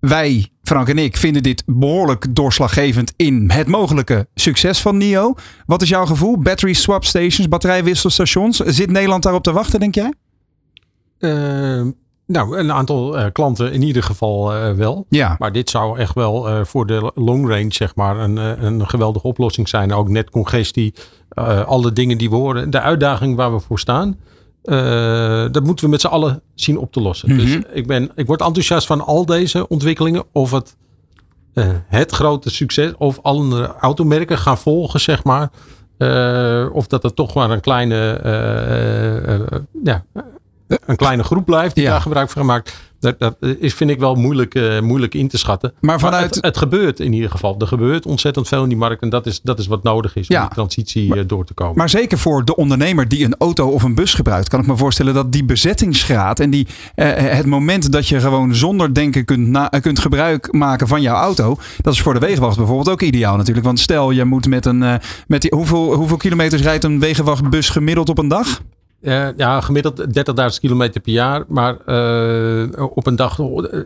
wij, 0.01 0.47
Frank 0.63 0.89
en 0.89 0.97
ik, 0.97 1.17
vinden 1.17 1.43
dit 1.43 1.63
behoorlijk 1.65 2.36
doorslaggevend 2.36 3.13
in 3.15 3.51
het 3.51 3.67
mogelijke 3.67 4.27
succes 4.36 4.80
van 4.80 4.97
NIO. 4.97 5.34
Wat 5.65 5.82
is 5.82 5.89
jouw 5.89 6.06
gevoel? 6.06 6.38
Battery 6.38 6.73
swap 6.73 7.06
stations, 7.06 7.47
batterijwisselstations. 7.47 8.58
Zit 8.58 8.91
Nederland 8.91 9.23
daarop 9.23 9.43
te 9.43 9.51
wachten, 9.51 9.80
denk 9.80 9.95
jij? 9.95 10.13
Nou, 12.31 12.57
een 12.57 12.71
aantal 12.71 13.17
uh, 13.17 13.25
klanten 13.31 13.71
in 13.71 13.81
ieder 13.81 14.03
geval 14.03 14.55
uh, 14.55 14.71
wel. 14.71 15.05
Ja. 15.09 15.35
Maar 15.39 15.51
dit 15.51 15.69
zou 15.69 15.99
echt 15.99 16.15
wel 16.15 16.49
uh, 16.49 16.63
voor 16.63 16.85
de 16.85 17.11
long 17.15 17.47
range, 17.47 17.73
zeg 17.73 17.95
maar, 17.95 18.17
een, 18.17 18.37
een 18.65 18.89
geweldige 18.89 19.27
oplossing 19.27 19.69
zijn. 19.69 19.93
Ook 19.93 20.09
net 20.09 20.29
congestie, 20.29 20.93
alle 21.65 21.93
dingen 21.93 22.17
die 22.17 22.29
we 22.29 22.35
horen. 22.35 22.69
De 22.69 22.79
uitdaging 22.79 23.35
waar 23.35 23.53
we 23.53 23.59
voor 23.59 23.79
staan, 23.79 24.19
dat 25.51 25.63
moeten 25.63 25.85
we 25.85 25.91
met 25.91 26.01
z'n 26.01 26.07
allen 26.07 26.41
zien 26.55 26.77
op 26.77 26.91
te 26.91 27.01
lossen. 27.01 27.31
Mm 27.31 27.37
-hmm. 27.37 27.45
Dus 27.45 27.59
ik, 27.73 27.87
ben, 27.87 28.11
ik 28.15 28.27
word 28.27 28.41
enthousiast 28.41 28.87
van 28.87 29.01
al 29.01 29.25
deze 29.25 29.67
ontwikkelingen. 29.67 30.23
Of 30.31 30.51
het 30.51 30.75
het 31.87 32.11
grote 32.11 32.49
succes, 32.49 32.91
of 32.97 33.19
alle 33.21 33.75
automerken 33.79 34.37
gaan 34.37 34.57
volgen, 34.57 34.99
zeg 34.99 35.23
maar. 35.23 35.49
of 36.71 36.87
dat 36.87 37.03
er 37.03 37.13
toch 37.13 37.33
maar 37.33 37.49
een 37.49 37.61
kleine 37.61 38.19
ja, 39.83 40.03
een 40.86 40.95
kleine 40.95 41.23
groep 41.23 41.45
blijft 41.45 41.75
die 41.75 41.86
daar 41.86 42.01
gebruik 42.01 42.29
van 42.29 42.45
maakt. 42.45 42.73
Dat, 43.01 43.19
dat 43.19 43.36
is, 43.60 43.73
vind 43.73 43.89
ik 43.89 43.99
wel 43.99 44.15
moeilijk, 44.15 44.55
uh, 44.55 44.79
moeilijk 44.79 45.13
in 45.13 45.27
te 45.27 45.38
schatten. 45.38 45.73
Maar 45.79 45.99
vanuit. 45.99 46.23
Maar 46.23 46.34
het, 46.34 46.45
het, 46.45 46.57
gebeurt 46.57 46.99
in 46.99 47.13
ieder 47.13 47.29
geval. 47.29 47.55
Er 47.60 47.67
gebeurt 47.67 48.05
ontzettend 48.05 48.47
veel 48.47 48.63
in 48.63 48.69
die 48.69 48.77
markt. 48.77 49.01
En 49.01 49.10
dat 49.10 49.25
is, 49.25 49.41
dat 49.43 49.60
is 49.60 49.67
wat 49.67 49.84
nodig 49.84 50.15
is 50.15 50.27
ja. 50.27 50.38
om 50.38 50.45
die 50.45 50.53
transitie 50.55 51.10
maar, 51.10 51.27
door 51.27 51.45
te 51.45 51.53
komen. 51.53 51.77
Maar 51.77 51.89
zeker 51.89 52.17
voor 52.17 52.45
de 52.45 52.55
ondernemer 52.55 53.07
die 53.07 53.25
een 53.25 53.36
auto 53.38 53.69
of 53.69 53.84
een 53.84 53.95
bus 53.95 54.13
gebruikt, 54.13 54.49
kan 54.49 54.60
ik 54.60 54.67
me 54.67 54.77
voorstellen 54.77 55.13
dat 55.13 55.31
die 55.31 55.43
bezettingsgraad 55.43 56.39
en 56.39 56.49
die, 56.49 56.67
uh, 56.95 57.13
het 57.15 57.45
moment 57.45 57.91
dat 57.91 58.07
je 58.07 58.19
gewoon 58.19 58.55
zonder 58.55 58.93
denken 58.93 59.25
kunt, 59.25 59.47
na, 59.47 59.67
kunt 59.67 59.99
gebruik 59.99 60.53
maken 60.53 60.88
van 60.88 61.01
jouw 61.01 61.15
auto, 61.15 61.57
dat 61.81 61.93
is 61.93 62.01
voor 62.01 62.13
de 62.13 62.19
wegenwacht 62.19 62.57
bijvoorbeeld 62.57 62.89
ook 62.89 63.01
ideaal 63.01 63.38
natuurlijk. 63.38 63.65
Want 63.65 63.79
stel, 63.79 64.12
je 64.12 64.25
moet 64.25 64.47
met 64.47 64.65
een. 64.65 64.81
Uh, 64.81 64.95
met 65.27 65.41
die, 65.41 65.51
hoeveel, 65.55 65.93
hoeveel 65.93 66.17
kilometers 66.17 66.62
rijdt 66.62 66.84
een 66.84 66.99
wegenwachtbus 66.99 67.69
gemiddeld 67.69 68.10
op 68.10 68.17
een 68.17 68.27
dag? 68.27 68.62
Eh, 69.01 69.27
ja, 69.37 69.61
gemiddeld 69.61 70.05
30.000 70.53 70.59
kilometer 70.59 71.01
per 71.01 71.13
jaar. 71.13 71.43
Maar 71.47 71.77
eh, 71.85 72.85
op 72.95 73.07
een 73.07 73.15
dag 73.15 73.39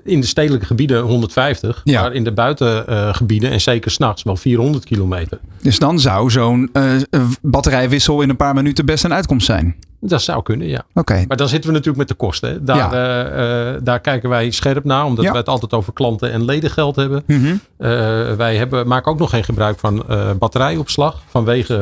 in 0.03 0.19
de 0.19 0.25
stedelijke 0.25 0.65
gebieden 0.65 1.01
150. 1.01 1.81
Ja. 1.83 2.01
Maar 2.01 2.13
in 2.13 2.23
de 2.23 2.31
buitengebieden 2.31 3.51
en 3.51 3.61
zeker 3.61 3.91
s'nachts 3.91 4.23
wel 4.23 4.35
400 4.35 4.85
kilometer. 4.85 5.39
Dus 5.61 5.79
dan 5.79 5.99
zou 5.99 6.29
zo'n 6.29 6.69
eh, 6.73 6.91
batterijwissel 7.41 8.21
in 8.21 8.29
een 8.29 8.35
paar 8.35 8.53
minuten 8.53 8.85
best 8.85 9.03
een 9.03 9.13
uitkomst 9.13 9.45
zijn. 9.45 9.75
Dat 10.07 10.21
zou 10.21 10.43
kunnen, 10.43 10.67
ja. 10.67 10.85
Oké. 10.93 11.23
Maar 11.27 11.37
dan 11.37 11.47
zitten 11.47 11.69
we 11.69 11.75
natuurlijk 11.75 11.97
met 11.97 12.07
de 12.07 12.25
kosten. 12.25 12.49
Hè. 12.49 12.63
Daar, 12.63 12.77
Ja. 12.77 12.91
eh, 12.91 13.73
eh, 13.73 13.81
daar 13.83 13.99
kijken 13.99 14.29
wij 14.29 14.51
scherp 14.51 14.83
naar, 14.83 15.05
omdat 15.05 15.23
Ja. 15.25 15.31
we 15.31 15.37
het 15.37 15.49
altijd 15.49 15.73
over 15.73 15.93
klanten 15.93 16.31
en 16.31 16.45
ledengeld 16.45 16.95
hebben. 16.95 17.23
Mhm. 17.27 17.45
Eh, 17.77 17.89
wij 18.37 18.55
hebben, 18.55 18.87
maken 18.87 19.11
ook 19.11 19.19
nog 19.19 19.29
geen 19.29 19.43
gebruik 19.43 19.79
van 19.79 20.03
batterijopslag 20.39 21.21
vanwege 21.29 21.73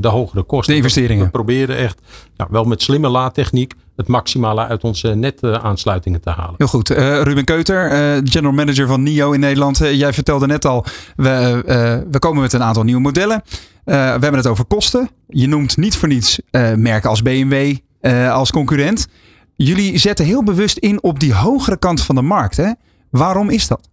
de 0.00 0.08
hogere 0.08 0.42
kosten. 0.42 0.72
De 0.72 0.78
investeringen. 0.78 1.24
We 1.24 1.30
proberen 1.30 1.76
echt 1.76 2.00
nou, 2.36 2.50
wel 2.52 2.64
met 2.64 2.82
slimme 2.82 3.08
laadtechniek 3.08 3.74
het 3.96 4.08
maximale 4.08 4.66
uit 4.66 4.84
onze 4.84 5.08
netaansluitingen 5.08 6.20
te 6.20 6.30
halen. 6.30 6.54
Heel 6.56 6.66
goed. 6.66 6.88
Ruben 6.88 7.44
Keuter, 7.44 7.90
general 8.24 8.52
manager 8.52 8.86
van 8.86 9.02
NIO 9.02 9.32
in 9.32 9.40
Nederland. 9.40 9.78
Jij 9.78 10.12
vertelde 10.12 10.46
net 10.46 10.64
al, 10.64 10.84
we, 11.16 11.62
we 12.10 12.18
komen 12.18 12.42
met 12.42 12.52
een 12.52 12.62
aantal 12.62 12.82
nieuwe 12.82 13.00
modellen. 13.00 13.42
Eh, 13.86 13.94
we 13.94 14.00
hebben 14.20 14.34
het 14.34 14.46
over 14.46 14.64
kosten. 14.64 15.10
Je 15.28 15.46
noemt 15.46 15.76
niet 15.76 15.96
voor 15.96 16.08
niets 16.08 16.40
eh, 16.50 16.74
merken 16.74 17.10
als 17.10 17.22
BMW 17.22 17.76
eh, 18.00 18.32
als 18.32 18.50
concurrent. 18.50 19.08
Jullie 19.56 19.98
zetten 19.98 20.24
heel 20.24 20.42
bewust 20.44 20.76
in 20.78 21.02
op 21.02 21.20
die 21.20 21.34
hogere 21.34 21.78
kant 21.78 22.02
van 22.02 22.14
de 22.14 22.22
markt. 22.22 22.56
Hè? 22.56 22.70
Waarom 23.10 23.50
is 23.50 23.68
dat? 23.68 23.88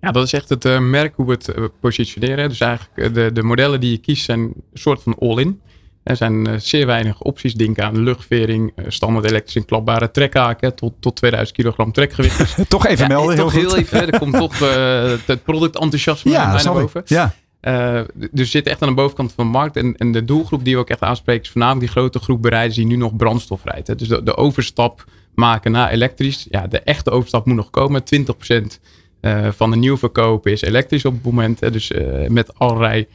Ja, 0.00 0.10
dat 0.10 0.24
is 0.24 0.32
echt 0.32 0.48
het 0.48 0.64
merk 0.80 1.16
hoe 1.16 1.26
we 1.26 1.32
het 1.32 1.70
positioneren. 1.80 2.48
Dus 2.48 2.60
eigenlijk 2.60 3.14
de, 3.14 3.32
de 3.32 3.42
modellen 3.42 3.80
die 3.80 3.90
je 3.90 3.98
kiest 3.98 4.24
zijn 4.24 4.40
een 4.40 4.54
soort 4.72 5.02
van 5.02 5.16
all-in. 5.18 5.60
Er 6.02 6.16
zijn 6.16 6.60
zeer 6.60 6.86
weinig 6.86 7.20
opties. 7.20 7.54
Denk 7.54 7.78
aan 7.78 7.98
luchtvering, 7.98 8.72
standaard 8.86 9.24
elektrisch 9.24 9.56
en 9.56 9.64
klapbare 9.64 10.10
trekhaken 10.10 10.74
tot, 10.74 10.92
tot 11.00 11.16
2000 11.16 11.56
kilogram 11.56 11.92
trekgewicht. 11.92 12.56
Toch 12.68 12.86
even 12.86 13.08
Ja, 13.08 13.14
melden. 13.14 13.36
toch 13.36 13.52
heel 13.52 13.62
goed. 13.62 13.72
heel 13.72 13.78
even. 13.80 14.12
Er 14.12 14.18
komt 14.18 14.34
toch 14.36 14.58
het 14.58 15.42
ja, 16.32 16.46
naar 16.50 16.60
snap 16.60 16.74
ik. 16.74 16.80
boven. 16.80 17.02
Ja. 17.04 17.34
Eh, 17.64 18.00
dus 18.16 18.28
we 18.30 18.44
zitten 18.44 18.72
echt 18.72 18.82
aan 18.82 18.88
de 18.88 18.94
bovenkant 18.94 19.32
van 19.32 19.44
de 19.44 19.50
markt. 19.50 19.76
En, 19.76 19.96
en 19.96 20.12
de 20.12 20.24
doelgroep 20.24 20.64
die 20.64 20.74
we 20.74 20.80
ook 20.80 20.90
echt 20.90 21.00
aanspreken 21.00 21.42
is 21.42 21.50
voornamelijk 21.50 21.86
die 21.86 21.96
grote 21.96 22.18
groep 22.18 22.42
bereiders 22.42 22.76
die 22.76 22.86
nu 22.86 22.96
nog 22.96 23.16
brandstof 23.16 23.64
rijdt. 23.64 23.86
hè. 23.86 23.94
Dus 23.94 24.08
de, 24.08 24.22
de 24.22 24.36
overstap 24.36 25.04
maken 25.34 25.72
naar 25.72 25.90
elektrisch. 25.90 26.46
Ja, 26.50 26.66
de 26.66 26.80
echte 26.80 27.10
overstap 27.10 27.46
moet 27.46 27.56
nog 27.56 27.70
komen. 27.70 28.02
20% 28.02 28.80
eh, 29.20 29.48
van 29.50 29.70
de 29.70 29.76
nieuwverkopen 29.76 30.52
is 30.52 30.62
elektrisch 30.62 31.04
op 31.04 31.14
het 31.14 31.22
moment. 31.22 31.60
hè. 31.60 31.70
Dus 31.70 31.92
eh, 31.92 32.28
met 32.28 32.58
allerlei 32.58 33.06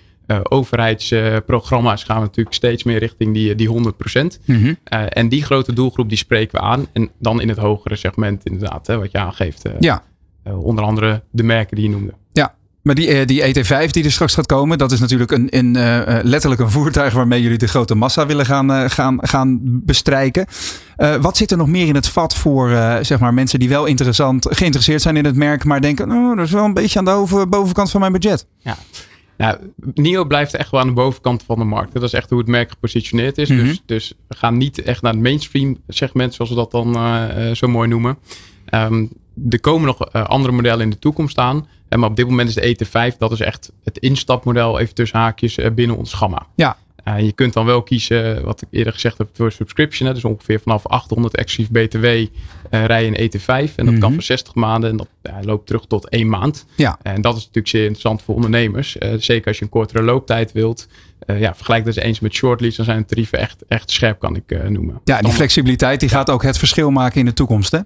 overheidsprogramma's 0.50 2.04
gaan 2.04 2.18
we 2.18 2.26
natuurlijk 2.26 2.56
steeds 2.56 2.84
meer 2.84 3.00
richting 3.00 3.34
die, 3.34 3.56
die 3.56 3.70
100%. 3.70 4.44
Mhm. 4.46 4.74
En 5.10 5.30
die 5.30 5.44
grote 5.44 5.74
doelgroep 5.74 6.10
die 6.10 6.18
spreken 6.18 6.60
we 6.60 6.66
aan. 6.66 6.88
En 6.94 7.10
dan 7.20 7.42
in 7.42 7.50
het 7.50 7.58
hogere 7.58 7.96
segment 7.96 8.46
inderdaad, 8.46 8.88
hè, 8.88 8.98
wat 8.98 9.12
je 9.12 9.18
aangeeft. 9.18 9.64
ja. 9.80 10.04
onder 10.44 10.84
andere 10.84 11.24
de 11.32 11.44
merken 11.44 11.76
die 11.76 11.86
je 11.86 11.92
noemde. 11.92 12.14
Maar 12.89 12.97
die, 12.97 13.08
eh, 13.08 13.25
die 13.25 13.41
ET5 13.41 13.91
die 13.91 14.04
er 14.04 14.12
straks 14.12 14.34
gaat 14.34 14.45
komen, 14.45 14.78
dat 14.78 14.91
is 14.91 14.99
natuurlijk 14.99 15.32
een, 15.32 15.47
een, 15.49 15.75
eh, 15.75 16.17
eh, 16.17 16.23
letterlijk 16.23 16.62
een 16.62 16.71
voertuig 16.71 17.13
waarmee 17.13 17.41
jullie 17.41 17.58
de 17.58 17.67
grote 17.67 17.95
massa 17.95 18.25
willen 18.25 18.45
gaan, 18.45 18.89
gaan, 18.89 19.17
gaan 19.21 19.60
bestrijken. 19.62 20.45
Wat 21.21 21.38
zit 21.38 21.52
er 21.52 21.58
nog 21.58 21.67
meer 21.67 21.88
in 21.88 21.95
het 21.95 22.08
vat 22.08 22.36
voor 22.36 22.69
zeg 23.02 23.19
maar 23.19 23.34
mensen 23.34 23.60
die 23.60 23.69
wel 23.69 23.86
interessant, 23.86 24.47
geïnteresseerd 24.49 25.02
zijn 25.02 25.17
in 25.17 25.25
het 25.25 25.36
merk, 25.36 25.63
maar 25.63 25.82
denken, 25.82 26.12
oh, 26.12 26.36
dat 26.36 26.45
is 26.45 26.52
wel 26.52 26.65
een 26.65 26.73
beetje 26.73 26.99
aan 26.99 27.06
de 27.06 27.12
over- 27.12 27.49
bovenkant 27.49 27.91
van 27.91 27.99
mijn 27.99 28.12
budget. 28.12 28.45
Nou, 29.38 29.58
NIO 29.93 30.25
blijft 30.25 30.56
echt 30.56 30.71
wel 30.71 30.80
aan 30.80 30.88
de 30.88 30.93
bovenkant 30.93 31.43
van 31.43 31.60
de 31.60 31.65
markt. 31.65 31.93
Dat 31.93 32.04
is 32.04 32.13
echt 32.13 32.30
hoe 32.30 32.39
het 32.39 32.47
merk 32.47 32.69
gepositioneerd 32.69 33.38
is. 33.38 33.49
Mhm. 33.49 33.63
dus, 33.63 33.84
dus 33.86 34.13
we 34.28 34.36
gaan 34.36 34.58
niet 34.58 34.82
echt 34.82 35.02
naar 35.02 35.13
het 35.13 35.21
mainstream 35.21 35.78
segment, 35.88 36.34
zoals 36.34 36.52
we 36.52 36.58
dat 36.58 36.71
dan 36.71 36.97
zo 37.56 37.67
mooi 37.67 37.88
noemen. 37.88 38.17
Ehm, 38.65 39.06
er 39.49 39.60
komen 39.60 39.86
nog 39.88 40.06
eh, 40.06 40.23
andere 40.23 40.54
modellen 40.54 40.82
in 40.82 40.89
de 40.89 40.99
toekomst 40.99 41.38
aan. 41.38 41.67
Maar 41.89 42.10
op 42.10 42.15
dit 42.15 42.28
moment 42.28 42.49
is 42.49 42.56
de 42.56 42.86
ET5, 43.12 43.17
dat 43.17 43.32
is 43.32 43.39
echt 43.39 43.71
het 43.84 43.97
instapmodel, 43.97 44.80
even 44.80 44.95
tussen 44.95 45.19
haakjes, 45.19 45.58
eh, 45.58 45.71
binnen 45.71 45.97
ons 45.97 46.13
gamma. 46.13 46.47
Ja. 46.56 46.78
Eh, 47.04 47.19
je 47.19 47.32
kunt 47.32 47.54
dan 47.54 47.65
wel 47.65 47.84
kiezen, 47.84 48.43
wat 48.43 48.62
ik 48.62 48.67
eerder 48.71 48.93
gezegd 48.93 49.17
heb, 49.17 49.30
voor 49.34 49.52
subscription. 49.52 50.08
Hè, 50.08 50.13
dus 50.13 50.25
ongeveer 50.25 50.60
vanaf 50.60 50.88
800 50.88 51.36
exclusief 51.36 51.71
BTW 51.71 52.06
rij 52.69 53.04
je 53.04 53.08
een 53.08 53.15
ET5. 53.15 53.75
En 53.75 53.86
dat 53.86 53.93
Mhm. 53.93 53.99
kan 53.99 54.13
voor 54.13 54.23
60 54.23 54.54
maanden 54.56 54.89
en 54.89 54.97
dat 54.97 55.08
loopt 55.41 55.67
terug 55.67 55.86
tot 55.88 56.10
één 56.10 56.30
maand. 56.30 56.65
Ja. 56.75 56.97
En 57.02 57.21
dat 57.21 57.34
is 57.34 57.39
natuurlijk 57.39 57.67
zeer 57.67 57.82
interessant 57.82 58.21
voor 58.21 58.36
ondernemers. 58.36 58.95
Zeker 59.17 59.47
als 59.47 59.58
je 59.58 59.63
een 59.63 59.69
kortere 59.69 60.04
looptijd 60.04 60.52
wilt. 60.52 60.88
Ja, 61.28 61.56
vergelijk 61.56 61.86
dat 61.86 61.95
eens 61.95 62.06
eens 62.06 62.19
met 62.19 62.34
shortlease, 62.34 62.75
dan 62.75 62.86
zijn 62.86 62.97
de 62.99 63.06
tarieven 63.06 63.39
echt, 63.39 63.63
echt 63.67 63.91
scherp, 63.91 64.19
kan 64.19 64.36
ik 64.36 64.69
noemen. 64.69 65.02
Ja, 65.04 65.21
die 65.21 65.32
flexibiliteit 65.32 65.99
die 65.99 66.10
gaat 66.10 66.30
ook 66.30 66.43
het 66.43 66.58
verschil 66.58 66.91
maken 66.91 67.19
in 67.19 67.25
de 67.25 67.34
toekomst. 67.34 67.71
Hè? 67.71 67.80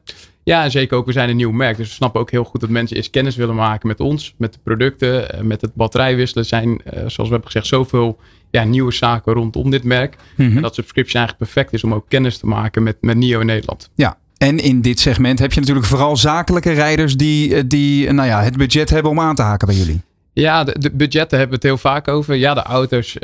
Ja, 0.44 0.64
en 0.64 0.72
zeker 0.72 0.98
ook. 0.98 1.06
We 1.06 1.12
zijn 1.12 1.30
een 1.30 1.36
nieuw 1.36 1.52
merk. 1.52 1.78
Dus 1.78 1.88
we 1.88 1.94
snappen 1.94 2.22
ook 2.22 2.32
heel 2.32 2.44
goed 2.44 2.62
dat 2.62 2.70
mensen 2.70 2.96
eerst 2.98 3.10
kennis 3.10 3.36
willen 3.36 3.56
maken 3.56 3.88
met 3.88 4.00
ons, 4.00 4.34
met 4.38 4.54
de 4.54 4.60
producten, 4.64 5.32
eh, 5.34 5.42
met 5.42 5.62
het 5.62 5.74
batterijwisselen. 5.76 6.44
Er 6.44 6.50
zijn, 6.50 6.82
eh, 6.84 6.92
zoals 6.94 7.16
we 7.16 7.24
hebben 7.24 7.46
gezegd, 7.46 7.68
zoveel 7.68 8.20
ja, 8.52 8.64
nieuwe 8.64 8.92
zaken 8.94 9.34
rondom 9.34 9.70
dit 9.70 9.84
merk. 9.84 10.16
Mhm. 10.38 10.56
En 10.56 10.62
dat 10.62 10.76
subscription 10.76 11.22
eigenlijk 11.22 11.52
perfect 11.52 11.74
is 11.74 11.84
om 11.84 11.94
ook 11.94 12.06
kennis 12.08 12.38
te 12.38 12.46
maken 12.48 12.84
met, 12.84 12.98
met 13.02 13.16
NIO 13.18 13.40
in 13.40 13.46
Nederland. 13.46 13.90
Ja. 13.96 14.18
En 14.38 14.60
in 14.60 14.82
dit 14.82 15.00
segment 15.00 15.40
heb 15.40 15.54
je 15.54 15.60
natuurlijk 15.60 15.86
vooral 15.86 16.18
zakelijke 16.18 16.72
rijders 16.72 17.18
die, 17.18 17.56
eh, 17.56 17.64
die 17.68 18.12
nou 18.12 18.28
ja, 18.28 18.42
het 18.44 18.58
budget 18.58 18.90
hebben 18.90 19.12
om 19.12 19.20
aan 19.20 19.36
te 19.36 19.42
haken 19.42 19.68
bij 19.68 19.76
jullie. 19.78 20.02
Ja, 20.34 20.64
de, 20.64 20.80
de 20.80 20.92
budgetten 20.92 21.38
hebben 21.40 21.60
we 21.60 21.68
het 21.68 21.82
heel 21.82 21.92
vaak 21.92 22.08
over. 22.08 22.36
Ja, 22.36 22.54
de 22.54 22.62
auto's, 22.64 23.16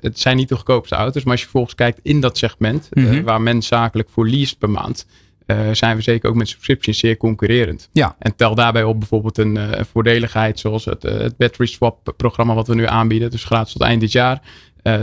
het 0.00 0.20
zijn 0.20 0.36
niet 0.36 0.48
de 0.48 0.54
goedkoopste 0.54 0.94
auto's. 0.94 1.22
Maar 1.22 1.30
als 1.32 1.40
je 1.40 1.46
vervolgens 1.46 1.74
kijkt 1.74 1.98
in 2.02 2.20
dat 2.20 2.38
segment, 2.38 2.88
Mhm. 2.90 3.22
waar 3.22 3.40
men 3.40 3.62
zakelijk 3.62 4.08
voor 4.12 4.28
leest 4.28 4.58
per 4.58 4.70
maand, 4.70 5.06
eh, 5.46 5.68
zijn 5.72 5.96
we 5.96 6.02
zeker 6.02 6.28
ook 6.28 6.34
met 6.34 6.48
subscriptions 6.48 6.98
zeer 6.98 7.16
concurrerend. 7.16 7.88
Ja. 7.92 8.16
En 8.18 8.36
tel 8.36 8.54
daarbij 8.54 8.84
op 8.84 8.98
bijvoorbeeld 8.98 9.38
een 9.38 9.56
eh, 9.56 9.84
voordeligheid 9.92 10.58
zoals 10.58 10.84
het, 10.84 11.04
eh, 11.04 11.18
het 11.18 11.36
battery 11.36 11.66
swap 11.66 12.12
programma 12.16 12.54
wat 12.54 12.68
we 12.68 12.74
nu 12.74 12.86
aanbieden, 12.86 13.30
dus 13.30 13.44
gratis 13.44 13.72
tot 13.72 13.82
eind 13.82 14.00
dit 14.00 14.12
jaar. 14.12 14.40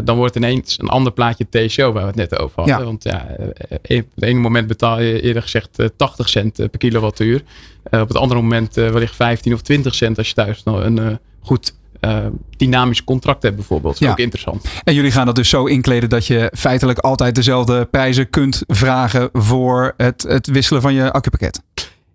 Dan 0.03 0.17
wordt 0.17 0.35
ineens 0.35 0.79
een 0.79 0.87
ander 0.87 1.11
plaatje 1.13 1.49
TSO 1.49 1.91
waar 1.91 2.01
we 2.01 2.07
het 2.07 2.15
net 2.15 2.39
over 2.39 2.55
hadden. 2.55 2.77
Ja. 2.77 2.83
Want 2.83 3.03
ja, 3.03 3.27
op 3.69 3.89
het 4.15 4.23
ene 4.23 4.39
moment 4.39 4.67
betaal 4.67 5.01
je 5.01 5.21
eerder 5.21 5.41
gezegd 5.41 5.79
eh, 5.79 5.87
80 5.95 6.29
cent 6.29 6.55
per 6.55 6.77
kilowattuur. 6.77 7.43
Op 7.83 8.07
het 8.07 8.17
andere 8.17 8.41
moment 8.41 8.75
wellicht 8.75 9.15
15 9.15 9.53
of 9.53 9.61
20 9.61 9.95
cent 9.95 10.17
als 10.17 10.27
je 10.27 10.33
thuis 10.33 10.63
nog 10.63 10.83
een 10.83 11.19
goed 11.39 11.73
eh, 12.01 12.25
dynamisch 12.57 13.03
contract 13.03 13.43
hebt 13.43 13.55
bijvoorbeeld. 13.55 13.93
Dat 13.93 14.01
is 14.01 14.07
Ja. 14.07 14.13
ook 14.13 14.19
interessant. 14.19 14.65
En 14.83 14.93
jullie 14.93 15.11
gaan 15.11 15.25
dat 15.25 15.35
dus 15.35 15.49
zo 15.49 15.65
inkleden 15.65 16.09
dat 16.09 16.27
je 16.27 16.51
feitelijk 16.57 16.99
altijd 16.99 17.35
dezelfde 17.35 17.85
prijzen 17.85 18.29
kunt 18.29 18.63
vragen 18.67 19.29
voor 19.33 19.93
het, 19.97 20.21
het 20.27 20.47
wisselen 20.47 20.81
van 20.81 20.93
je 20.93 21.11
accupakket. 21.11 21.61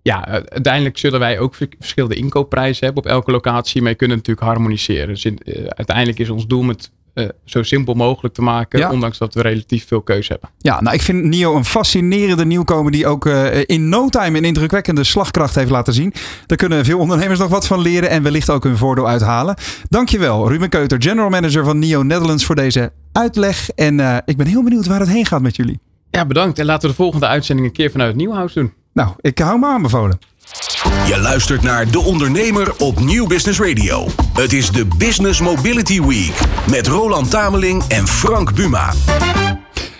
Ja, 0.02 0.26
uiteindelijk 0.28 0.98
zullen 0.98 1.20
wij 1.20 1.38
ook 1.38 1.54
ver- 1.54 1.68
verschillende 1.78 2.14
inkoopprijzen 2.14 2.84
hebben 2.84 3.04
op 3.04 3.10
elke 3.10 3.30
locatie. 3.30 3.80
Maar 3.82 3.90
je 3.90 3.96
kunt 3.96 4.10
het 4.10 4.18
natuurlijk 4.18 4.46
harmoniseren. 4.46 5.08
Dus 5.08 5.24
in- 5.24 5.38
eh, 5.44 5.64
uiteindelijk 5.66 6.18
is 6.18 6.30
ons 6.30 6.46
doel 6.46 6.60
om 6.60 6.68
eh, 7.16 7.28
zo 7.44 7.62
simpel 7.62 7.94
mogelijk 7.94 8.34
te 8.34 8.42
maken. 8.42 8.78
Ja. 8.78 8.90
Ondanks 8.90 9.18
dat 9.18 9.34
we 9.34 9.42
relatief 9.42 9.86
veel 9.86 10.00
keuze 10.00 10.32
hebben. 10.32 10.50
Ja, 10.58 10.80
nou 10.80 10.94
ik 10.94 11.02
vind 11.02 11.24
NIO 11.24 11.56
een 11.56 11.64
fascinerende 11.64 12.44
nieuwkomer 12.44 12.92
die 12.92 13.06
ook 13.06 13.26
eh, 13.26 13.62
in 13.66 13.88
no 13.88 14.08
time 14.08 14.38
een 14.38 14.44
indrukwekkende 14.44 15.04
slagkracht 15.04 15.54
heeft 15.54 15.70
laten 15.70 15.92
zien. 15.92 16.12
Daar 16.46 16.58
kunnen 16.58 16.84
veel 16.84 16.98
ondernemers 16.98 17.38
nog 17.38 17.48
wat 17.48 17.66
van 17.66 17.80
leren 17.80 18.10
en 18.10 18.22
wellicht 18.22 18.50
ook 18.50 18.64
hun 18.64 18.76
voordeel 18.76 19.08
uithalen. 19.08 19.54
Dankjewel 19.88 20.48
Ruben 20.48 20.68
Keuter, 20.68 21.02
General 21.02 21.30
Manager 21.30 21.64
van 21.64 21.78
NIO 21.78 22.02
Netherlands 22.02 22.44
voor 22.44 22.54
deze 22.54 22.92
uitleg. 23.12 23.70
En 23.70 24.00
eh, 24.00 24.16
ik 24.24 24.36
ben 24.36 24.46
heel 24.46 24.62
benieuwd 24.62 24.86
waar 24.86 25.00
het 25.00 25.08
heen 25.08 25.26
gaat 25.26 25.42
met 25.42 25.56
jullie. 25.56 25.80
Ja, 26.10 26.26
bedankt. 26.26 26.58
En 26.58 26.64
laten 26.64 26.82
we 26.82 26.88
de 26.88 27.02
volgende 27.02 27.26
uitzending 27.26 27.66
een 27.66 27.74
keer 27.74 27.90
vanuit 27.90 28.16
Nieuwhuis 28.16 28.52
doen. 28.52 28.72
Nou, 28.92 29.10
ik 29.20 29.38
hou 29.38 29.58
me 29.58 29.66
aanbevolen. 29.66 30.18
Je 31.04 31.18
luistert 31.20 31.62
naar 31.62 31.90
De 31.90 32.00
Ondernemer 32.00 32.74
op 32.78 33.00
Nieuw 33.00 33.26
Business 33.26 33.60
Radio. 33.60 34.06
Het 34.32 34.52
is 34.52 34.70
de 34.70 34.86
Business 34.98 35.40
Mobility 35.40 36.02
Week 36.02 36.40
met 36.70 36.86
Roland 36.86 37.30
Tameling 37.30 37.82
en 37.88 38.06
Frank 38.06 38.54
Buma. 38.54 38.92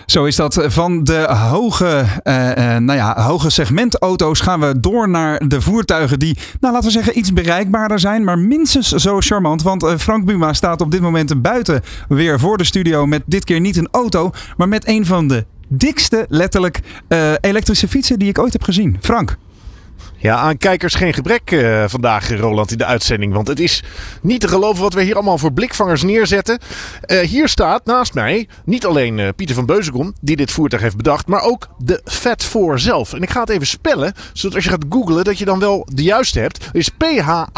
Zo 0.05 0.25
is 0.25 0.35
dat. 0.35 0.65
Van 0.67 1.03
de 1.03 1.27
hoge, 1.49 2.05
eh, 2.23 2.75
eh, 2.75 2.81
nou 2.81 2.97
ja, 2.97 3.21
hoge 3.21 3.49
segmentauto's 3.49 4.39
gaan 4.39 4.59
we 4.59 4.79
door 4.79 5.09
naar 5.09 5.47
de 5.47 5.61
voertuigen 5.61 6.19
die, 6.19 6.37
nou 6.59 6.73
laten 6.73 6.87
we 6.87 6.93
zeggen, 6.93 7.17
iets 7.17 7.33
bereikbaarder 7.33 7.99
zijn, 7.99 8.23
maar 8.23 8.39
minstens 8.39 8.89
zo 8.89 9.19
charmant. 9.19 9.61
Want 9.61 9.83
eh, 9.83 9.97
Frank 9.97 10.25
Buma 10.25 10.53
staat 10.53 10.81
op 10.81 10.91
dit 10.91 11.01
moment 11.01 11.41
buiten 11.41 11.81
weer 12.07 12.39
voor 12.39 12.57
de 12.57 12.63
studio 12.63 13.05
met 13.05 13.23
dit 13.25 13.43
keer 13.43 13.59
niet 13.59 13.77
een 13.77 13.89
auto, 13.91 14.31
maar 14.57 14.67
met 14.67 14.87
een 14.87 15.05
van 15.05 15.27
de 15.27 15.45
dikste, 15.67 16.25
letterlijk, 16.29 16.79
elektrische 17.41 17.87
fietsen 17.87 18.19
die 18.19 18.29
ik 18.29 18.39
ooit 18.39 18.53
heb 18.53 18.63
gezien. 18.63 18.97
Frank. 19.01 19.37
Ja, 20.19 20.35
aan 20.35 20.57
kijkers 20.57 20.95
geen 20.95 21.13
gebrek 21.13 21.51
uh, 21.51 21.83
vandaag, 21.87 22.37
Roland, 22.37 22.71
in 22.71 22.77
de 22.77 22.85
uitzending. 22.85 23.33
Want 23.33 23.47
het 23.47 23.59
is 23.59 23.83
niet 24.21 24.41
te 24.41 24.47
geloven 24.47 24.81
wat 24.81 24.93
we 24.93 25.03
hier 25.03 25.15
allemaal 25.15 25.37
voor 25.37 25.53
blikvangers 25.53 26.03
neerzetten. 26.03 26.59
Uh, 27.07 27.19
hier 27.19 27.47
staat 27.47 27.85
naast 27.85 28.13
mij 28.13 28.47
niet 28.65 28.85
alleen 28.85 29.17
uh, 29.17 29.27
Pieter 29.35 29.55
van 29.55 29.65
Beuzenkom, 29.65 30.13
die 30.21 30.35
dit 30.35 30.51
voertuig 30.51 30.81
heeft 30.81 30.97
bedacht, 30.97 31.27
maar 31.27 31.41
ook 31.41 31.67
de 31.77 32.01
Fat 32.05 32.43
4 32.43 32.79
zelf. 32.79 33.13
En 33.13 33.21
ik 33.21 33.29
ga 33.29 33.39
het 33.39 33.49
even 33.49 33.67
spellen, 33.67 34.13
zodat 34.33 34.55
als 34.55 34.63
je 34.63 34.69
gaat 34.69 34.85
googlen, 34.89 35.23
dat 35.23 35.37
je 35.37 35.45
dan 35.45 35.59
wel 35.59 35.87
de 35.93 36.03
juiste 36.03 36.39
hebt. 36.39 36.69
Is 36.71 36.89
P-H-A-T-F-O-U-R. 36.89 37.51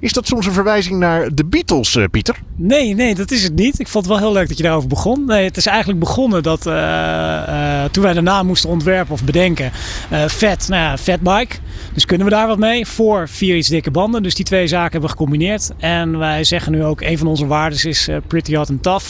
Is 0.00 0.12
dat 0.12 0.26
soms 0.26 0.46
een 0.46 0.52
verwijzing 0.52 0.98
naar 0.98 1.34
de 1.34 1.44
Beatles, 1.44 1.98
Pieter? 2.10 2.38
Nee, 2.64 2.94
nee, 2.94 3.14
dat 3.14 3.30
is 3.30 3.42
het 3.42 3.54
niet. 3.54 3.78
Ik 3.78 3.88
vond 3.88 4.04
het 4.04 4.14
wel 4.14 4.22
heel 4.22 4.32
leuk 4.32 4.48
dat 4.48 4.56
je 4.56 4.62
daarover 4.62 4.88
begon. 4.88 5.24
Nee, 5.24 5.44
het 5.44 5.56
is 5.56 5.66
eigenlijk 5.66 5.98
begonnen 5.98 6.42
dat 6.42 6.62
toen 7.90 8.02
wij 8.02 8.12
de 8.12 8.20
naam 8.20 8.46
moesten 8.46 8.70
ontwerpen 8.70 9.12
of 9.12 9.24
bedenken 9.24 9.70
vet, 10.26 10.68
nou 10.68 10.82
ja, 10.82 10.98
fatbike. 10.98 11.56
Dus 11.94 12.04
kunnen 12.04 12.26
we 12.26 12.32
daar 12.32 12.46
wat 12.46 12.58
mee? 12.58 12.86
Voor 12.86 13.28
vier 13.28 13.56
iets 13.56 13.68
dikke 13.68 13.90
banden. 13.90 14.22
Dus 14.22 14.34
die 14.34 14.44
twee 14.44 14.66
zaken 14.66 14.90
hebben 14.90 15.10
we 15.10 15.16
gecombineerd. 15.16 15.70
En 15.78 16.18
wij 16.18 16.44
zeggen 16.44 16.72
nu 16.72 16.84
ook, 16.84 17.00
een 17.00 17.18
van 17.18 17.26
onze 17.26 17.46
waarden 17.46 17.88
is 17.88 18.08
pretty 18.26 18.54
hot 18.54 18.70
and 18.70 18.82
tough. 18.82 19.06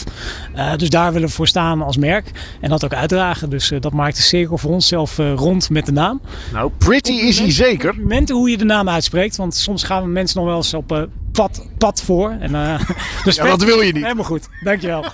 Dus 0.77 0.89
daar 0.89 1.13
willen 1.13 1.27
we 1.27 1.33
voor 1.33 1.47
staan 1.47 1.81
als 1.81 1.97
merk. 1.97 2.31
En 2.61 2.69
dat 2.69 2.85
ook 2.85 2.93
uitdragen. 2.93 3.49
Dus 3.49 3.71
dat 3.79 3.93
maakt 3.93 4.15
de 4.15 4.21
cirkel 4.21 4.57
voor 4.57 4.71
onszelf 4.71 5.17
rond 5.17 5.69
met 5.69 5.85
de 5.85 5.91
naam. 5.91 6.21
Nou, 6.53 6.71
pretty 6.77 7.11
is 7.11 7.39
hij 7.39 7.51
zeker. 7.51 7.95
Momenten 7.99 8.35
hoe 8.35 8.49
je 8.49 8.57
de 8.57 8.65
naam 8.65 8.89
uitspreekt. 8.89 9.35
Want 9.35 9.55
soms 9.55 9.83
gaan 9.83 10.03
we 10.03 10.09
mensen 10.09 10.37
nog 10.37 10.47
wel 10.47 10.57
eens 10.57 10.73
op 10.73 11.07
pad, 11.33 11.67
pad 11.77 12.01
voor. 12.01 12.29
En, 12.29 12.51
dus 13.23 13.35
ja, 13.35 13.45
dat 13.45 13.63
wil 13.63 13.81
je 13.81 13.93
niet. 13.93 14.03
Helemaal 14.03 14.23
goed, 14.23 14.49
dankjewel. 14.63 15.05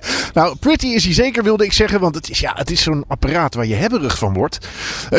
nou, 0.34 0.56
pretty 0.56 0.86
is 0.86 1.04
hij 1.04 1.14
zeker, 1.14 1.42
wilde 1.42 1.64
ik 1.64 1.72
zeggen. 1.72 2.00
Want 2.00 2.14
het 2.14 2.30
is, 2.30 2.40
ja, 2.40 2.52
het 2.54 2.70
is 2.70 2.82
zo'n 2.82 3.04
apparaat 3.08 3.54
waar 3.54 3.66
je 3.66 3.74
hebberig 3.74 4.18
van 4.18 4.34
wordt. 4.34 4.68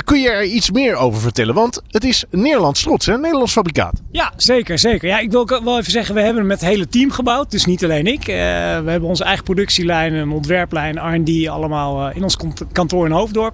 kun 0.04 0.20
je 0.22 0.30
er 0.30 0.44
iets 0.44 0.72
meer 0.72 0.96
over 0.96 1.22
vertellen? 1.22 1.54
Want 1.54 1.82
het 1.88 2.04
is 2.04 2.24
Nederlands 2.30 2.82
trots, 2.82 3.06
hè? 3.06 3.18
Nederlands 3.18 3.52
fabrikaat. 3.52 4.02
Ja, 4.12 4.34
zeker, 4.36 4.80
zeker. 4.80 5.08
Ja, 5.08 5.20
ik 5.20 5.32
wil 5.32 5.48
wel 5.64 5.80
even 5.80 5.92
zeggen, 5.92 6.16
we 6.16 6.22
hebben 6.22 6.48
met 6.48 6.62
het 6.62 6.70
hele 6.70 6.88
team 6.88 7.12
gebouwd. 7.12 7.52
Dus 7.52 7.66
niet 7.66 7.84
alleen 7.84 8.08
ik. 8.08 8.20
Uh, 8.20 8.26
we 8.26 8.90
hebben 8.92 9.04
onze 9.04 9.24
eigen 9.24 9.44
productielijn, 9.44 10.14
een 10.14 10.32
ontwerplijn, 10.32 11.16
R&D 11.16 11.48
allemaal 11.48 12.12
in 12.12 12.24
ons 12.24 12.38
kantoor 12.72 13.06
in 13.06 13.12
Hoofddorp. 13.12 13.54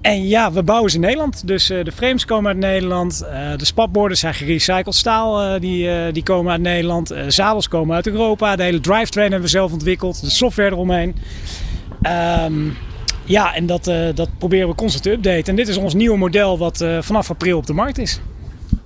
En 0.00 0.28
ja, 0.28 0.52
we 0.52 0.62
bouwen 0.62 0.90
ze 0.90 0.96
in 0.96 1.02
Nederland. 1.02 1.46
Dus 1.46 1.70
uh, 1.70 1.84
de 1.84 1.92
frames 1.92 2.24
komen 2.24 2.48
uit 2.48 2.56
Nederland. 2.56 3.18
de 3.56 3.64
spatborden 3.64 4.16
zijn 4.16 4.34
gerecycled 4.34 4.94
staal. 4.94 5.60
die, 5.60 6.12
die 6.12 6.22
komen 6.22 6.52
uit 6.52 6.60
Nederland. 6.60 7.14
zadels 7.28 7.68
komen 7.68 7.94
uit 7.94 8.06
Europa. 8.06 8.56
De 8.56 8.62
hele 8.62 8.80
drivetrain 8.80 9.30
hebben 9.30 9.48
we 9.48 9.56
zelf 9.56 9.72
ontwikkeld. 9.72 10.20
De 10.20 10.30
software 10.30 10.70
eromheen. 10.70 11.16
Um, 12.42 12.76
ja, 13.24 13.54
en 13.54 13.66
dat, 13.66 13.84
dat 14.14 14.28
proberen 14.38 14.68
we 14.68 14.74
constant 14.74 15.02
te 15.02 15.10
updaten. 15.10 15.44
En 15.44 15.56
dit 15.56 15.68
is 15.68 15.76
ons 15.76 15.94
nieuwe 15.94 16.18
model 16.18 16.58
wat 16.58 16.84
vanaf 17.00 17.30
april 17.30 17.58
op 17.58 17.66
de 17.66 17.72
markt 17.72 17.98
is. 17.98 18.20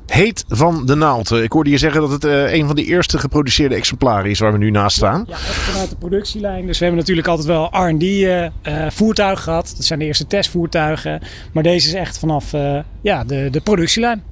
Heet 0.07 0.45
van 0.49 0.87
de 0.87 0.95
naald. 0.95 1.31
Ik 1.31 1.53
hoorde 1.53 1.71
je 1.71 1.79
zeggen 1.79 2.01
dat 2.01 2.11
het 2.11 2.25
uh, 2.25 2.53
een 2.53 2.67
van 2.67 2.77
de 2.77 2.85
eerste 2.85 3.19
geproduceerde 3.19 3.75
exemplaren 3.75 4.31
is 4.31 4.38
waar 4.38 4.53
we 4.53 4.59
nu 4.59 4.71
naast 4.71 4.97
staan. 4.97 5.25
Ja, 5.29 5.35
echt 5.35 5.45
vanuit 5.45 5.91
de 5.91 5.97
productielijn. 5.97 6.67
Dus 6.67 6.79
we 6.79 6.85
hebben 6.85 7.01
natuurlijk 7.01 7.29
altijd 7.29 7.49
wel 7.49 7.71
R&D 7.73 8.05
voertuigen 8.95 9.43
gehad. 9.43 9.73
Dat 9.77 9.85
zijn 9.85 9.99
de 9.99 10.05
eerste 10.05 10.27
testvoertuigen. 10.27 11.21
Maar 11.53 11.62
deze 11.62 11.88
is 11.88 11.95
echt 11.95 12.19
vanaf 12.19 12.53
ja, 13.01 13.25
de, 13.25 13.49
de 13.51 13.61
productielijn. 13.61 14.23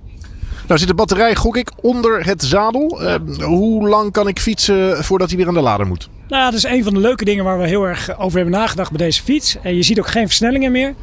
Nou 0.66 0.78
zit 0.78 0.88
de 0.88 0.94
batterij, 0.94 1.34
gok 1.34 1.56
ik, 1.56 1.70
onder 1.80 2.26
het 2.26 2.42
zadel. 2.42 3.00
hoe 3.42 3.88
lang 3.88 4.12
kan 4.12 4.28
ik 4.28 4.38
fietsen 4.38 5.04
voordat 5.04 5.28
hij 5.28 5.36
weer 5.38 5.48
aan 5.48 5.54
de 5.54 5.60
lader 5.60 5.86
moet? 5.86 6.08
Nou, 6.28 6.44
dat 6.44 6.54
is 6.54 6.64
een 6.64 6.84
van 6.84 6.94
de 6.94 7.00
leuke 7.00 7.24
dingen 7.24 7.44
waar 7.44 7.58
we 7.58 7.66
heel 7.66 7.84
erg 7.84 8.18
over 8.18 8.38
hebben 8.38 8.58
nagedacht 8.58 8.90
bij 8.90 9.06
deze 9.06 9.22
fiets. 9.22 9.56
En 9.62 9.76
je 9.76 9.82
ziet 9.82 9.98
ook 9.98 10.08
geen 10.08 10.26
versnellingen 10.26 10.72
meer. 10.72 10.94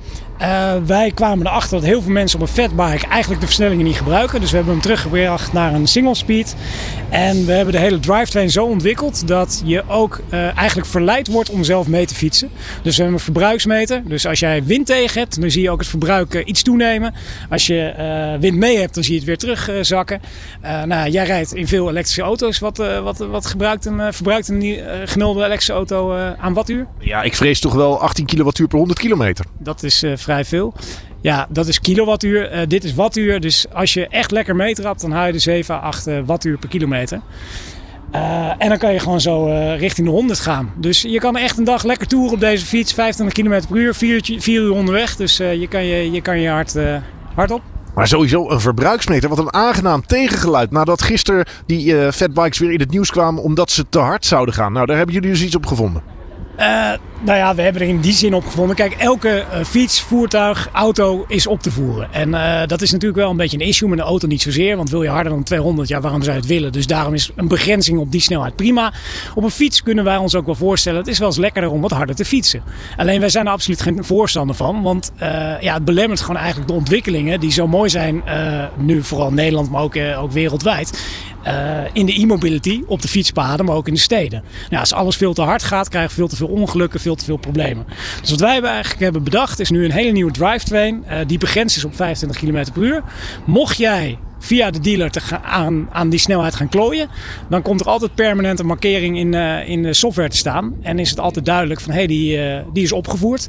Uh, 0.42 0.74
wij 0.86 1.12
kwamen 1.12 1.48
erachter 1.48 1.80
dat 1.80 1.88
heel 1.88 2.02
veel 2.02 2.12
mensen 2.12 2.40
op 2.40 2.48
een 2.48 2.54
fatbike 2.54 3.08
eigenlijk 3.08 3.42
de 3.42 3.48
versnellingen 3.48 3.86
niet 3.86 3.96
gebruiken. 3.96 4.40
Dus 4.40 4.50
we 4.50 4.56
hebben 4.56 4.74
hem 4.74 4.84
teruggebracht 4.84 5.54
naar 5.54 5.74
een 5.74 5.88
single 5.88 6.16
speed. 6.16 6.56
En 7.10 7.46
we 7.46 7.52
hebben 7.52 7.74
de 7.74 7.80
hele 7.80 8.00
drivetrain 8.00 8.50
zo 8.50 8.66
ontwikkeld 8.66 9.28
dat 9.28 9.62
je 9.66 9.84
ook 9.88 10.20
uh, 10.30 10.58
eigenlijk 10.58 10.88
verleid 10.88 11.28
wordt 11.28 11.50
om 11.50 11.64
zelf 11.64 11.88
mee 11.88 12.06
te 12.06 12.16
fietsen. 12.16 12.50
Dus 12.82 12.96
we 12.96 13.02
hebben 13.02 13.14
een 13.14 13.26
verbruiksmeter. 13.26 14.02
Dus 14.06 14.26
als 14.26 14.40
jij 14.40 14.64
wind 14.64 14.86
tegen 14.86 15.20
hebt, 15.20 15.42
dan 15.42 15.52
zie 15.52 15.62
je 15.62 15.70
ook 15.70 15.80
het 15.80 15.88
verbruik 15.88 16.34
uh, 16.34 16.42
iets 16.46 16.64
toenemen. 16.64 17.14
Als 17.50 17.68
je 17.68 18.36
wind 18.40 18.58
mee 18.58 18.78
hebt, 18.78 18.94
dan 18.94 19.04
zie 19.04 19.14
je 19.14 19.20
het 19.20 19.28
weer 19.28 19.38
terugzakken. 19.38 20.22
nou, 20.62 21.10
jij 21.10 21.26
rijdt 21.26 21.56
in 21.56 21.68
veel 21.68 21.90
elektrische 21.90 22.22
auto's. 22.22 22.60
Wat, 22.60 22.78
wat, 22.78 23.18
wat 23.18 23.46
gebruikt 23.46 23.86
een, 23.86 24.14
verbruikt 24.14 24.48
een 24.48 24.62
gemiddelde 25.06 25.40
elektrische 25.40 25.74
auto 25.74 26.16
aan 26.38 26.54
wattuur? 26.54 26.88
Ja, 27.00 27.22
ik 27.22 27.36
vrees 27.36 27.60
toch 27.60 27.74
wel 27.74 28.02
18 28.02 28.26
kilowattuur 28.26 28.68
per 28.68 28.78
100 28.78 29.00
kilometer. 29.00 29.46
Dat 29.60 29.84
is 29.84 30.04
vrij 30.28 30.46
veel. 30.46 30.74
Ja, 31.22 31.48
dat 31.50 31.68
is 31.68 31.80
kilowattuur. 31.80 32.54
Uh, 32.54 32.60
dit 32.68 32.84
is 32.84 32.94
wattuur. 32.94 33.40
Dus 33.40 33.66
als 33.74 33.94
je 33.94 34.08
echt 34.08 34.32
lekker 34.32 34.56
meetrapt, 34.56 35.02
dan 35.02 35.12
haal 35.12 35.26
je 35.26 35.32
de 35.32 35.40
7 35.40 35.76
à 35.76 35.78
8 35.78 36.08
uh, 36.08 36.20
wattuur 36.26 36.58
per 36.58 36.70
kilometer. 36.70 37.22
Uh, 38.16 38.52
en 38.58 38.70
dan 38.70 38.78
kan 38.78 38.94
je 38.94 39.00
gewoon 39.00 39.22
zo 39.22 39.46
richting 39.78 40.08
de 40.08 40.14
100 40.14 40.40
gaan. 40.40 40.74
Dus 40.76 41.02
je 41.02 41.20
kan 41.20 41.38
echt 41.38 41.58
een 41.58 41.64
dag 41.64 41.84
lekker 41.84 42.08
toeren 42.08 42.34
op 42.34 42.40
deze 42.40 42.66
fiets. 42.66 42.94
25 42.94 43.44
km 43.44 43.68
per 43.68 43.78
uur, 43.78 43.96
4, 43.96 44.22
4 44.40 44.62
uur 44.62 44.72
onderweg. 44.72 45.16
Dus 45.16 45.38
je, 45.38 45.68
kan 45.70 45.86
je, 45.86 46.12
je 46.12 46.22
kan 46.22 46.40
je 46.40 46.50
hard, 46.50 46.76
hard 47.36 47.52
op. 47.52 47.62
Maar 47.96 48.08
sowieso 48.08 48.50
een 48.50 48.60
verbruiksmeter. 48.60 49.30
Wat 49.30 49.38
een 49.38 49.54
aangenaam 49.54 50.06
tegengeluid. 50.06 50.72
Nadat 50.72 51.02
gisteren 51.02 51.46
die 51.66 52.12
fatbikes 52.12 52.60
weer 52.60 52.72
in 52.72 52.80
het 52.80 52.92
nieuws 52.92 53.12
kwamen 53.12 53.44
omdat 53.44 53.72
ze 53.72 53.86
te 53.90 54.00
hard 54.00 54.26
zouden 54.26 54.54
gaan. 54.54 54.74
Nou, 54.74 54.86
daar 54.86 54.98
hebben 54.98 55.16
jullie 55.16 55.32
dus 55.32 55.44
iets 55.44 55.56
op 55.56 55.66
gevonden. 55.66 56.17
Uh, 56.58 56.92
nou 57.22 57.38
ja, 57.38 57.56
we 57.56 57.62
hebben 57.62 57.82
er 57.82 57.88
in 57.88 58.00
die 58.00 58.14
zin 58.14 58.34
op 58.34 58.46
gevonden. 58.46 58.76
Kijk, 58.76 58.94
elke 58.94 59.46
uh, 59.54 59.64
fiets, 59.64 60.02
voertuig, 60.02 60.70
auto 60.72 61.26
is 61.28 61.48
op 61.48 61.62
te 61.62 61.72
voeren. 61.72 62.14
En 62.14 62.30
uh, 62.30 62.62
dat 62.66 62.82
is 62.82 62.92
natuurlijk 62.92 63.20
wel 63.20 63.30
een 63.30 63.38
beetje 63.38 63.58
een 63.60 63.68
issue 63.68 63.90
met 63.90 64.00
een 64.00 64.06
auto 64.06 64.28
niet 64.28 64.42
zozeer. 64.42 64.76
Want 64.78 64.90
wil 64.90 65.04
je 65.04 65.10
harder 65.10 65.32
dan 65.32 65.44
200, 65.44 65.88
ja, 65.88 66.02
waarom 66.02 66.22
zou 66.22 66.36
je 66.36 66.42
het 66.42 66.50
willen? 66.50 66.72
Dus 66.72 66.88
daarom 66.88 67.14
is 67.14 67.32
een 67.36 67.48
begrenzing 67.48 68.00
op 68.00 68.12
die 68.12 68.22
snelheid 68.22 68.56
prima. 68.56 68.94
Op 69.36 69.44
een 69.44 69.52
fiets 69.52 69.84
kunnen 69.84 70.04
wij 70.04 70.18
ons 70.18 70.36
ook 70.36 70.46
wel 70.46 70.56
voorstellen. 70.56 71.00
Het 71.00 71.08
is 71.08 71.20
wel 71.20 71.28
eens 71.28 71.38
lekkerder 71.38 71.72
om 71.72 71.82
wat 71.82 71.92
harder 71.92 72.16
te 72.16 72.26
fietsen. 72.26 72.64
Alleen 72.98 73.20
wij 73.20 73.30
zijn 73.30 73.46
er 73.46 73.52
absoluut 73.52 73.82
geen 73.82 74.04
voorstander 74.04 74.56
van. 74.56 74.82
Want 74.82 75.12
ja, 75.60 75.74
het 75.74 75.86
belemmert 75.86 76.22
gewoon 76.22 76.38
eigenlijk 76.38 76.68
de 76.68 76.74
ontwikkelingen 76.74 77.40
die 77.40 77.52
zo 77.52 77.68
mooi 77.68 77.90
zijn. 77.90 78.24
nu 78.78 79.04
vooral 79.04 79.28
in 79.28 79.34
Nederland, 79.34 79.70
maar 79.70 79.82
ook, 79.82 79.98
ook 80.18 80.32
wereldwijd. 80.32 81.00
Uh, 81.48 81.84
in 81.94 82.06
de 82.06 82.22
e-mobility 82.22 82.84
op 82.88 83.02
de 83.02 83.08
fietspaden, 83.08 83.66
maar 83.66 83.76
ook 83.76 83.88
in 83.88 83.94
de 83.94 84.00
steden. 84.00 84.44
Nou, 84.70 84.82
als 84.82 84.94
alles 84.94 85.16
veel 85.16 85.34
te 85.34 85.42
hard 85.42 85.64
gaat, 85.64 85.90
krijg 85.90 86.10
je 86.10 86.16
veel 86.16 86.28
te 86.28 86.36
veel 86.36 86.48
ongelukken, 86.48 87.00
veel 87.00 87.16
te 87.16 87.26
veel 87.26 87.38
problemen. 87.38 87.86
Dus 88.22 88.30
wat 88.30 88.40
wij 88.40 88.62
eigenlijk 88.62 89.02
hebben 89.02 89.24
bedacht 89.24 89.60
is 89.60 89.70
nu 89.70 89.86
een 89.86 89.92
hele 89.92 90.12
nieuwe 90.12 90.32
drivetrain. 90.32 91.04
Uh, 91.10 91.18
die 91.28 91.38
begrensd 91.38 91.78
is 91.78 91.86
op 91.86 91.96
25 91.96 92.40
km 92.40 92.72
per 92.74 92.84
uur. 92.84 93.04
Mocht 93.46 93.78
jij 93.78 94.18
via 94.40 94.72
de 94.72 94.80
dealer 94.80 95.12
te 95.12 95.20
gaan, 95.20 95.44
aan, 95.44 95.88
aan 95.92 96.10
die 96.10 96.20
snelheid 96.20 96.56
gaan 96.56 96.70
klooien, 96.70 97.10
dan 97.50 97.62
komt 97.62 97.80
er 97.80 97.88
altijd 97.88 98.16
permanente 98.16 98.64
markering 98.64 99.18
in, 99.18 99.34
uh, 99.34 99.70
in 99.70 99.84
de 99.84 99.94
software 99.94 100.30
te 100.30 100.38
staan. 100.38 100.76
En 100.82 101.00
is 101.00 101.10
het 101.10 101.20
altijd 101.20 101.46
duidelijk 101.46 101.82
van 101.82 101.92
hé, 101.92 101.98
hey, 101.98 102.08
die, 102.08 102.38
uh, 102.38 102.60
die 102.74 102.84
is 102.84 102.92
opgevoerd. 102.92 103.48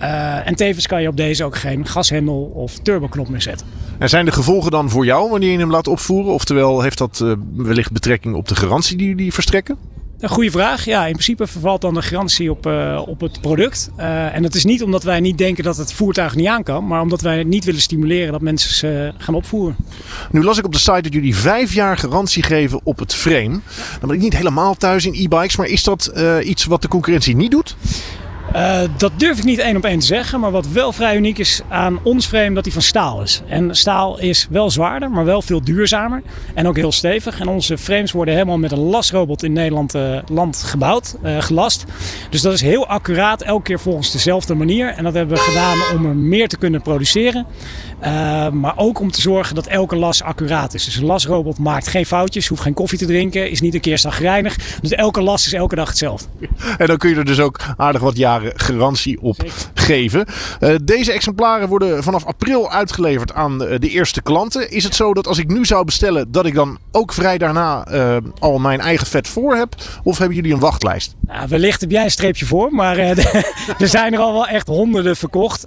Uh, 0.00 0.46
en 0.46 0.54
tevens 0.54 0.86
kan 0.86 1.02
je 1.02 1.08
op 1.08 1.16
deze 1.16 1.44
ook 1.44 1.56
geen 1.56 1.86
gashendel 1.86 2.52
of 2.54 2.78
turboknop 2.78 3.28
meer 3.28 3.42
zetten. 3.42 3.66
En 3.98 4.08
zijn 4.08 4.24
de 4.24 4.32
gevolgen 4.32 4.70
dan 4.70 4.90
voor 4.90 5.04
jou 5.04 5.30
wanneer 5.30 5.50
je 5.50 5.58
hem 5.58 5.70
laat 5.70 5.88
opvoeren? 5.88 6.32
Oftewel, 6.32 6.82
heeft 6.82 6.98
dat 6.98 7.24
wellicht 7.56 7.92
betrekking 7.92 8.34
op 8.34 8.48
de 8.48 8.54
garantie 8.54 8.96
die 8.96 9.08
jullie 9.08 9.32
verstrekken? 9.32 9.91
Een 10.22 10.28
goede 10.28 10.50
vraag. 10.50 10.84
Ja, 10.84 11.06
in 11.06 11.12
principe 11.12 11.46
vervalt 11.46 11.80
dan 11.80 11.94
de 11.94 12.02
garantie 12.02 12.50
op, 12.50 12.66
uh, 12.66 13.02
op 13.06 13.20
het 13.20 13.40
product. 13.40 13.90
Uh, 13.98 14.34
en 14.34 14.42
dat 14.42 14.54
is 14.54 14.64
niet 14.64 14.82
omdat 14.82 15.02
wij 15.02 15.20
niet 15.20 15.38
denken 15.38 15.64
dat 15.64 15.76
het 15.76 15.92
voertuig 15.92 16.34
niet 16.34 16.46
aan 16.46 16.62
kan, 16.62 16.86
maar 16.86 17.00
omdat 17.00 17.20
wij 17.20 17.44
niet 17.44 17.64
willen 17.64 17.80
stimuleren 17.80 18.32
dat 18.32 18.40
mensen 18.40 18.74
ze 18.74 19.12
gaan 19.18 19.34
opvoeren. 19.34 19.76
Nu 20.30 20.42
las 20.42 20.58
ik 20.58 20.64
op 20.64 20.72
de 20.72 20.78
site 20.78 21.00
dat 21.00 21.12
jullie 21.12 21.36
vijf 21.36 21.74
jaar 21.74 21.96
garantie 21.96 22.42
geven 22.42 22.80
op 22.84 22.98
het 22.98 23.14
frame. 23.14 23.60
Dan 24.00 24.08
ben 24.08 24.16
ik 24.16 24.20
niet 24.22 24.36
helemaal 24.36 24.74
thuis 24.74 25.06
in 25.06 25.14
e-bikes, 25.14 25.56
maar 25.56 25.66
is 25.66 25.84
dat 25.84 26.12
iets 26.42 26.64
wat 26.64 26.82
de 26.82 26.88
concurrentie 26.88 27.36
niet 27.36 27.50
doet? 27.50 27.76
Uh, 28.56 28.80
dat 28.96 29.12
durf 29.16 29.38
ik 29.38 29.44
niet 29.44 29.58
één 29.58 29.76
op 29.76 29.84
één 29.84 29.98
te 29.98 30.06
zeggen. 30.06 30.40
Maar 30.40 30.50
wat 30.50 30.68
wel 30.68 30.92
vrij 30.92 31.16
uniek 31.16 31.38
is 31.38 31.60
aan 31.68 31.98
ons 32.02 32.26
frame, 32.26 32.54
dat 32.54 32.64
die 32.64 32.72
van 32.72 32.82
staal 32.82 33.22
is. 33.22 33.42
En 33.46 33.76
staal 33.76 34.18
is 34.18 34.46
wel 34.50 34.70
zwaarder, 34.70 35.10
maar 35.10 35.24
wel 35.24 35.42
veel 35.42 35.64
duurzamer. 35.64 36.22
En 36.54 36.66
ook 36.66 36.76
heel 36.76 36.92
stevig. 36.92 37.40
En 37.40 37.48
onze 37.48 37.78
frames 37.78 38.12
worden 38.12 38.34
helemaal 38.34 38.58
met 38.58 38.72
een 38.72 38.78
lasrobot 38.78 39.42
in 39.42 39.52
Nederland 39.52 39.94
uh, 39.94 40.18
land 40.26 40.62
gebouwd, 40.62 41.16
uh, 41.24 41.40
gelast. 41.40 41.84
Dus 42.30 42.40
dat 42.40 42.52
is 42.52 42.60
heel 42.60 42.86
accuraat, 42.86 43.42
elke 43.42 43.62
keer 43.62 43.80
volgens 43.80 44.12
dezelfde 44.12 44.54
manier. 44.54 44.88
En 44.88 45.04
dat 45.04 45.14
hebben 45.14 45.36
we 45.36 45.42
gedaan 45.42 45.78
om 45.96 46.06
er 46.06 46.16
meer 46.16 46.48
te 46.48 46.56
kunnen 46.56 46.82
produceren. 46.82 47.46
maar 48.52 48.74
ook 48.76 49.00
om 49.00 49.10
te 49.10 49.20
zorgen 49.20 49.54
dat 49.54 49.66
elke 49.66 49.96
las 49.96 50.22
accuraat 50.22 50.74
is. 50.74 50.84
Dus 50.84 50.96
een 50.96 51.04
lasrobot 51.04 51.58
maakt 51.58 51.88
geen 51.88 52.06
foutjes, 52.06 52.48
hoeft 52.48 52.62
geen 52.62 52.74
koffie 52.74 52.98
te 52.98 53.06
drinken, 53.06 53.50
is 53.50 53.60
niet 53.60 53.74
een 53.74 53.80
keer 53.80 53.98
gereinigd. 53.98 54.78
Dus 54.80 54.90
elke 54.90 55.22
las 55.22 55.46
is 55.46 55.52
elke 55.52 55.74
dag 55.74 55.88
hetzelfde. 55.88 56.28
En 56.78 56.86
dan 56.86 56.96
kun 56.96 57.10
je 57.10 57.16
er 57.16 57.24
dus 57.24 57.40
ook 57.40 57.60
aardig 57.76 58.00
wat 58.00 58.16
jaren 58.16 58.41
jaren 58.42 58.60
garantie 58.60 59.20
op 59.20 59.36
geven. 59.74 60.26
Uh, 60.60 60.74
deze 60.84 61.12
exemplaren 61.12 61.68
worden 61.68 62.02
vanaf 62.02 62.24
april 62.24 62.70
uitgeleverd 62.70 63.32
aan 63.32 63.58
de, 63.58 63.78
de, 63.78 63.88
eerste 63.88 64.22
klanten. 64.22 64.70
Is 64.70 64.84
het 64.84 64.94
zo 64.94 65.14
dat 65.14 65.26
als 65.26 65.38
ik 65.38 65.48
nu 65.48 65.64
zou 65.64 65.84
bestellen, 65.84 66.32
dat 66.32 66.46
ik 66.46 66.54
dan 66.54 66.78
ook 66.90 67.12
vrij 67.12 67.38
daarna 67.38 67.92
uh, 67.92 68.16
al 68.38 68.58
mijn 68.58 68.80
eigen 68.80 69.06
vet 69.06 69.28
voor 69.28 69.54
heb? 69.54 69.74
Of 70.02 70.18
hebben 70.18 70.36
jullie 70.36 70.52
een 70.52 70.58
wachtlijst? 70.58 71.14
Nou, 71.20 71.48
wellicht 71.48 71.80
heb 71.80 71.90
jij 71.90 72.04
een 72.04 72.10
streepje 72.10 72.46
voor, 72.46 72.72
maar 72.72 72.98
uh, 73.18 73.18
er 73.78 73.88
zijn 73.88 74.12
er 74.12 74.18
al 74.18 74.32
wel 74.32 74.46
echt 74.46 74.66
honderden 74.66 75.16
verkocht. 75.16 75.66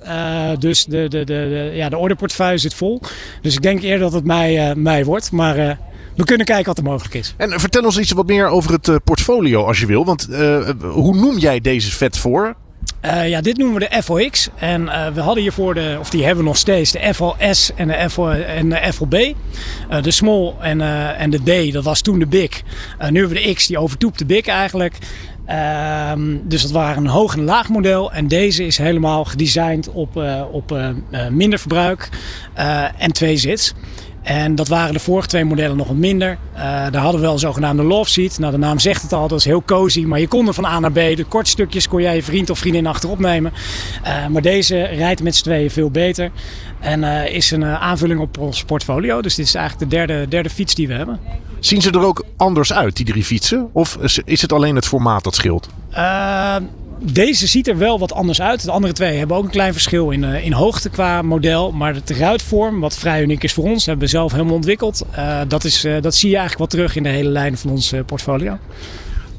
dus 0.59 0.85
de, 0.85 1.07
de, 1.07 1.07
de, 1.07 1.23
de, 1.23 1.71
ja, 1.73 1.89
de 1.89 1.97
orderportefeuille 1.97 2.57
zit 2.57 2.73
vol. 2.73 3.01
Dus 3.41 3.53
ik 3.53 3.61
denk 3.61 3.81
eerder 3.81 3.99
dat 3.99 4.13
het 4.13 4.25
mij, 4.25 4.75
mij 4.75 5.05
wordt. 5.05 5.31
Maar 5.31 5.55
we 6.15 6.23
kunnen 6.23 6.45
kijken 6.45 6.65
wat 6.65 6.77
er 6.77 6.83
mogelijk 6.83 7.13
is. 7.13 7.33
En 7.37 7.59
vertel 7.59 7.83
ons 7.83 7.99
iets 7.99 8.11
wat 8.11 8.27
meer 8.27 8.47
over 8.47 8.71
het 8.71 9.03
portfolio 9.03 9.65
als 9.65 9.79
je 9.79 9.85
wil. 9.85 10.05
Want 10.05 10.27
hoe 10.81 11.15
noem 11.15 11.37
jij 11.37 11.59
deze 11.59 11.91
vet 11.91 12.17
voor? 12.17 12.55
Uh, 13.05 13.29
ja, 13.29 13.41
dit 13.41 13.57
noemen 13.57 13.79
we 13.79 13.87
de 13.89 14.03
FOX. 14.03 14.49
En 14.55 14.81
uh, 14.81 15.07
we 15.07 15.21
hadden 15.21 15.41
hiervoor 15.41 15.73
de, 15.73 15.97
of 15.99 16.09
die 16.09 16.23
hebben 16.23 16.43
we 16.43 16.49
nog 16.49 16.57
steeds, 16.57 16.91
de 16.91 17.13
FOS 17.13 17.71
en 17.75 17.87
de, 17.87 18.09
FO, 18.09 18.29
en 18.29 18.69
de 18.69 18.93
FOB. 18.93 19.13
Uh, 19.13 20.01
de 20.01 20.11
small 20.11 20.53
en, 20.61 20.81
en 21.17 21.29
de 21.29 21.69
D, 21.69 21.73
dat 21.73 21.83
was 21.83 22.01
toen 22.01 22.19
de 22.19 22.27
big. 22.27 22.61
nu 23.09 23.19
hebben 23.19 23.37
we 23.37 23.43
de 23.43 23.53
X, 23.53 23.67
die 23.67 23.77
overtoept 23.77 24.19
de 24.19 24.25
big 24.25 24.45
eigenlijk. 24.45 24.97
Ehm, 25.45 26.37
dus 26.43 26.61
dat 26.61 26.71
waren 26.71 27.03
een 27.03 27.09
hoog 27.09 27.33
en 27.33 27.43
laag 27.43 27.69
model. 27.69 28.11
En 28.11 28.27
deze 28.27 28.65
is 28.65 28.77
helemaal 28.77 29.25
gedesigned 29.25 29.89
op, 29.91 30.15
op 30.51 30.77
minder 31.29 31.59
verbruik 31.59 32.09
en 32.97 33.11
twee 33.11 33.37
zits. 33.37 33.73
En 34.25 34.55
dat 34.55 34.67
waren 34.67 34.93
de 34.93 34.99
vorige 34.99 35.27
twee 35.27 35.45
modellen 35.45 35.77
nog 35.77 35.87
wat 35.87 35.95
minder. 35.95 36.37
Uh, 36.55 36.61
daar 36.61 36.95
hadden 36.95 37.13
we 37.13 37.25
wel 37.25 37.33
een 37.33 37.39
zogenaamde 37.39 37.83
love 37.83 38.09
seat. 38.09 38.39
Nou, 38.39 38.51
de 38.51 38.57
naam 38.57 38.79
zegt 38.79 39.01
het 39.01 39.13
al, 39.13 39.27
dat 39.27 39.39
is 39.39 39.45
heel 39.45 39.63
cozy. 39.65 40.03
Maar 40.03 40.19
je 40.19 40.27
kon 40.27 40.47
er 40.47 40.53
van 40.53 40.65
A 40.65 40.79
naar 40.79 40.91
B. 40.91 40.95
De 40.95 41.25
korte 41.27 41.49
stukjes 41.49 41.87
kon 41.87 42.01
jij 42.01 42.15
je 42.15 42.23
vriend 42.23 42.49
of 42.49 42.59
vriendin 42.59 42.87
achterop 42.87 43.19
nemen. 43.19 43.53
Uh, 44.03 44.27
maar 44.27 44.41
deze 44.41 44.81
rijdt 44.83 45.23
met 45.23 45.35
z'n 45.35 45.43
tweeën 45.43 45.71
veel 45.71 45.91
beter. 45.91 46.31
En 46.79 47.01
uh, 47.01 47.33
is 47.33 47.51
een 47.51 47.65
aanvulling 47.65 48.19
op 48.19 48.37
ons 48.37 48.63
portfolio. 48.63 49.21
Dus 49.21 49.35
dit 49.35 49.45
is 49.45 49.55
eigenlijk 49.55 49.91
de 49.91 49.97
derde, 49.97 50.27
derde 50.27 50.49
fiets 50.49 50.75
die 50.75 50.87
we 50.87 50.93
hebben. 50.93 51.19
Zien 51.59 51.81
ze 51.81 51.91
er 51.91 52.05
ook 52.05 52.25
anders 52.37 52.73
uit, 52.73 52.95
die 52.95 53.05
drie 53.05 53.23
fietsen? 53.23 53.69
Of 53.73 53.97
is 54.25 54.41
het 54.41 54.53
alleen 54.53 54.75
het 54.75 54.85
formaat 54.85 55.23
dat 55.23 55.35
scheelt? 55.35 55.69
Deze 56.99 57.47
ziet 57.47 57.67
er 57.67 57.77
wel 57.77 57.99
wat 57.99 58.13
anders 58.13 58.41
uit. 58.41 58.63
De 58.63 58.71
andere 58.71 58.93
twee 58.93 59.17
hebben 59.17 59.37
ook 59.37 59.43
een 59.43 59.49
klein 59.49 59.73
verschil 59.73 60.09
in, 60.09 60.23
uh, 60.23 60.45
in 60.45 60.51
hoogte 60.51 60.89
qua 60.89 61.21
model. 61.21 61.71
Maar 61.71 61.95
de 62.03 62.13
ruitvorm, 62.13 62.79
wat 62.79 62.97
vrij 62.97 63.21
uniek 63.21 63.43
is 63.43 63.53
voor 63.53 63.63
ons, 63.63 63.85
hebben 63.85 64.05
we 64.05 64.11
zelf 64.11 64.31
helemaal 64.31 64.55
ontwikkeld. 64.55 65.05
Uh, 65.17 65.41
dat, 65.47 65.63
is, 65.63 65.85
uh, 65.85 66.01
dat 66.01 66.15
zie 66.15 66.29
je 66.29 66.37
eigenlijk 66.37 66.71
wel 66.71 66.79
terug 66.79 66.95
in 66.95 67.03
de 67.03 67.09
hele 67.09 67.29
lijn 67.29 67.57
van 67.57 67.69
ons 67.69 67.93
portfolio. 68.05 68.57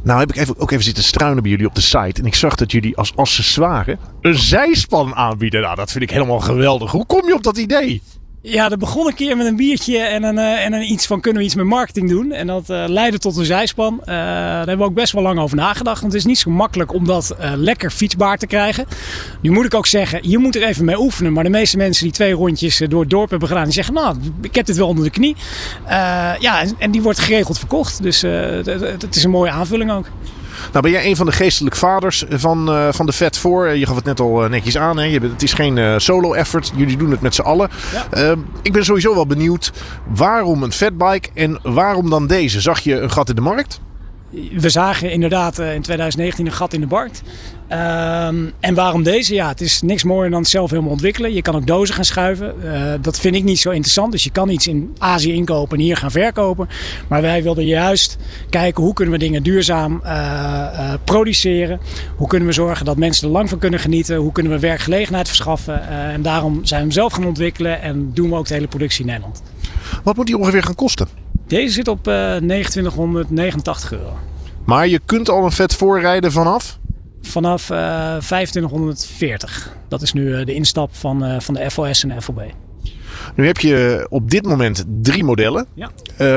Nou 0.02 0.20
heb 0.20 0.30
ik 0.30 0.36
even, 0.36 0.58
ook 0.58 0.70
even 0.70 0.84
zitten 0.84 1.04
struinen 1.04 1.42
bij 1.42 1.50
jullie 1.50 1.66
op 1.66 1.74
de 1.74 1.80
site. 1.80 2.20
En 2.20 2.26
ik 2.26 2.34
zag 2.34 2.54
dat 2.54 2.72
jullie 2.72 2.96
als 2.96 3.16
accessoire 3.16 3.98
een 4.20 4.38
zijspan 4.38 5.14
aanbieden. 5.14 5.60
Nou, 5.60 5.76
dat 5.76 5.90
vind 5.90 6.04
ik 6.04 6.10
helemaal 6.10 6.40
geweldig. 6.40 6.90
Hoe 6.90 7.06
kom 7.06 7.26
je 7.26 7.34
op 7.34 7.42
dat 7.42 7.58
idee? 7.58 8.02
Ja, 8.48 8.68
dat 8.68 8.78
begon 8.78 9.06
een 9.06 9.14
keer 9.14 9.36
met 9.36 9.46
een 9.46 9.56
biertje 9.56 9.98
en 9.98 10.22
een, 10.22 10.36
uh, 10.36 10.64
en 10.64 10.72
een 10.72 10.92
iets 10.92 11.06
van 11.06 11.20
kunnen 11.20 11.40
we 11.40 11.46
iets 11.46 11.56
met 11.56 11.66
marketing 11.66 12.08
doen. 12.08 12.32
En 12.32 12.46
dat 12.46 12.70
uh, 12.70 12.84
leidde 12.88 13.18
tot 13.18 13.36
een 13.36 13.44
zijspan. 13.44 13.94
Uh, 14.00 14.06
daar 14.06 14.56
hebben 14.56 14.78
we 14.78 14.84
ook 14.84 14.94
best 14.94 15.12
wel 15.12 15.22
lang 15.22 15.38
over 15.38 15.56
nagedacht. 15.56 16.00
Want 16.00 16.12
het 16.12 16.22
is 16.22 16.28
niet 16.28 16.38
zo 16.38 16.50
makkelijk 16.50 16.92
om 16.92 17.06
dat 17.06 17.36
lekker 17.56 17.90
fietsbaar 17.90 18.38
te 18.38 18.46
krijgen. 18.46 18.86
Nu 19.40 19.50
moet 19.50 19.64
ik 19.64 19.74
ook 19.74 19.86
zeggen, 19.86 20.18
je 20.22 20.38
moet 20.38 20.56
er 20.56 20.62
even 20.62 20.84
mee 20.84 20.98
oefenen. 20.98 21.32
Maar 21.32 21.44
de 21.44 21.50
meeste 21.50 21.76
mensen 21.76 22.04
die 22.04 22.12
twee 22.12 22.32
rondjes 22.32 22.82
door 22.88 23.00
het 23.00 23.10
dorp 23.10 23.30
hebben 23.30 23.48
gedaan, 23.48 23.64
die 23.64 23.72
zeggen, 23.72 23.94
nou, 23.94 24.16
ik 24.42 24.54
heb 24.54 24.66
dit 24.66 24.76
wel 24.76 24.88
onder 24.88 25.04
de 25.04 25.10
knie. 25.10 25.36
ja, 26.38 26.60
en, 26.60 26.74
en, 26.78 26.90
die 26.90 27.02
wordt 27.02 27.18
geregeld 27.18 27.58
verkocht. 27.58 28.02
Dus 28.02 28.20
het 28.22 29.16
is 29.16 29.24
een 29.24 29.30
mooie 29.30 29.50
aanvulling 29.50 29.92
ook. 29.92 30.06
Nou 30.70 30.82
ben 30.82 30.90
jij 30.90 31.06
een 31.06 31.16
van 31.16 31.26
de 31.26 31.32
geestelijke 31.32 31.78
vaders 31.78 32.24
van, 32.28 32.70
uh, 32.70 32.88
van 32.92 33.06
de 33.06 33.12
Vet 33.12 33.38
voor. 33.38 33.68
Je 33.68 33.86
gaf 33.86 33.96
het 33.96 34.04
net 34.04 34.20
al 34.20 34.44
eh, 34.44 34.50
netjes 34.50 34.78
aan. 34.78 34.98
Hè? 34.98 35.04
Je, 35.04 35.20
het 35.20 35.42
is 35.42 35.52
geen 35.52 35.76
uh, 35.76 35.94
solo 35.96 36.32
effort. 36.32 36.72
Jullie 36.76 36.96
doen 36.96 37.10
het 37.10 37.20
met 37.20 37.34
z'n 37.34 37.42
allen. 37.42 37.68
Ja. 37.92 38.30
Uh, 38.30 38.36
ik 38.62 38.72
ben 38.72 38.84
sowieso 38.84 39.14
wel 39.14 39.26
benieuwd. 39.26 39.72
Waarom 40.14 40.62
een 40.62 40.72
fatbike 40.72 41.28
en 41.34 41.58
waarom 41.62 42.10
dan 42.10 42.26
deze? 42.26 42.60
Zag 42.60 42.80
je 42.80 43.00
een 43.00 43.10
gat 43.10 43.28
in 43.28 43.34
de 43.34 43.40
markt? 43.40 43.80
We 44.52 44.68
zagen 44.68 45.10
inderdaad 45.10 45.58
in 45.58 45.82
2019 45.82 46.46
een 46.46 46.52
gat 46.52 46.72
in 46.72 46.80
de 46.80 46.86
markt. 46.86 47.22
Um, 47.70 48.52
en 48.60 48.74
waarom 48.74 49.02
deze? 49.02 49.34
Ja, 49.34 49.48
het 49.48 49.60
is 49.60 49.82
niks 49.82 50.04
mooier 50.04 50.30
dan 50.30 50.40
het 50.40 50.48
zelf 50.48 50.70
helemaal 50.70 50.90
ontwikkelen. 50.90 51.34
Je 51.34 51.42
kan 51.42 51.54
ook 51.54 51.66
dozen 51.66 51.94
gaan 51.94 52.04
schuiven. 52.04 52.54
Uh, 52.64 52.92
dat 53.00 53.18
vind 53.18 53.34
ik 53.34 53.44
niet 53.44 53.58
zo 53.58 53.70
interessant. 53.70 54.12
Dus 54.12 54.24
je 54.24 54.30
kan 54.30 54.48
iets 54.48 54.66
in 54.66 54.94
Azië 54.98 55.32
inkopen 55.32 55.78
en 55.78 55.84
hier 55.84 55.96
gaan 55.96 56.10
verkopen. 56.10 56.68
Maar 57.08 57.22
wij 57.22 57.42
wilden 57.42 57.66
juist 57.66 58.16
kijken 58.50 58.82
hoe 58.82 58.92
kunnen 58.92 59.14
we 59.14 59.20
dingen 59.20 59.42
duurzaam 59.42 60.00
uh, 60.04 60.10
uh, 60.10 60.92
produceren. 61.04 61.80
Hoe 62.16 62.28
kunnen 62.28 62.48
we 62.48 62.54
zorgen 62.54 62.84
dat 62.84 62.96
mensen 62.96 63.26
er 63.26 63.32
lang 63.32 63.48
van 63.48 63.58
kunnen 63.58 63.80
genieten. 63.80 64.16
Hoe 64.16 64.32
kunnen 64.32 64.52
we 64.52 64.58
werkgelegenheid 64.58 65.28
verschaffen. 65.28 65.88
en 65.88 66.22
daarom 66.22 66.52
zijn 66.52 66.80
we 66.80 66.86
hem 66.86 66.90
zelf 66.90 67.12
gaan 67.12 67.26
ontwikkelen 67.26 67.82
en 67.82 68.10
doen 68.14 68.30
we 68.30 68.36
ook 68.36 68.48
de 68.48 68.54
hele 68.54 68.68
productie 68.68 69.00
in 69.00 69.06
Nederland. 69.06 69.42
Wat 70.04 70.16
moet 70.16 70.26
die 70.26 70.38
ongeveer 70.38 70.62
gaan 70.62 70.74
kosten? 70.74 71.08
Deze 71.46 71.72
zit 71.72 71.88
op 71.88 72.02
2989 72.02 73.92
euro. 73.92 74.16
Maar 74.64 74.88
je 74.88 75.00
kunt 75.04 75.28
al 75.28 75.44
een 75.44 75.52
vet 75.52 75.74
voorrijden 75.74 76.32
vanaf? 76.32 76.78
Vanaf 77.26 77.70
uh, 77.70 78.16
eh, 78.16 78.22
2540. 78.22 79.76
Dat 79.88 80.02
is 80.02 80.12
nu 80.12 80.22
uh, 80.22 80.44
de 80.44 80.54
instap 80.54 80.94
van, 80.94 81.24
uh, 81.24 81.40
van 81.40 81.54
de 81.54 81.70
FOS 81.70 82.02
en 82.02 82.08
de 82.08 82.22
FOB. 82.22 82.42
Nu 83.34 83.46
heb 83.46 83.58
je 83.58 84.06
op 84.10 84.30
dit 84.30 84.46
moment 84.46 84.84
drie 85.02 85.24
modellen. 85.24 85.66
Ja. 85.74 85.90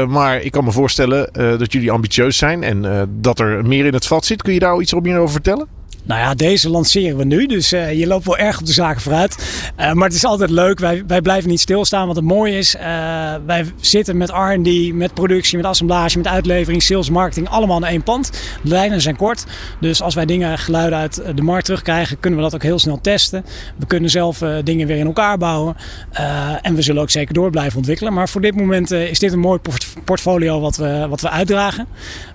maar 0.05 0.41
ik 0.41 0.51
kan 0.51 0.63
me 0.63 0.71
voorstellen 0.71 1.29
dat 1.33 1.71
jullie 1.71 1.91
ambitieus 1.91 2.37
zijn 2.37 2.63
en 2.63 3.09
dat 3.21 3.39
er 3.39 3.65
meer 3.65 3.85
in 3.85 3.93
het 3.93 4.05
vat 4.05 4.25
zit. 4.25 4.41
Kun 4.41 4.53
je 4.53 4.59
daar 4.59 4.79
iets 4.79 4.93
meer 4.93 5.17
over 5.17 5.31
vertellen? 5.31 5.67
Nou 6.03 6.21
ja, 6.21 6.33
deze 6.33 6.69
lanceren 6.69 7.17
we 7.17 7.23
nu. 7.23 7.45
Dus 7.45 7.73
uh, 7.73 7.93
je 7.93 8.07
loopt 8.07 8.25
wel 8.25 8.37
erg 8.37 8.59
op 8.59 8.65
de 8.65 8.71
zaken 8.73 9.01
vooruit. 9.01 9.35
Uh, 9.79 9.93
maar 9.93 10.07
het 10.07 10.15
is 10.15 10.25
altijd 10.25 10.49
leuk. 10.49 10.79
Wij, 10.79 11.03
wij 11.07 11.21
blijven 11.21 11.49
niet 11.49 11.59
stilstaan. 11.59 12.07
Wat 12.07 12.15
het 12.15 12.25
mooie 12.25 12.57
is, 12.57 12.75
uh, 12.75 12.81
wij 13.45 13.65
zitten 13.81 14.17
met 14.17 14.29
R&D, 14.29 14.93
met 14.93 15.13
productie, 15.13 15.57
met 15.57 15.65
assemblage, 15.65 16.17
met 16.17 16.27
uitlevering, 16.27 16.83
sales, 16.83 17.09
marketing. 17.09 17.49
Allemaal 17.49 17.77
in 17.77 17.83
één 17.83 18.03
pand. 18.03 18.31
De 18.61 18.69
lijnen 18.69 19.01
zijn 19.01 19.15
kort. 19.15 19.45
Dus 19.79 20.01
als 20.01 20.15
wij 20.15 20.25
dingen, 20.25 20.57
geluiden 20.57 20.99
uit 20.99 21.21
de 21.35 21.41
markt 21.41 21.65
terugkrijgen, 21.65 22.19
kunnen 22.19 22.39
we 22.39 22.45
dat 22.45 22.55
ook 22.55 22.63
heel 22.63 22.79
snel 22.79 23.01
testen. 23.01 23.45
We 23.77 23.85
kunnen 23.85 24.09
zelf 24.09 24.43
dingen 24.63 24.87
weer 24.87 24.97
in 24.97 25.05
elkaar 25.05 25.37
bouwen. 25.37 25.75
en 26.61 26.75
we 26.75 26.81
zullen 26.81 27.01
ook 27.01 27.09
zeker 27.09 27.33
door 27.33 27.49
blijven 27.49 27.77
ontwikkelen. 27.77 28.13
Maar 28.13 28.29
voor 28.29 28.41
dit 28.41 28.55
moment 28.55 28.91
is 28.91 29.19
dit 29.19 29.33
een 29.33 29.39
mooi 29.39 29.59
portfolio 30.05 30.59
wat 30.59 30.77
we, 30.77 31.05
wat 31.09 31.21
we 31.21 31.29
uitdragen. 31.29 31.87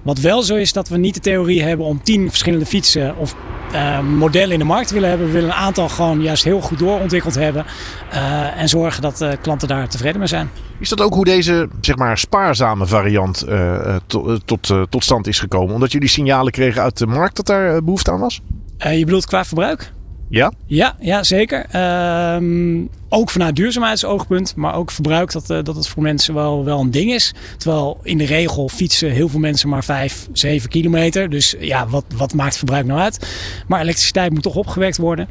Wat 0.02 0.18
wel 0.18 0.42
zo 0.42 0.54
is 0.54 0.72
dat 0.72 0.88
we 0.88 0.96
niet 0.96 1.14
de 1.14 1.20
theorie 1.20 1.62
hebben 1.62 1.86
om 1.86 2.02
tien 2.02 2.28
verschillende 2.28 2.66
fietsen 2.66 3.16
of 3.16 3.34
uh, 3.72 4.00
modellen 4.00 4.52
in 4.52 4.58
de 4.58 4.64
markt 4.64 4.90
willen 4.90 5.08
hebben. 5.08 5.26
We 5.26 5.32
willen 5.32 5.48
een 5.48 5.54
aantal 5.54 5.88
gewoon 5.88 6.22
juist 6.22 6.44
heel 6.44 6.60
goed 6.60 6.78
doorontwikkeld 6.78 7.34
hebben. 7.34 7.64
Uh, 8.12 8.60
en 8.60 8.68
zorgen 8.68 9.02
dat 9.02 9.20
uh, 9.20 9.32
klanten 9.42 9.68
daar 9.68 9.88
tevreden 9.88 10.18
mee 10.18 10.28
zijn. 10.28 10.50
Is 10.78 10.88
dat 10.88 11.00
ook 11.00 11.14
hoe 11.14 11.24
deze 11.24 11.68
zeg 11.80 11.96
maar, 11.96 12.18
spaarzame 12.18 12.86
variant 12.86 13.46
to, 14.06 14.38
tot, 14.44 14.74
tot 14.88 15.04
stand 15.04 15.26
is 15.26 15.38
gekomen? 15.38 15.74
Omdat 15.74 15.92
jullie 15.92 16.08
signalen 16.08 16.52
kregen 16.52 16.82
uit 16.82 16.98
de 16.98 17.06
markt 17.06 17.36
dat 17.36 17.46
daar 17.46 17.84
behoefte 17.84 18.10
aan 18.10 18.20
was? 18.20 18.40
je 18.78 19.04
bedoelt 19.04 19.26
qua 19.26 19.44
verbruik? 19.44 19.92
Ja? 20.28 20.52
Ja, 20.66 20.96
ja 21.00 21.22
zeker. 21.22 21.66
Ehm, 23.14 23.22
ook 23.22 23.30
vanuit 23.30 23.56
duurzaamheidsoogpunt, 23.56 24.56
maar 24.56 24.74
ook 24.74 24.90
verbruik 24.90 25.32
dat, 25.32 25.50
uh, 25.50 25.58
dat 25.62 25.76
het 25.76 25.88
voor 25.88 26.02
mensen 26.02 26.34
wel, 26.34 26.64
wel 26.64 26.80
een 26.80 26.90
ding 26.90 27.12
is. 27.12 27.34
Terwijl 27.56 27.98
in 28.02 28.18
de 28.18 28.24
regel 28.24 28.68
fietsen 28.68 29.10
heel 29.10 29.28
veel 29.28 29.40
mensen 29.40 29.68
maar 29.68 29.84
5, 29.84 30.28
7 30.32 30.68
kilometer. 30.68 31.30
Dus 31.30 31.54
ja, 31.58 31.86
wat, 31.88 32.04
wat 32.16 32.34
maakt 32.34 32.56
verbruik 32.56 32.86
nou 32.86 33.00
uit? 33.00 33.26
Maar 33.66 33.80
elektriciteit 33.80 34.32
moet 34.32 34.42
toch 34.42 34.54
opgewekt 34.54 34.96
worden. 34.96 35.28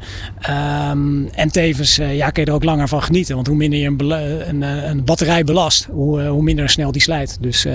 Um, 0.90 1.28
en 1.28 1.52
tevens 1.52 1.98
uh, 1.98 2.16
ja, 2.16 2.30
kun 2.30 2.42
je 2.44 2.48
er 2.48 2.54
ook 2.54 2.64
langer 2.64 2.88
van 2.88 3.02
genieten. 3.02 3.34
Want 3.34 3.46
hoe 3.46 3.56
minder 3.56 3.78
je 3.78 3.86
een, 3.86 4.10
een, 4.48 4.62
eh, 4.62 4.88
een 4.88 5.04
batterij 5.04 5.44
belast, 5.44 5.88
hoe, 5.90 6.22
hoe 6.22 6.42
minder 6.42 6.68
snel 6.68 6.92
die 6.92 7.02
slijt. 7.02 7.38
Dus 7.40 7.66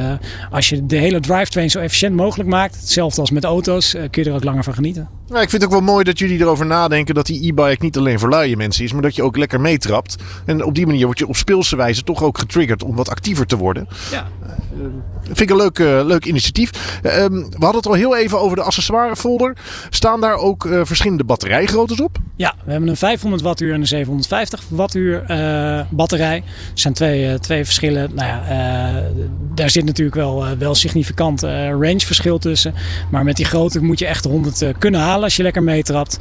als 0.52 0.70
je 0.70 0.86
de 0.86 0.98
hele 0.98 1.20
drivetrain 1.20 1.70
zo 1.70 1.80
efficiënt 1.80 2.16
mogelijk 2.16 2.50
maakt, 2.50 2.76
hetzelfde 2.76 3.22
als 3.22 3.32
met 3.32 3.44
auto's, 3.44 3.92
kun 3.92 4.24
je 4.24 4.30
er 4.30 4.36
ook 4.36 4.44
langer 4.44 4.64
van 4.64 4.74
genieten. 4.74 5.10
Ja, 5.30 5.42
ik 5.42 5.50
vind 5.50 5.62
het 5.62 5.64
ook 5.64 5.78
wel 5.78 5.94
mooi 5.94 6.04
dat 6.04 6.20
jullie 6.20 6.40
erover 6.40 6.66
nadenken 6.66 7.16
dat 7.16 7.26
die 7.26 7.48
e-bike 7.48 7.84
niet 7.84 7.98
alleen 7.98 8.20
voor 8.20 8.30
luie 8.30 8.58
mensen 8.58 8.84
is, 8.84 8.94
maar 8.94 9.02
dat 9.02 9.16
je 9.16 9.24
ook 9.24 9.38
lekker 9.38 9.62
meetrapt. 9.62 9.99
En 10.46 10.64
op 10.64 10.76
die 10.76 10.86
manier 10.86 11.06
word 11.06 11.20
je 11.20 11.28
op 11.28 11.36
speelse 11.36 11.76
wijze 11.76 12.04
toch 12.04 12.24
ook 12.24 12.38
getriggerd 12.38 12.84
om 12.84 12.96
wat 12.96 13.10
actiever 13.10 13.46
te 13.46 13.58
worden. 13.58 13.88
Ja. 14.12 14.28
Uh, 14.80 14.86
vind 15.24 15.40
ik 15.40 15.50
een 15.50 15.56
leuk, 15.56 15.80
uh, 15.80 16.06
leuk 16.06 16.26
initiatief. 16.26 17.00
Uh, 17.04 17.12
we 17.12 17.48
hadden 17.60 17.76
het 17.76 17.88
al 17.88 17.94
heel 17.94 18.18
even 18.18 18.40
over 18.40 18.58
de 18.58 18.64
accessoire 18.64 19.16
folder. 19.16 19.58
Staan 19.90 20.22
daar 20.22 20.36
ook 20.36 20.66
uh, 20.66 20.82
verschillende 20.84 21.24
batterijgroottes 21.24 22.02
op? 22.02 22.18
Ja, 22.36 22.56
we 22.64 22.72
hebben 22.72 22.90
een 22.90 22.98
500 22.98 23.42
wattuur 23.42 23.74
en 23.74 23.80
een 23.80 23.88
750 23.88 24.64
wattuur 24.70 25.24
batterij. 25.90 26.44
Dat 26.70 26.80
zijn 26.80 26.94
twee, 26.94 27.40
twee 27.40 27.66
verschillen. 27.66 28.12
Nou 28.16 28.28
ja, 28.28 29.04
daar 29.56 29.70
zit 29.70 29.86
natuurlijk 29.86 30.16
wel, 30.16 30.58
wel 30.58 30.76
significant 30.76 31.42
rangeverschil 31.80 32.38
tussen. 32.38 32.74
Maar 33.12 33.24
met 33.24 33.36
die 33.36 33.46
grote 33.46 33.84
moet 33.84 34.00
je 34.00 34.06
echt 34.06 34.26
100 34.26 34.64
kunnen 34.78 35.02
halen 35.02 35.24
als 35.24 35.36
je 35.36 35.44
lekker 35.44 35.64
meetrapt. 35.64 36.18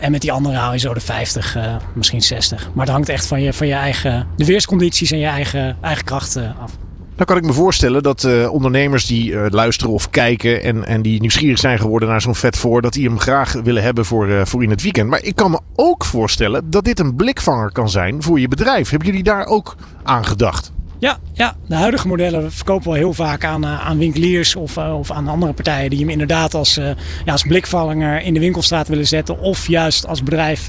en 0.00 0.10
met 0.10 0.20
die 0.20 0.32
andere 0.32 0.56
haal 0.56 0.72
je 0.72 0.78
zo 0.78 0.94
de 0.94 1.00
50, 1.00 1.56
misschien 1.94 2.22
60. 2.22 2.70
Maar 2.74 2.84
het 2.84 2.94
hangt 2.94 3.08
echt 3.08 3.26
van 3.26 3.42
je, 3.42 3.52
van 3.52 3.66
je 3.66 3.74
eigen 3.74 4.26
de 4.36 4.44
weerscondities 4.44 5.10
en 5.10 5.18
je 5.18 5.26
eigen, 5.26 5.76
eigen 5.80 6.04
kracht 6.04 6.36
af. 6.36 6.87
Dan 7.18 7.26
kan 7.26 7.36
ik 7.36 7.44
me 7.44 7.52
voorstellen 7.52 8.02
dat 8.02 8.24
eh, 8.24 8.52
ondernemers 8.52 9.06
die 9.06 9.34
eh, 9.34 9.50
luisteren 9.50 9.92
of 9.92 10.10
kijken 10.10 10.62
en, 10.62 10.84
en 10.84 11.02
die 11.02 11.20
nieuwsgierig 11.20 11.58
zijn 11.58 11.78
geworden 11.78 12.08
naar 12.08 12.20
zo'n 12.20 12.34
vet 12.34 12.56
voor, 12.56 12.82
dat 12.82 12.92
die 12.92 13.08
hem 13.08 13.18
graag 13.18 13.52
willen 13.52 13.82
hebben 13.82 14.04
voor, 14.04 14.28
eh, 14.28 14.44
voor 14.44 14.62
in 14.62 14.70
het 14.70 14.82
weekend. 14.82 15.08
Maar 15.10 15.22
ik 15.22 15.36
kan 15.36 15.50
me 15.50 15.60
ook 15.74 16.04
voorstellen 16.04 16.70
dat 16.70 16.84
dit 16.84 16.98
een 16.98 17.14
blikvanger 17.14 17.72
kan 17.72 17.90
zijn 17.90 18.22
voor 18.22 18.40
je 18.40 18.48
bedrijf. 18.48 18.90
Hebben 18.90 19.08
jullie 19.08 19.22
daar 19.22 19.46
ook 19.46 19.76
aan 20.02 20.24
gedacht? 20.24 20.72
Ja, 21.00 21.18
ja, 21.32 21.56
de 21.68 21.74
huidige 21.74 22.08
modellen 22.08 22.52
verkopen 22.52 22.90
we 22.90 22.98
heel 22.98 23.12
vaak 23.12 23.44
aan, 23.44 23.64
eh, 23.64 23.86
aan 23.86 23.98
winkeliers 23.98 24.56
of, 24.56 24.76
eh, 24.76 24.98
of 24.98 25.10
aan 25.10 25.28
andere 25.28 25.52
partijen 25.52 25.90
die 25.90 25.98
hem 25.98 26.08
inderdaad 26.08 26.54
als, 26.54 26.76
eh, 26.76 26.90
ja, 27.24 27.32
als 27.32 27.42
blikvanger 27.42 28.22
in 28.22 28.34
de 28.34 28.40
winkelstraat 28.40 28.88
willen 28.88 29.06
zetten. 29.06 29.40
Of 29.40 29.68
juist 29.68 30.06
als 30.06 30.22
bedrijf 30.22 30.68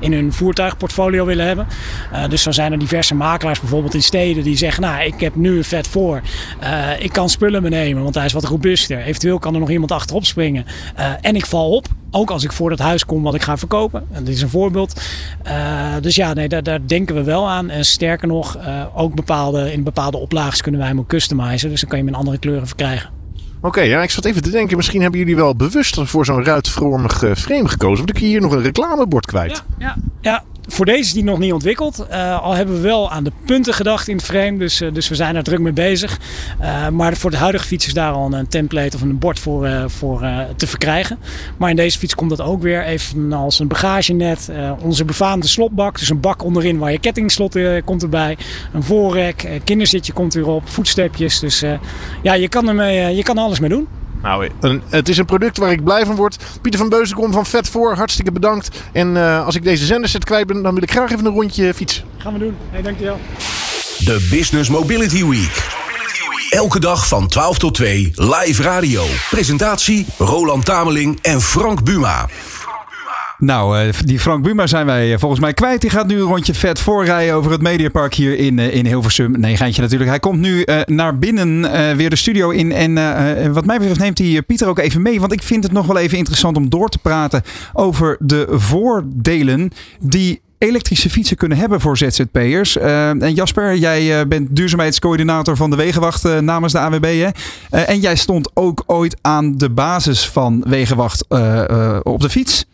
in 0.00 0.12
hun 0.12 0.32
voertuigportfolio 0.32 1.24
willen 1.24 1.46
hebben. 1.46 1.66
Dus 2.28 2.42
zo 2.42 2.50
zijn 2.50 2.72
er 2.72 2.78
diverse 2.78 3.14
makelaars 3.14 3.60
bijvoorbeeld 3.60 3.94
in 3.94 4.02
steden 4.02 4.44
die 4.44 4.56
zeggen, 4.56 4.82
nou 4.82 5.04
ik 5.04 5.20
heb 5.20 5.34
nu 5.34 5.56
een 5.56 5.64
vet 5.64 5.86
voor. 5.86 6.20
Ik 6.98 7.12
kan 7.12 7.28
spullen 7.28 7.62
meenemen, 7.62 8.02
want 8.02 8.14
hij 8.14 8.24
is 8.24 8.32
wat 8.32 8.44
robuuster. 8.44 8.98
Eventueel 8.98 9.38
kan 9.38 9.54
er 9.54 9.60
nog 9.60 9.70
iemand 9.70 9.92
achterop 9.92 10.24
springen. 10.24 10.66
En 11.20 11.36
ik 11.36 11.46
val 11.46 11.70
op, 11.70 11.86
ook 12.10 12.30
als 12.30 12.44
ik 12.44 12.52
voor 12.52 12.70
dat 12.70 12.78
huis 12.78 13.04
kom 13.04 13.22
wat 13.22 13.34
ik 13.34 13.42
ga 13.42 13.56
verkopen. 13.56 14.06
En 14.12 14.24
dit 14.24 14.34
is 14.34 14.42
een 14.42 14.48
voorbeeld. 14.48 15.00
Eh, 15.42 15.94
dus 16.00 16.16
ja, 16.16 16.32
nee, 16.32 16.48
daar, 16.48 16.62
daar 16.62 16.86
denken 16.86 17.14
we 17.14 17.22
wel 17.22 17.48
aan. 17.48 17.70
En 17.70 17.84
sterker 17.84 18.28
nog, 18.28 18.56
eh, 18.56 18.84
ook 18.94 19.14
bepaalde, 19.14 19.72
in 19.72 19.82
bepaalde 19.82 20.16
oplages 20.18 20.60
kunnen 20.60 20.80
wij 20.80 20.88
hem 20.88 20.98
ook 20.98 21.08
customizen. 21.08 21.70
Dus 21.70 21.80
dan 21.80 21.88
kan 21.88 21.98
je 21.98 22.04
hem 22.04 22.14
in 22.14 22.18
andere 22.18 22.38
kleuren 22.38 22.66
verkrijgen. 22.66 23.10
Oké, 23.60 23.80
ja, 23.80 24.02
ik 24.02 24.10
zat 24.10 24.24
even 24.24 24.42
te 24.42 24.50
denken, 24.50 24.76
misschien 24.76 25.00
hebben 25.00 25.20
jullie 25.20 25.36
wel 25.36 25.56
bewust 25.56 26.00
voor 26.00 26.24
zo'n 26.24 26.44
ruitvormig 26.44 27.22
eh, 27.22 27.34
frame 27.34 27.68
gekozen. 27.68 27.96
Want 28.06 28.16
ik 28.16 28.18
hier 28.18 28.40
nog 28.40 28.52
een 28.52 28.62
reclamebord 28.62 29.26
kwijt. 29.26 29.62
Ja, 29.78 29.96
ja. 30.20 30.44
Voor 30.68 30.84
deze 30.84 31.00
is 31.00 31.12
die 31.12 31.24
nog 31.24 31.38
niet 31.38 31.52
ontwikkeld. 31.52 32.06
Eh, 32.08 32.42
al 32.42 32.54
hebben 32.54 32.74
we 32.74 32.80
wel 32.80 33.10
aan 33.10 33.24
de 33.24 33.32
punten 33.44 33.74
gedacht 33.74 34.08
in 34.08 34.16
het 34.16 34.24
frame. 34.24 34.58
Dus, 34.58 34.80
eh, 34.80 34.92
dus 34.92 35.08
we 35.08 35.14
zijn 35.14 35.36
er 35.36 35.42
druk 35.42 35.58
mee 35.58 35.72
bezig. 35.72 36.18
Eh, 36.58 36.88
maar 36.88 37.16
voor 37.16 37.30
de 37.30 37.36
huidige 37.36 37.66
fiets 37.66 37.86
is 37.86 37.94
daar 37.94 38.12
al 38.12 38.32
een 38.32 38.48
template 38.48 38.96
of 38.96 39.02
een 39.02 39.18
bord 39.18 39.38
voor, 39.38 39.68
voor 39.86 40.26
te 40.56 40.66
verkrijgen. 40.66 41.18
Maar 41.56 41.70
in 41.70 41.76
deze 41.76 41.98
fiets 41.98 42.14
komt 42.14 42.30
dat 42.30 42.40
ook 42.40 42.62
weer. 42.62 42.84
Evenals 42.84 43.58
een 43.58 43.68
bagagenet. 43.68 44.50
onze 44.82 45.04
befaamde 45.04 45.46
slotbak. 45.46 45.98
Dus 45.98 46.10
een 46.10 46.20
bak 46.20 46.44
onderin 46.44 46.78
waar 46.78 46.92
je 46.92 46.98
kettingslot 46.98 47.58
komt 47.84 48.02
erbij. 48.02 48.36
Een 48.72 48.82
voorrek. 48.82 49.60
kinderzitje 49.64 50.12
komt 50.12 50.34
erop. 50.34 50.68
Voetstepjes. 50.68 51.38
Dus 51.38 51.62
ja, 52.22 52.34
je 52.34 52.48
kan, 52.48 52.68
ermee, 52.68 53.16
je 53.16 53.22
kan 53.22 53.38
alles 53.38 53.60
mee 53.60 53.70
doen. 53.70 53.88
Nou, 54.26 54.48
een, 54.60 54.82
het 54.88 55.08
is 55.08 55.18
een 55.18 55.24
product 55.24 55.58
waar 55.58 55.72
ik 55.72 55.84
blij 55.84 56.06
van 56.06 56.16
word. 56.16 56.36
Pieter 56.62 56.80
van 56.80 56.88
Beuzenkom 56.88 57.32
van 57.32 57.46
Vet 57.46 57.68
voor, 57.68 57.94
hartstikke 57.94 58.32
bedankt. 58.32 58.82
En 58.92 59.16
eh, 59.16 59.44
als 59.46 59.54
ik 59.54 59.64
deze 59.64 59.86
zenderset 59.86 60.24
kwijt 60.24 60.46
ben, 60.46 60.62
dan 60.62 60.74
wil 60.74 60.82
ik 60.82 60.90
graag 60.90 61.10
even 61.10 61.26
een 61.26 61.32
rondje 61.32 61.74
fietsen. 61.74 62.04
Gaan 62.16 62.32
we 62.32 62.38
doen. 62.38 62.56
Hey, 62.70 62.82
dankjewel. 62.82 63.18
De 63.98 64.26
Business 64.30 64.70
Mobility 64.70 65.24
Week. 65.24 65.84
Elke 66.50 66.80
dag 66.80 67.08
van 67.08 67.26
12 67.28 67.58
tot 67.58 67.74
2 67.74 68.12
live 68.14 68.62
radio. 68.62 69.04
Presentatie 69.30 70.06
Roland 70.18 70.64
Tameling 70.64 71.18
en 71.22 71.40
Frank 71.40 71.84
Buma. 71.84 72.28
Nou, 73.38 73.78
eh, 73.78 73.94
die 74.04 74.20
Frank 74.20 74.42
Buma 74.42 74.66
zijn 74.66 74.86
wij 74.86 75.12
eh, 75.12 75.18
volgens 75.18 75.40
mij 75.40 75.52
kwijt. 75.52 75.80
Die 75.80 75.90
gaat 75.90 76.06
nu 76.06 76.14
een 76.14 76.26
rondje 76.26 76.54
vet 76.54 76.80
voorrijden 76.80 77.34
over 77.34 77.50
het 77.50 77.62
Mediapark 77.62 78.14
hier 78.14 78.38
in, 78.38 78.58
eh, 78.58 78.74
in 78.74 78.86
Hilversum. 78.86 79.40
Nee, 79.40 79.56
geintje 79.56 79.82
natuurlijk. 79.82 80.10
Hij 80.10 80.20
komt 80.20 80.40
nu 80.40 80.66
naar 80.86 81.18
binnen 81.18 81.60
weer 81.96 82.10
de 82.10 82.16
studio 82.16 82.50
in. 82.50 82.72
En 82.72 82.94
wat 83.52 83.64
mij 83.64 83.78
betreft 83.78 84.00
neemt 84.00 84.18
hij 84.18 84.42
Pieter 84.42 84.68
ook 84.68 84.78
even 84.78 85.02
mee. 85.02 85.20
Want 85.20 85.32
ik 85.32 85.42
vind 85.42 85.62
het 85.62 85.72
nog 85.72 85.86
wel 85.86 85.98
even 85.98 86.18
interessant 86.18 86.56
om 86.56 86.68
door 86.68 86.88
te 86.88 86.98
praten 86.98 87.42
over 87.72 88.16
de 88.20 88.46
voordelen 88.50 89.70
die 90.00 90.40
elektrische 90.58 91.10
fietsen 91.10 91.36
kunnen 91.36 91.58
hebben 91.58 91.80
voor 91.80 91.96
ZZP'ers. 91.96 92.76
En 92.76 93.34
Jasper, 93.34 93.76
jij 93.76 94.28
bent 94.28 94.56
duurzaamheidscoördinator 94.56 95.56
van 95.56 95.70
de 95.70 95.76
Wegenwacht 95.76 96.40
namens 96.40 96.72
de 96.72 96.78
AWB. 96.78 97.30
En 97.70 98.00
jij 98.00 98.16
stond 98.16 98.50
ook 98.54 98.82
ooit 98.86 99.16
aan 99.20 99.56
de 99.56 99.70
basis 99.70 100.28
van 100.28 100.64
Wegenwacht 100.68 101.26
op 102.02 102.20
de 102.20 102.30
fiets. 102.30 102.66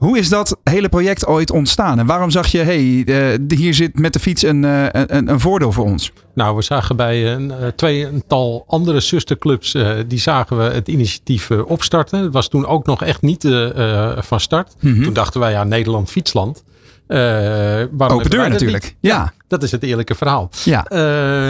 Hoe 0.00 0.18
is 0.18 0.28
dat 0.28 0.56
hele 0.64 0.88
project 0.88 1.26
ooit 1.26 1.50
ontstaan? 1.50 1.98
En 1.98 2.06
waarom 2.06 2.30
zag 2.30 2.46
je, 2.46 2.58
hey, 2.58 3.04
eh, 3.06 3.58
hier 3.58 3.74
zit 3.74 3.98
met 3.98 4.12
de 4.12 4.18
fiets 4.18 4.42
een, 4.42 4.64
eh, 4.64 4.86
een, 4.90 5.28
een 5.28 5.40
voordeel 5.40 5.72
voor 5.72 5.84
ons? 5.84 6.12
Nou, 6.34 6.56
we 6.56 6.62
zagen 6.62 6.96
bij 6.96 7.32
een 7.32 7.52
uh, 7.60 7.66
tweetal 7.76 8.64
andere 8.66 9.00
zusterclubs, 9.00 9.74
uh, 9.74 9.92
die 10.06 10.18
zagen 10.18 10.56
we 10.56 10.62
het 10.62 10.88
initiatief 10.88 11.50
opstarten. 11.50 12.22
Het 12.22 12.32
was 12.32 12.48
toen 12.48 12.66
ook 12.66 12.86
nog 12.86 13.02
echt 13.02 13.22
niet 13.22 13.48
van 14.16 14.40
start. 14.40 14.74
Mm-hmm. 14.80 15.02
Toen 15.02 15.12
dachten 15.12 15.40
wij, 15.40 15.50
ja, 15.50 15.64
Nederland 15.64 16.10
fietsland. 16.10 16.64
Open 17.08 18.30
deur 18.30 18.48
natuurlijk. 18.48 18.96
Ja. 19.00 19.14
ja. 19.14 19.32
dat 19.48 19.62
is 19.62 19.70
het 19.70 19.82
eerlijke 19.82 20.14
verhaal. 20.14 20.48
Ja. 20.64 20.84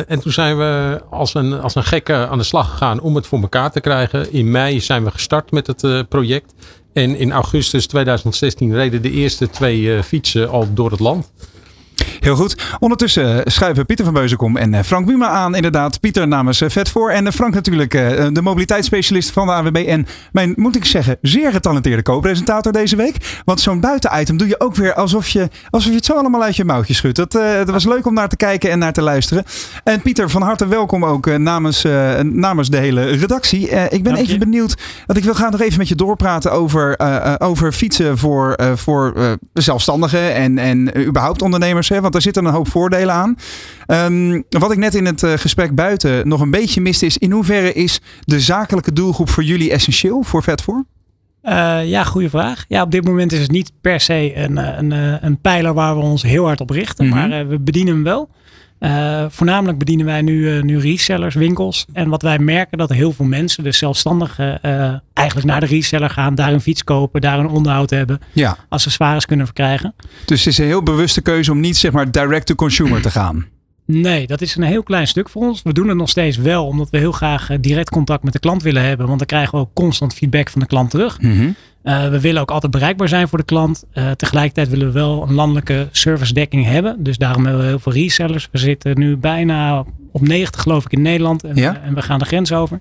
en 0.05 0.21
toen 0.21 0.33
zijn 0.33 0.59
we 0.59 1.01
als 1.11 1.35
een, 1.35 1.61
als 1.61 1.75
een 1.75 1.85
gekke 1.85 2.29
aan 2.29 2.39
de 2.39 2.45
slag 2.45 2.71
gegaan 2.71 3.01
om 3.01 3.15
het 3.15 3.27
voor 3.27 3.41
elkaar 3.41 3.71
te 3.71 3.81
krijgen. 3.81 4.33
In 4.33 4.51
mei 4.51 4.81
zijn 4.81 5.05
we 5.05 5.11
gestart 5.11 5.51
met 5.51 5.67
het 5.67 6.09
project. 6.09 6.55
En 6.93 7.17
in 7.17 7.33
augustus 7.33 7.87
2016 7.87 8.75
reden 8.75 9.03
de 9.03 9.11
eerste 9.11 9.51
twee 9.51 9.81
uh, 9.81 10.03
fietsen 10.03 10.51
al 10.51 10.75
door 10.75 10.91
het 10.91 11.01
land. 11.01 11.33
Heel 12.21 12.37
goed. 12.37 12.77
Ondertussen 12.79 13.43
schuiven 13.45 13.87
Pieter 13.87 14.05
van 14.05 14.15
Beuzenkom 14.15 14.57
en 14.57 14.85
Frank 14.85 15.07
Buma 15.07 15.29
aan. 15.29 15.55
Inderdaad, 15.55 16.01
Pieter 16.01 16.29
namens 16.29 16.63
Vet 16.67 16.89
voor. 16.89 17.11
En 17.11 17.33
Frank 17.33 17.55
natuurlijk 17.55 17.91
de 18.35 18.43
mobiliteitsspecialist 18.43 19.31
van 19.31 19.47
de 19.47 19.53
AWB. 19.53 19.77
En 19.77 20.07
mijn, 20.33 20.53
moet 20.57 20.77
ik 20.77 20.85
zeggen, 20.85 21.19
zeer 21.23 21.53
getalenteerde 21.53 22.03
co-presentator 22.03 22.73
deze 22.73 22.97
week. 22.97 23.41
Want 23.45 23.61
zo'n 23.61 23.81
buitenitem 23.81 24.37
doe 24.37 24.49
je 24.49 24.61
ook 24.61 24.75
weer 24.75 24.95
alsof 24.95 25.29
je, 25.29 25.49
alsof 25.71 25.91
je 25.91 25.97
het 25.97 26.05
zo 26.05 26.13
allemaal 26.13 26.43
uit 26.43 26.57
je 26.57 26.65
mouwtje 26.65 26.95
schudt. 26.95 27.17
Dat, 27.17 27.35
uh, 27.35 27.57
dat 27.57 27.71
was 27.71 27.85
leuk 27.85 28.07
om 28.07 28.15
naar 28.15 28.29
te 28.29 28.37
kijken 28.37 28.71
en 28.71 28.79
naar 28.79 28.93
te 28.93 29.03
luisteren. 29.03 29.45
En 29.85 30.03
Pieter, 30.03 30.31
van 30.31 30.43
harte 30.43 30.67
welkom 30.67 31.05
ook 31.05 31.27
uh, 31.27 31.37
namens, 31.37 31.85
uh, 31.85 32.19
namens 32.21 32.69
de 32.71 32.77
hele 32.77 33.05
redactie. 33.05 33.69
ik 33.69 34.03
ben 34.03 34.17
even 34.17 34.39
benieuwd, 34.39 34.77
want 35.07 35.19
ik 35.19 35.25
wil 35.25 35.35
graag 35.35 35.51
nog 35.51 35.61
even 35.61 35.79
met 35.79 35.89
je 35.89 35.95
doorpraten 35.95 36.53
over, 36.53 36.99
over 37.39 37.73
fietsen 37.73 38.19
voor, 38.19 38.59
voor 38.75 39.37
zelfstandigen 39.53 40.35
en, 40.35 40.59
en 40.59 41.07
überhaupt 41.07 41.43
ondernemers. 41.43 41.90
Hè, 41.91 42.01
want 42.01 42.15
er 42.15 42.23
zitten 42.23 42.45
een 42.45 42.53
hoop 42.53 42.69
voordelen 42.69 43.15
aan. 43.15 43.37
Um, 43.87 44.45
wat 44.49 44.73
ik 44.73 44.79
net 44.79 44.95
in 44.95 45.07
het 45.07 45.23
uh, 45.23 45.33
gesprek 45.33 45.75
buiten 45.75 46.29
nog 46.29 46.41
een 46.41 46.51
beetje 46.51 46.81
miste 46.81 47.07
is... 47.07 47.19
in 47.19 47.31
hoeverre 47.31 47.73
is 47.73 48.01
de 48.25 48.41
zakelijke 48.41 48.93
doelgroep 48.93 49.29
voor 49.29 49.43
jullie 49.43 49.71
essentieel 49.71 50.23
voor 50.23 50.43
Vetvoor? 50.43 50.85
Uh, 51.43 51.89
ja, 51.89 52.05
goede 52.05 52.31
vraag. 52.31 52.65
Ja, 52.69 52.83
op 52.83 52.91
dit 52.91 53.05
moment 53.05 53.33
is 53.33 53.41
het 53.41 53.51
niet 53.51 53.73
per 53.81 54.01
se 54.01 54.33
een, 54.35 54.57
een, 54.57 54.91
een 55.25 55.41
pijler 55.41 55.75
waar 55.75 55.97
we 55.97 56.03
ons 56.03 56.23
heel 56.23 56.45
hard 56.45 56.61
op 56.61 56.71
richten. 56.71 57.07
Mm 57.07 57.13
-hmm. 57.13 57.29
Maar 57.29 57.41
uh, 57.41 57.49
we 57.49 57.59
bedienen 57.59 57.95
hem 57.95 58.03
wel. 58.03 58.31
Uh, 58.81 59.25
voornamelijk 59.29 59.79
bedienen 59.79 60.07
wij 60.07 60.23
nu, 60.23 60.63
nu 60.63 60.79
resellers, 60.79 61.35
winkels. 61.35 61.87
En 61.93 62.09
wat 62.09 62.23
wij 62.23 62.39
merken 62.39 62.79
dat 62.79 62.91
heel 62.91 63.13
veel 63.13 63.25
mensen, 63.25 63.65
dus 63.65 63.79
zelfstandigen, 63.79 64.61
eigenlijk 65.13 65.47
naar 65.47 65.61
de 65.61 65.67
reseller 65.67 66.11
gaan, 66.11 66.35
daar 66.35 66.53
een 66.53 66.61
fiets 66.61 66.85
kopen, 66.85 67.21
daar 67.21 67.39
een 67.39 67.49
onderhoud 67.49 67.91
hebben, 67.91 68.21
ja. 68.33 68.57
accessoires 68.69 69.27
kunnen 69.27 69.47
verkrijgen. 69.47 69.95
Dus 70.25 70.39
het 70.39 70.53
is 70.53 70.59
een 70.59 70.65
heel 70.65 70.83
bewuste 70.83 71.21
keuze 71.21 71.53
om 71.53 71.61
niet 71.61 71.77
zeg 71.77 71.93
maar 71.93 72.11
direct 72.11 72.47
to 72.47 72.55
consumer 72.55 73.03
te 73.03 73.11
gaan. 73.11 73.47
Nee, 73.93 74.27
dat 74.27 74.41
is 74.41 74.57
een 74.57 74.63
heel 74.63 74.83
klein 74.83 75.07
stuk 75.07 75.29
voor 75.29 75.43
ons. 75.43 75.63
We 75.63 75.73
doen 75.73 75.89
het 75.89 75.97
nog 75.97 76.09
steeds 76.09 76.37
wel, 76.37 76.67
omdat 76.67 76.91
we 76.91 76.99
heel 76.99 77.13
graag 77.13 77.49
direct 77.61 77.91
contact 77.91 78.23
met 78.23 78.33
de 78.33 78.39
klant 78.39 78.63
willen 78.63 78.85
hebben. 78.85 79.07
Want 79.07 79.19
dan 79.19 79.27
krijgen 79.27 79.55
we 79.55 79.61
ook 79.61 79.75
constant 79.75 80.15
feedback 80.15 80.51
van 80.51 80.61
de 80.61 80.67
klant 80.67 80.91
terug. 80.91 81.21
Mm 81.21 81.37
-hmm. 81.37 81.55
Uh, 81.85 82.09
we 82.09 82.21
willen 82.21 82.41
ook 82.41 82.51
altijd 82.51 82.73
bereikbaar 82.73 83.09
zijn 83.09 83.29
voor 83.29 83.39
de 83.39 83.45
klant. 83.45 83.85
Uh, 83.95 84.11
tegelijkertijd 84.11 84.69
willen 84.69 84.87
we 84.87 84.93
wel 84.93 85.23
een 85.23 85.35
landelijke 85.35 85.89
servicedekking 85.91 86.65
hebben. 86.65 87.03
Dus 87.03 87.19
daarom 87.19 87.45
hebben 87.45 87.63
we 87.63 87.69
heel 87.69 87.79
veel 87.79 87.93
resellers. 87.93 88.49
We 88.53 88.59
zitten 88.59 88.99
nu 88.99 89.17
bijna 89.17 89.85
op 90.13 90.21
90 90.21 90.63
geloof 90.63 90.85
ik 90.85 90.93
in 90.93 91.03
Nederland. 91.03 91.45
En, 91.45 91.57
ja? 91.57 91.81
en 91.85 91.95
we 91.95 92.03
gaan 92.03 92.19
de 92.19 92.25
grens 92.25 92.53
over. 92.53 92.81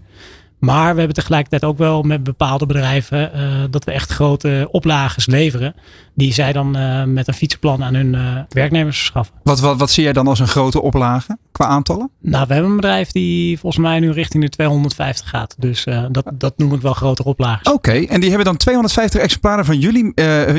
Maar 0.59 0.91
we 0.91 0.97
hebben 0.97 1.15
tegelijkertijd 1.15 1.63
ook 1.63 1.77
wel 1.77 2.01
met 2.01 2.23
bepaalde 2.23 2.65
bedrijven 2.65 3.31
uh, 3.35 3.63
dat 3.69 3.83
we 3.83 3.91
echt 3.91 4.11
grote 4.11 4.67
oplages 4.71 5.25
leveren. 5.25 5.75
Die 6.13 6.33
zij 6.33 6.53
dan 6.53 6.77
uh, 6.77 7.03
met 7.03 7.27
een 7.27 7.33
fietsenplan 7.33 7.83
aan 7.83 7.93
hun 7.93 8.13
uh, 8.13 8.39
werknemers 8.49 8.97
verschaffen. 8.97 9.35
Wat, 9.43 9.59
wat, 9.59 9.77
wat 9.77 9.91
zie 9.91 10.03
jij 10.03 10.13
dan 10.13 10.27
als 10.27 10.39
een 10.39 10.47
grote 10.47 10.81
oplage 10.81 11.37
qua 11.51 11.65
aantallen? 11.65 12.11
Nou, 12.21 12.47
we 12.47 12.53
hebben 12.53 12.71
een 12.71 12.77
bedrijf 12.77 13.11
die 13.11 13.59
volgens 13.59 13.83
mij 13.83 13.99
nu 13.99 14.11
richting 14.11 14.43
de 14.43 14.49
250 14.49 15.29
gaat. 15.29 15.55
Dus 15.57 15.85
dat, 16.11 16.31
dat 16.33 16.57
noem 16.57 16.73
ik 16.73 16.81
wel 16.81 16.93
grotere 16.93 17.29
oplages. 17.29 17.67
Oké, 17.67 17.75
okay. 17.75 18.05
en 18.05 18.19
die 18.19 18.29
hebben 18.29 18.47
dan 18.47 18.57
250 18.57 19.21
exemplaren 19.21 19.65
van 19.65 19.79
jullie, 19.79 20.11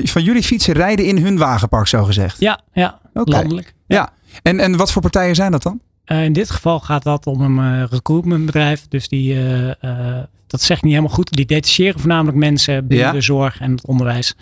van 0.04 0.22
jullie 0.22 0.42
fietsen 0.42 0.74
rijden 0.74 1.06
in 1.06 1.18
hun 1.18 1.38
wagenpark, 1.38 1.86
zo 1.86 2.04
gezegd? 2.04 2.40
Ja, 2.40 2.60
ja 2.72 2.98
okay. 3.14 3.34
landelijk. 3.34 3.74
Ja. 3.86 3.96
ja. 3.96 4.12
En, 4.42 4.60
en 4.60 4.76
wat 4.76 4.92
voor 4.92 5.02
partijen 5.02 5.34
zijn 5.34 5.50
dat 5.50 5.62
dan? 5.62 5.80
Uh, 6.12 6.24
in 6.24 6.32
dit 6.32 6.50
geval 6.50 6.80
gaat 6.80 7.02
dat 7.02 7.26
om 7.26 7.40
een 7.40 7.80
uh, 7.80 7.84
recruitmentbedrijf. 7.90 8.88
Dus 8.88 9.08
die, 9.08 9.34
uh, 9.34 9.70
dat 10.46 10.60
zeg 10.60 10.76
ik 10.76 10.82
niet 10.82 10.92
helemaal 10.92 11.14
goed. 11.14 11.30
Die 11.32 11.46
detacheren 11.46 12.00
voornamelijk 12.00 12.36
mensen 12.36 12.86
binnen 12.86 13.06
ja? 13.06 13.12
de 13.12 13.20
zorg 13.20 13.60
en 13.60 13.70
het 13.70 13.86
onderwijs. 13.86 14.34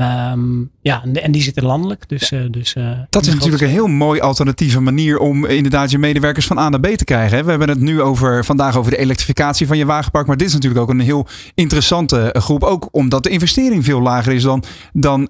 Ehm, 0.00 0.64
ja, 0.80 1.02
en, 1.02 1.22
en 1.22 1.32
die 1.32 1.42
zitten 1.42 1.64
landelijk. 1.64 2.08
Dus, 2.08 2.32
eh, 2.32 2.40
dus, 2.50 2.74
eh, 2.74 2.98
Dat 3.10 3.26
is 3.26 3.34
natuurlijk 3.34 3.62
een 3.62 3.68
heel 3.68 3.86
mooi 3.86 4.20
alternatieve 4.20 4.80
manier 4.80 5.18
om 5.18 5.46
inderdaad 5.46 5.90
je 5.90 5.98
medewerkers 5.98 6.46
van 6.46 6.58
A 6.58 6.68
naar 6.68 6.80
B 6.80 6.86
te 6.86 7.04
krijgen. 7.04 7.36
hè. 7.36 7.44
We 7.44 7.50
hebben 7.50 7.68
het 7.68 7.80
nu 7.80 8.02
over, 8.02 8.44
vandaag 8.44 8.76
over 8.76 8.90
de 8.90 8.96
elektrificatie 8.96 9.66
van 9.66 9.78
je 9.78 9.84
wagenpark. 9.84 10.26
Maar 10.26 10.36
dit 10.36 10.46
is 10.46 10.52
natuurlijk 10.52 10.80
ook 10.80 10.90
een 10.90 11.00
heel 11.00 11.26
interessante 11.54 12.32
eh, 12.32 12.42
groep. 12.42 12.62
Ook 12.62 12.88
omdat 12.90 13.22
de 13.22 13.28
investering 13.28 13.84
veel 13.84 14.00
lager 14.00 14.32
is 14.32 14.42
dan, 14.42 14.64
dan 14.92 15.28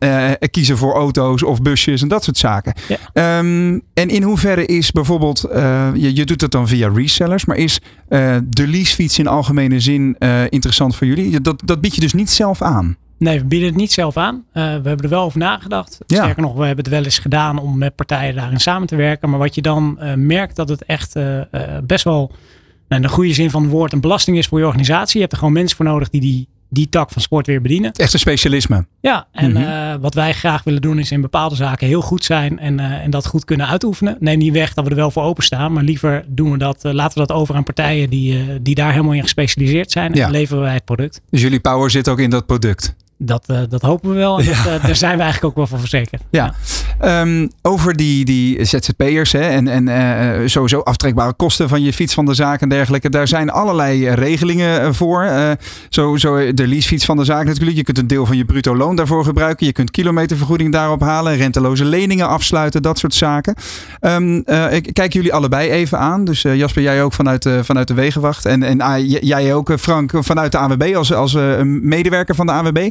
kiezen 0.50 0.76
voor 0.76 0.94
auto's 0.94 1.42
of 1.42 1.62
busjes 1.62 2.02
en 2.02 2.08
dat 2.08 2.24
soort 2.24 2.38
zaken. 2.38 2.74
Ja. 2.88 2.96
Ehm, 3.12 3.78
en 3.94 4.08
in 4.08 4.22
hoeverre 4.22 4.66
is 4.66 4.92
bijvoorbeeld, 4.92 5.40
je, 5.94 6.14
je 6.14 6.24
doet 6.24 6.40
het 6.40 6.50
dan 6.50 6.68
via 6.68 6.90
resellers, 6.94 7.44
maar 7.44 7.56
is 7.56 7.80
de 8.44 8.68
leasefiets 8.68 9.18
in 9.18 9.26
algemene 9.26 9.80
zin 9.80 10.16
interessant 10.48 10.96
voor 10.96 11.06
jullie? 11.06 11.40
Dat, 11.40 11.62
dat 11.64 11.80
bied 11.80 11.94
je 11.94 12.00
dus 12.00 12.12
niet 12.12 12.30
zelf 12.30 12.62
aan. 12.62 12.96
Nee, 13.20 13.38
we 13.38 13.44
bieden 13.44 13.68
het 13.68 13.76
niet 13.76 13.92
zelf 13.92 14.16
aan. 14.16 14.44
Eh, 14.52 14.62
we 14.62 14.68
hebben 14.88 14.98
er 15.00 15.08
wel 15.08 15.22
over 15.24 15.38
nagedacht. 15.38 15.98
Ja. 16.06 16.16
Sterker 16.22 16.42
nog, 16.42 16.54
we 16.54 16.66
hebben 16.66 16.84
het 16.84 16.92
wel 16.94 17.04
eens 17.04 17.18
gedaan 17.18 17.58
om 17.58 17.78
met 17.78 17.94
partijen 17.94 18.34
daarin 18.34 18.60
samen 18.60 18.86
te 18.88 18.96
werken. 18.96 19.30
Maar 19.30 19.38
wat 19.38 19.54
je 19.54 19.62
dan 19.62 19.98
eh, 20.00 20.14
merkt 20.14 20.56
dat 20.56 20.68
het 20.68 20.84
echt 20.84 21.16
eh, 21.16 21.40
best 21.84 22.04
wel, 22.04 22.26
nou, 22.88 23.02
in 23.02 23.08
de 23.08 23.14
goede 23.14 23.32
zin 23.34 23.50
van 23.50 23.62
het 23.62 23.70
woord, 23.70 23.92
een 23.92 24.00
belasting 24.00 24.36
is 24.38 24.46
voor 24.46 24.58
je 24.58 24.66
organisatie. 24.66 25.14
Je 25.14 25.20
hebt 25.20 25.32
er 25.32 25.38
gewoon 25.38 25.52
mensen 25.54 25.76
voor 25.76 25.86
nodig 25.86 26.10
die 26.10 26.20
die, 26.20 26.48
die 26.68 26.88
tak 26.88 27.10
van 27.10 27.22
sport 27.22 27.46
weer 27.46 27.60
bedienen. 27.60 27.92
Echt 27.92 28.12
een 28.12 28.18
specialisme. 28.18 28.86
Ja, 29.00 29.26
en 29.32 29.52
Mhm. 29.52 30.00
wat 30.00 30.14
wij 30.14 30.32
graag 30.32 30.62
willen 30.64 30.80
doen 30.82 30.98
is 30.98 31.10
in 31.10 31.20
bepaalde 31.20 31.54
zaken 31.54 31.86
heel 31.86 32.00
goed 32.02 32.24
zijn 32.24 32.58
en, 32.58 32.80
en 32.80 33.10
dat 33.10 33.26
goed 33.26 33.44
kunnen 33.44 33.66
uitoefenen. 33.66 34.16
Neem 34.20 34.38
niet 34.38 34.52
weg 34.52 34.74
dat 34.74 34.84
we 34.84 34.90
er 34.90 34.96
wel 34.96 35.10
voor 35.10 35.22
openstaan, 35.22 35.72
maar 35.72 35.82
liever 35.82 36.24
doen 36.28 36.50
we 36.50 36.58
dat, 36.58 36.82
laten 36.82 37.20
we 37.20 37.26
dat 37.26 37.36
over 37.36 37.54
aan 37.54 37.62
partijen 37.64 38.10
die, 38.10 38.62
die 38.62 38.74
daar 38.74 38.90
helemaal 38.92 39.12
in 39.12 39.22
gespecialiseerd 39.22 39.90
zijn. 39.90 40.12
En 40.12 40.18
Ja. 40.18 40.28
leveren 40.28 40.62
wij 40.62 40.74
het 40.74 40.84
product. 40.84 41.20
Dus 41.30 41.40
jullie 41.40 41.60
power 41.60 41.90
zit 41.90 42.08
ook 42.08 42.18
in 42.18 42.30
dat 42.30 42.46
product. 42.46 42.94
Dat, 43.22 43.44
eh, 43.46 43.60
dat 43.68 43.82
hopen 43.82 44.10
we 44.10 44.16
wel. 44.16 44.38
En 44.38 44.46
dat, 44.46 44.56
eh, 44.56 44.84
daar 44.84 44.96
zijn 44.96 45.16
we 45.16 45.22
eigenlijk 45.22 45.44
ook 45.44 45.56
wel 45.56 45.66
voor 45.66 45.78
verzekerd. 45.78 46.22
Ja. 46.30 46.54
Ehm, 46.98 47.48
over 47.62 47.96
die, 47.96 48.24
die 48.24 48.64
ZZP'ers 48.64 49.32
hè, 49.32 49.40
en, 49.40 49.68
en 49.68 49.88
eh, 49.88 50.48
sowieso 50.48 50.80
aftrekbare 50.80 51.32
kosten 51.32 51.68
van 51.68 51.82
je 51.82 51.92
fiets 51.92 52.14
van 52.14 52.26
de 52.26 52.34
zaak 52.34 52.60
en 52.60 52.68
dergelijke. 52.68 53.10
Daar 53.10 53.28
zijn 53.28 53.50
allerlei 53.50 54.10
regelingen 54.10 54.94
voor. 54.94 55.28
Zo, 55.88 56.16
zo 56.16 56.54
de 56.54 56.66
leasefiets 56.66 57.04
van 57.04 57.16
de 57.16 57.24
zaak 57.24 57.46
natuurlijk. 57.46 57.76
Je 57.76 57.82
kunt 57.82 57.98
een 57.98 58.06
deel 58.06 58.26
van 58.26 58.36
je 58.36 58.44
bruto 58.44 58.76
loon 58.76 58.96
daarvoor 58.96 59.24
gebruiken. 59.24 59.66
Je 59.66 59.72
kunt 59.72 59.90
kilometervergoeding 59.90 60.72
daarop 60.72 61.00
halen. 61.00 61.36
Renteloze 61.36 61.84
leningen 61.84 62.28
afsluiten. 62.28 62.82
Dat 62.82 62.98
soort 62.98 63.14
zaken. 63.14 63.54
Ehm, 64.00 64.40
eh, 64.44 64.72
ik 64.72 64.94
kijk 64.94 65.12
jullie 65.12 65.34
allebei 65.34 65.70
even 65.70 65.98
aan. 65.98 66.24
Dus 66.24 66.42
Jasper, 66.42 66.82
jij 66.82 67.02
ook 67.02 67.12
vanuit, 67.12 67.42
de 67.42 67.64
vanuit 67.64 67.88
de 67.88 67.94
Wegenwacht. 67.94 68.46
En, 68.46 68.62
en 68.62 68.80
ah, 68.80 69.08
jij 69.20 69.54
ook, 69.54 69.72
Frank, 69.78 70.12
vanuit 70.14 70.52
de 70.52 70.58
AWB 70.58 70.92
als, 70.96 71.12
als 71.12 71.36
medewerker 71.64 72.34
van 72.34 72.46
de 72.46 72.52
AWB. 72.52 72.90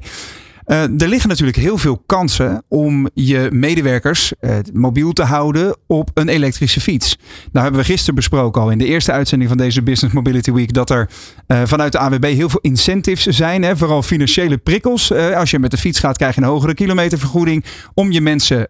Eh, 0.70 0.82
er 0.82 1.08
liggen 1.08 1.30
natuurlijk 1.30 1.58
heel 1.58 1.78
veel 1.78 2.04
kansen 2.06 2.64
om 2.68 3.10
je 3.14 3.48
medewerkers 3.52 4.34
eh, 4.40 4.58
mobiel 4.74 5.14
te 5.14 5.24
houden 5.24 5.78
op 5.88 6.12
een 6.14 6.28
elektrische 6.28 6.82
fiets. 6.82 7.18
Nou 7.52 7.64
hebben 7.64 7.82
we 7.82 7.88
gisteren 7.88 8.16
besproken 8.16 8.62
al 8.62 8.72
in 8.72 8.78
de 8.78 8.86
eerste 8.86 9.12
uitzending 9.12 9.50
van 9.50 9.60
deze 9.60 9.82
Business 9.82 10.16
Mobility 10.16 10.52
Week 10.52 10.74
dat 10.74 10.90
er 10.90 11.10
eh, 11.48 11.62
vanuit 11.66 11.92
de 11.92 11.98
AWB 11.98 12.24
heel 12.24 12.50
veel 12.50 12.60
incentives 12.60 13.26
zijn. 13.26 13.64
Hè, 13.64 13.78
vooral 13.78 14.04
financiële 14.04 14.58
prikkels. 14.58 15.14
Als 15.14 15.52
je 15.52 15.60
met 15.60 15.72
de 15.72 15.78
fiets 15.78 16.00
gaat 16.00 16.18
krijg 16.18 16.36
je 16.36 16.42
een 16.42 16.48
hogere 16.48 16.74
kilometervergoeding 16.74 17.66
om 17.94 18.12
je 18.12 18.22
mensen 18.22 18.68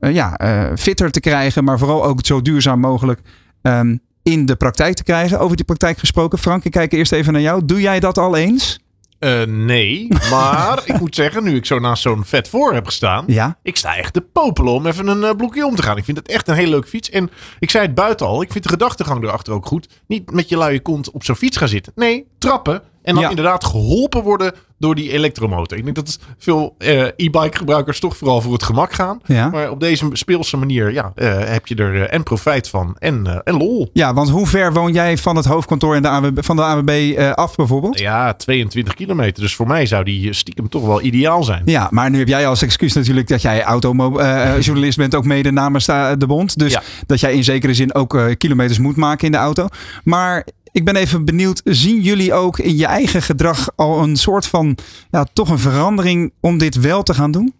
ja, 0.00 0.36
fitter 0.76 1.10
te 1.10 1.20
krijgen. 1.20 1.64
Maar 1.64 1.78
vooral 1.78 2.04
ook 2.04 2.18
zo 2.22 2.42
duurzaam 2.42 2.80
mogelijk 2.80 3.20
ehm, 3.62 3.96
in 4.22 4.46
de 4.46 4.56
praktijk 4.56 4.94
te 4.96 5.02
krijgen. 5.02 5.38
Over 5.38 5.56
die 5.56 5.64
praktijk 5.64 5.98
gesproken. 5.98 6.38
Frank, 6.38 6.64
ik 6.64 6.70
kijk 6.70 6.92
eerst 6.92 7.12
even 7.12 7.32
naar 7.32 7.42
jou. 7.42 7.64
Doe 7.64 7.80
jij 7.80 8.00
dat 8.00 8.18
al 8.18 8.36
eens? 8.36 8.78
Eh, 9.18 9.42
nee, 9.42 10.08
maar 10.30 10.82
ik 10.84 10.98
moet 11.00 11.14
zeggen, 11.14 11.44
nu 11.44 11.56
ik 11.56 11.66
zo 11.66 11.78
naast 11.78 12.02
zo'n 12.02 12.24
vet 12.24 12.48
voor 12.48 12.74
heb 12.74 12.86
gestaan, 12.86 13.24
Ja. 13.26 13.58
ik 13.62 13.76
sta 13.76 13.96
echt 13.96 14.12
te 14.12 14.20
popelen 14.20 14.72
om 14.72 14.86
even 14.86 15.06
een 15.06 15.24
eh, 15.24 15.36
blokje 15.36 15.66
om 15.66 15.74
te 15.76 15.82
gaan. 15.82 15.96
Ik 15.96 16.04
vind 16.04 16.16
het 16.16 16.28
echt 16.28 16.48
een 16.48 16.54
hele 16.54 16.70
leuke 16.70 16.88
fiets. 16.88 17.10
En 17.10 17.30
ik 17.58 17.70
zei 17.70 17.86
het 17.86 17.94
buiten 17.94 18.26
al, 18.26 18.42
ik 18.42 18.52
vind 18.52 18.64
de 18.64 18.70
gedachtegang 18.70 19.22
erachter 19.22 19.52
ook 19.52 19.66
goed. 19.66 19.88
Niet 20.06 20.30
met 20.30 20.48
je 20.48 20.56
luie 20.56 20.80
kont 20.80 21.10
op 21.10 21.24
zo'n 21.24 21.36
fiets 21.36 21.56
gaan 21.56 21.68
zitten. 21.68 21.92
Nee, 21.94 22.26
trappen. 22.38 22.82
En 23.02 23.14
dan 23.14 23.22
Ja. 23.22 23.28
inderdaad 23.30 23.64
geholpen 23.64 24.22
worden 24.22 24.54
door 24.78 24.94
die 24.94 25.12
elektromotor. 25.12 25.78
Ik 25.78 25.84
denk 25.84 25.96
dat 25.96 26.18
veel 26.38 26.74
eh, 26.78 27.02
e-bike 27.02 27.56
gebruikers 27.56 28.00
toch 28.00 28.16
vooral 28.16 28.40
voor 28.40 28.52
het 28.52 28.62
gemak 28.62 28.92
gaan. 28.92 29.20
Ja. 29.24 29.48
Maar 29.48 29.70
op 29.70 29.80
deze 29.80 30.08
speelse 30.12 30.56
manier 30.56 30.92
ja, 30.92 31.12
eh, 31.14 31.38
heb 31.38 31.66
je 31.66 31.74
er 31.74 32.02
eh, 32.02 32.14
en 32.14 32.22
profijt 32.22 32.68
van 32.68 32.96
en, 32.98 33.42
en 33.44 33.56
lol. 33.56 33.90
Ja, 33.92 34.14
want 34.14 34.30
hoe 34.30 34.46
ver 34.46 34.72
woon 34.72 34.92
jij 34.92 35.18
van 35.18 35.36
het 35.36 35.44
hoofdkantoor 35.44 35.96
in 35.96 36.02
de 36.02 36.08
AWB, 36.08 36.38
van 36.44 36.56
de 36.56 36.62
AWB 36.62 37.18
af 37.34 37.54
bijvoorbeeld? 37.54 37.98
Ja, 37.98 38.34
22 38.34 38.94
kilometer. 38.94 39.42
Dus 39.42 39.54
voor 39.54 39.66
mij 39.66 39.86
zou 39.86 40.04
die 40.04 40.32
stiekem 40.32 40.68
toch 40.68 40.86
wel 40.86 41.02
ideaal 41.02 41.44
zijn. 41.44 41.62
Ja, 41.64 41.88
maar 41.90 42.10
nu 42.10 42.18
heb 42.18 42.28
jij 42.28 42.46
als 42.46 42.62
excuus 42.62 42.92
natuurlijk 42.92 43.28
dat 43.28 43.42
jij 43.42 43.62
autojournalist 43.62 44.96
bent, 45.02 45.14
ook 45.14 45.24
mede 45.24 45.50
namens 45.50 45.86
de 45.86 46.24
bond. 46.26 46.58
Dus 46.58 46.72
Ja. 46.72 46.82
dat 47.06 47.20
jij 47.20 47.32
in 47.34 47.44
zekere 47.44 47.74
zin 47.74 47.94
ook 47.94 48.34
kilometers 48.38 48.78
moet 48.78 48.96
maken 48.96 49.26
in 49.26 49.32
de 49.32 49.38
auto. 49.38 49.66
Maar 50.04 50.46
ik 50.76 50.84
ben 50.84 50.96
even 50.96 51.24
benieuwd, 51.24 51.60
zien 51.64 52.00
jullie 52.00 52.32
ook 52.34 52.58
in 52.58 52.76
je 52.76 52.86
eigen 52.86 53.22
gedrag 53.22 53.68
al 53.76 54.02
een 54.02 54.16
soort 54.16 54.46
van, 54.46 54.76
ja, 55.10 55.24
toch 55.32 55.48
een 55.48 55.58
verandering 55.58 56.32
om 56.40 56.58
dit 56.58 56.74
wel 56.80 57.02
te 57.02 57.14
gaan 57.14 57.30
doen? 57.30 57.54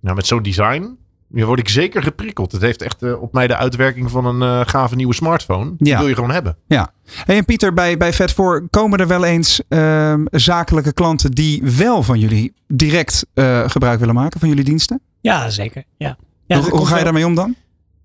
Nou, 0.00 0.16
met 0.16 0.26
zo'n 0.26 0.42
design 0.42 0.96
ja, 1.28 1.44
word 1.44 1.58
ik 1.58 1.68
zeker 1.68 2.02
geprikkeld. 2.02 2.52
Het 2.52 2.60
heeft 2.62 2.82
echt 2.82 3.02
eh, 3.02 3.22
op 3.22 3.32
mij 3.32 3.46
de 3.46 3.56
uitwerking 3.56 4.10
van 4.10 4.26
een 4.26 4.42
eh, 4.42 4.68
gave 4.68 4.94
nieuwe 4.94 5.14
smartphone. 5.14 5.74
Die 5.78 5.88
Ja. 5.88 5.98
wil 5.98 6.08
je 6.08 6.14
gewoon 6.14 6.30
hebben. 6.30 6.56
Ja. 6.66 6.92
Hey, 7.24 7.36
en 7.36 7.44
Pieter, 7.44 7.74
bij, 7.74 7.96
bij 7.96 8.12
Vet4 8.14 8.70
komen 8.70 8.98
er 8.98 9.06
wel 9.06 9.24
eens 9.24 9.62
ehm, 9.68 10.24
zakelijke 10.30 10.92
klanten 10.92 11.30
die 11.30 11.62
wel 11.76 12.02
van 12.02 12.18
jullie 12.18 12.52
direct 12.66 13.26
eh, 13.34 13.68
gebruik 13.70 13.98
willen 13.98 14.14
maken 14.14 14.40
van 14.40 14.48
jullie 14.48 14.64
diensten? 14.64 15.00
Ja, 15.20 15.50
zeker. 15.50 15.84
Ja. 15.96 16.16
Ja, 16.46 16.60
hoe, 16.60 16.64
ga 16.86 16.88
je 16.88 16.94
wel- 16.94 17.04
daarmee 17.04 17.26
om 17.26 17.34
dan? 17.34 17.54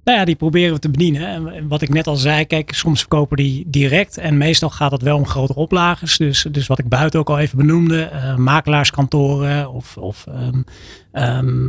Nou 0.03 0.17
ja, 0.19 0.25
die 0.25 0.35
proberen 0.35 0.73
we 0.73 0.79
te 0.79 0.89
bedienen. 0.89 1.53
En 1.53 1.67
wat 1.67 1.81
ik 1.81 1.89
net 1.89 2.07
al 2.07 2.15
zei, 2.15 2.45
kijk, 2.45 2.73
soms 2.73 2.99
verkopen 2.99 3.37
die 3.37 3.63
direct. 3.67 4.17
En 4.17 4.37
meestal 4.37 4.69
gaat 4.69 4.91
het 4.91 5.01
wel 5.01 5.17
om 5.17 5.25
grotere 5.25 5.59
oplagers. 5.59 6.17
Dus, 6.17 6.45
dus 6.51 6.67
wat 6.67 6.79
ik 6.79 6.87
buiten 6.87 7.19
ook 7.19 7.29
al 7.29 7.39
even 7.39 7.57
benoemde. 7.57 8.01
eh, 8.03 8.35
makelaarskantoren 8.35 9.71
of, 9.71 9.97
of 9.97 10.25
ehm, 10.27 10.61
ehm, 11.11 11.67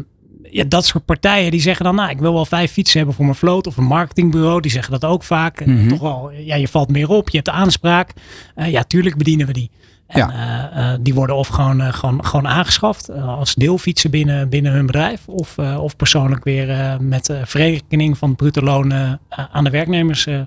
ja, 0.51 0.65
dat 0.65 0.87
soort 0.87 1.05
partijen 1.05 1.51
die 1.51 1.61
zeggen 1.61 1.85
dan, 1.85 1.95
nou, 1.95 2.11
ik 2.11 2.19
wil 2.19 2.33
wel 2.33 2.45
vijf 2.47 2.73
fietsen 2.73 2.97
hebben 2.97 3.15
voor 3.17 3.25
mijn 3.25 3.37
vloot. 3.37 3.67
Of 3.67 3.77
een 3.77 3.85
marketingbureau, 3.85 4.61
die 4.61 4.71
zeggen 4.71 4.93
dat 5.01 5.05
ook 5.11 5.23
vaak. 5.23 5.67
Mhm. 5.67 5.89
Toch 5.89 6.01
wel, 6.01 6.31
ja, 6.31 6.55
je 6.55 6.69
valt 6.69 6.89
meer 6.89 7.09
op, 7.09 7.29
je 7.29 7.37
hebt 7.37 7.49
de 7.49 7.55
aanspraak. 7.55 8.13
Eh, 8.55 8.71
ja, 8.71 8.83
tuurlijk 8.83 9.17
bedienen 9.17 9.47
we 9.47 9.53
die. 9.53 9.71
En 10.11 10.19
Ja. 10.29 10.31
eh, 10.73 10.93
eh, 10.93 10.99
die 11.01 11.15
worden 11.15 11.37
of 11.37 11.49
gewoon, 11.49 11.81
eh, 11.81 11.93
gewoon, 11.93 12.25
gewoon 12.25 12.49
aangeschaft 12.49 13.11
als 13.11 13.55
deelfietsen 13.55 14.11
binnen, 14.11 14.49
binnen 14.49 14.73
hun 14.73 14.87
bedrijf. 14.87 15.29
Of, 15.29 15.59
of 15.59 15.97
persoonlijk 15.97 16.45
weer 16.45 16.97
met 17.01 17.33
verrekening 17.45 18.19
van 18.19 18.29
het 18.29 18.37
bruto 18.39 18.61
loon 18.63 18.93
eh, 18.93 19.13
aan 19.53 19.65
de 19.65 19.71
werknemers. 19.71 20.27
eh, 20.27 20.41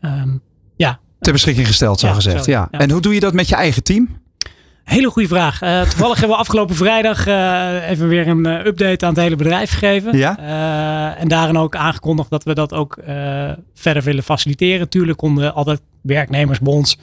ehm, 0.00 0.28
ja, 0.76 0.98
Ter 1.20 1.32
beschikking 1.32 1.66
gesteld, 1.66 2.00
zo 2.00 2.06
Ja, 2.06 2.12
gezegd. 2.14 2.44
zo, 2.44 2.50
ja. 2.50 2.68
ja. 2.70 2.78
En 2.78 2.90
hoe 2.90 3.00
doe 3.00 3.14
je 3.14 3.20
dat 3.20 3.32
met 3.34 3.48
je 3.48 3.54
eigen 3.54 3.82
team? 3.82 4.08
hele 4.84 5.08
goede 5.10 5.28
vraag. 5.28 5.58
Toevallig 5.88 6.18
hebben 6.20 6.36
we 6.36 6.42
afgelopen 6.42 6.74
vrijdag 6.76 7.26
even 7.88 8.08
weer 8.08 8.28
een 8.28 8.46
update 8.66 9.06
aan 9.06 9.12
het 9.12 9.22
hele 9.22 9.36
bedrijf 9.36 9.70
gegeven. 9.70 10.16
Ja. 10.16 10.38
En 11.16 11.28
daarin 11.28 11.56
ook 11.58 11.76
aangekondigd 11.76 12.30
dat 12.30 12.44
we 12.44 12.54
dat 12.54 12.72
ook 12.72 12.98
verder 13.74 14.02
willen 14.02 14.22
faciliteren. 14.22 14.88
Tuurlijk 14.88 15.18
konden 15.18 15.54
altijd 15.54 15.80
werknemers 16.06 16.58
bij 16.60 16.72
ons 16.72 16.98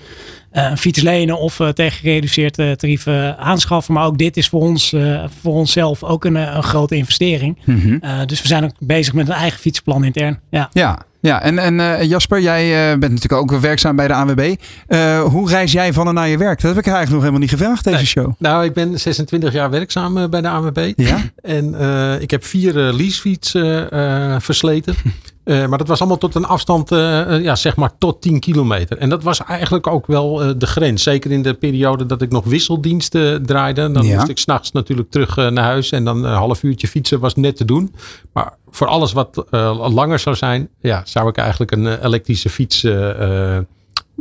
eh, 0.51 0.63
een 0.69 0.77
fiets 0.77 1.01
lenen 1.01 1.39
of 1.39 1.59
eh, 1.59 1.67
tegen 1.69 1.99
gereduceerde 1.99 2.75
tarieven 2.75 3.37
aanschaffen. 3.37 3.93
Maar 3.93 4.05
ook 4.05 4.17
dit 4.17 4.37
is 4.37 4.49
voor 4.49 4.61
ons, 4.61 4.93
eh, 4.93 5.23
voor 5.41 5.53
onszelf 5.53 6.03
ook 6.03 6.25
een, 6.25 6.35
een 6.35 6.63
grote 6.63 6.95
investering. 6.95 7.57
Eh, 8.01 8.19
dus 8.25 8.41
we 8.41 8.47
zijn 8.47 8.63
ook 8.63 8.71
bezig 8.79 9.13
met 9.13 9.27
een 9.27 9.33
eigen 9.33 9.59
fietsplan 9.59 10.03
intern. 10.03 10.39
Ja. 10.49 10.69
Ja, 10.71 10.99
ja. 11.21 11.41
en, 11.41 11.59
en 11.59 11.79
eh, 11.79 12.03
Jasper, 12.09 12.41
jij 12.41 12.91
eh, 12.91 12.99
bent 12.99 13.13
natuurlijk 13.13 13.41
ook 13.41 13.59
werkzaam 13.59 13.95
bij 13.95 14.07
de 14.07 14.13
ANWB. 14.13 14.55
Eh, 14.87 15.21
hoe 15.23 15.49
reis 15.49 15.71
jij 15.71 15.93
van 15.93 16.07
en 16.07 16.13
naar 16.13 16.27
je 16.27 16.37
werk? 16.37 16.61
Dat 16.61 16.75
heb 16.75 16.85
ik 16.85 16.91
eigenlijk 16.91 17.09
nog 17.11 17.19
helemaal 17.19 17.39
niet 17.39 17.49
gevraagd, 17.49 17.83
deze 17.83 17.95
Nee. 17.95 18.05
show. 18.05 18.33
Nou, 18.37 18.65
ik 18.65 18.73
ben 18.73 18.99
26 18.99 19.53
jaar 19.53 19.69
werkzaam 19.69 20.29
bij 20.29 20.41
de 20.41 20.47
ANWB. 20.49 20.91
Ja? 20.95 21.17
En 21.41 21.79
eh, 21.79 22.21
ik 22.21 22.31
heb 22.31 22.43
vier 22.45 22.73
leasefietsen 22.73 23.91
eh, 23.91 24.35
versleten. 24.39 24.95
Eh, 25.43 25.65
maar 25.67 25.77
dat 25.77 25.87
was 25.87 25.99
allemaal 25.99 26.17
tot 26.17 26.35
een 26.35 26.45
afstand, 26.45 26.91
eh, 26.91 27.35
eh, 27.35 27.43
ja, 27.43 27.55
zeg 27.55 27.75
maar 27.75 27.91
tot 27.97 28.21
10 28.21 28.39
kilometer. 28.39 28.97
En 28.97 29.09
dat 29.09 29.23
was 29.23 29.43
eigenlijk 29.43 29.87
ook 29.87 30.07
wel 30.07 30.57
de 30.57 30.65
grens. 30.65 31.03
Zeker 31.03 31.31
in 31.31 31.41
de 31.41 31.53
periode 31.53 32.05
dat 32.05 32.21
ik 32.21 32.31
nog 32.31 32.45
wisseldiensten 32.45 33.45
draaide. 33.45 33.91
Dan 33.91 34.05
Ja. 34.05 34.15
moest 34.15 34.29
ik 34.29 34.37
s'nachts 34.37 34.71
natuurlijk 34.71 35.09
terug 35.11 35.35
naar 35.35 35.63
huis. 35.63 35.91
En 35.91 36.03
dan 36.03 36.23
een 36.23 36.35
half 36.35 36.63
uurtje 36.63 36.87
fietsen 36.87 37.19
was 37.19 37.35
net 37.35 37.55
te 37.55 37.65
doen. 37.65 37.95
Maar 38.33 38.53
voor 38.69 38.87
alles 38.87 39.11
wat 39.13 39.45
langer 39.91 40.19
zou 40.19 40.35
zijn, 40.35 40.69
ja, 40.81 41.01
zou 41.05 41.29
ik 41.29 41.37
eigenlijk 41.37 41.71
een 41.71 42.03
elektrische 42.05 42.49
fiets 42.49 42.81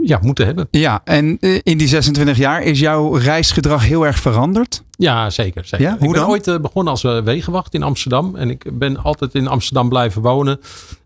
ja, 0.04 0.18
moeten 0.20 0.46
hebben. 0.46 0.68
Ja, 0.70 1.00
en 1.04 1.38
in 1.62 1.78
die 1.78 1.88
26 1.88 2.36
jaar 2.36 2.62
is 2.62 2.78
jouw 2.78 3.12
reisgedrag 3.14 3.84
heel 3.86 4.06
erg 4.06 4.18
veranderd? 4.18 4.82
Ja, 4.90 5.30
zeker. 5.30 5.64
zeker. 5.66 5.86
Ja, 5.86 5.96
hoe 5.98 6.06
ik 6.06 6.12
ben 6.12 6.20
dan? 6.20 6.30
ooit 6.30 6.62
begonnen 6.62 6.92
als 6.92 7.02
wegenwacht 7.02 7.74
in 7.74 7.82
Amsterdam. 7.82 8.36
En 8.36 8.50
ik 8.50 8.78
ben 8.78 9.02
altijd 9.02 9.34
in 9.34 9.46
Amsterdam 9.46 9.88
blijven 9.88 10.22
wonen. 10.22 10.60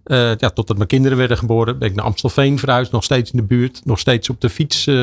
Uh, 0.06 0.36
ja, 0.36 0.50
totdat 0.50 0.76
mijn 0.76 0.88
kinderen 0.88 1.18
werden 1.18 1.38
geboren, 1.38 1.78
ben 1.78 1.88
ik 1.88 1.94
naar 1.94 2.04
Amstelveen 2.04 2.58
verhuisd. 2.58 2.92
Nog 2.92 3.04
steeds 3.04 3.30
in 3.30 3.38
de 3.38 3.44
buurt, 3.44 3.80
nog 3.84 3.98
steeds 3.98 4.30
op 4.30 4.40
de 4.40 4.48
fiets 4.48 4.86
uh, 4.86 4.94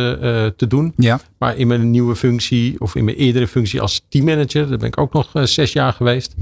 te 0.55 0.67
doen. 0.67 0.93
Ja. 0.97 1.19
Maar 1.37 1.57
in 1.57 1.67
mijn 1.67 1.91
nieuwe 1.91 2.15
functie, 2.15 2.75
of 2.79 2.95
in 2.95 3.03
mijn 3.03 3.17
eerdere 3.17 3.47
functie 3.47 3.81
als 3.81 4.05
teammanager, 4.09 4.69
daar 4.69 4.77
ben 4.77 4.87
ik 4.87 4.97
ook 4.97 5.13
nog 5.13 5.29
zes 5.43 5.73
jaar 5.73 5.93
geweest. 5.93 6.35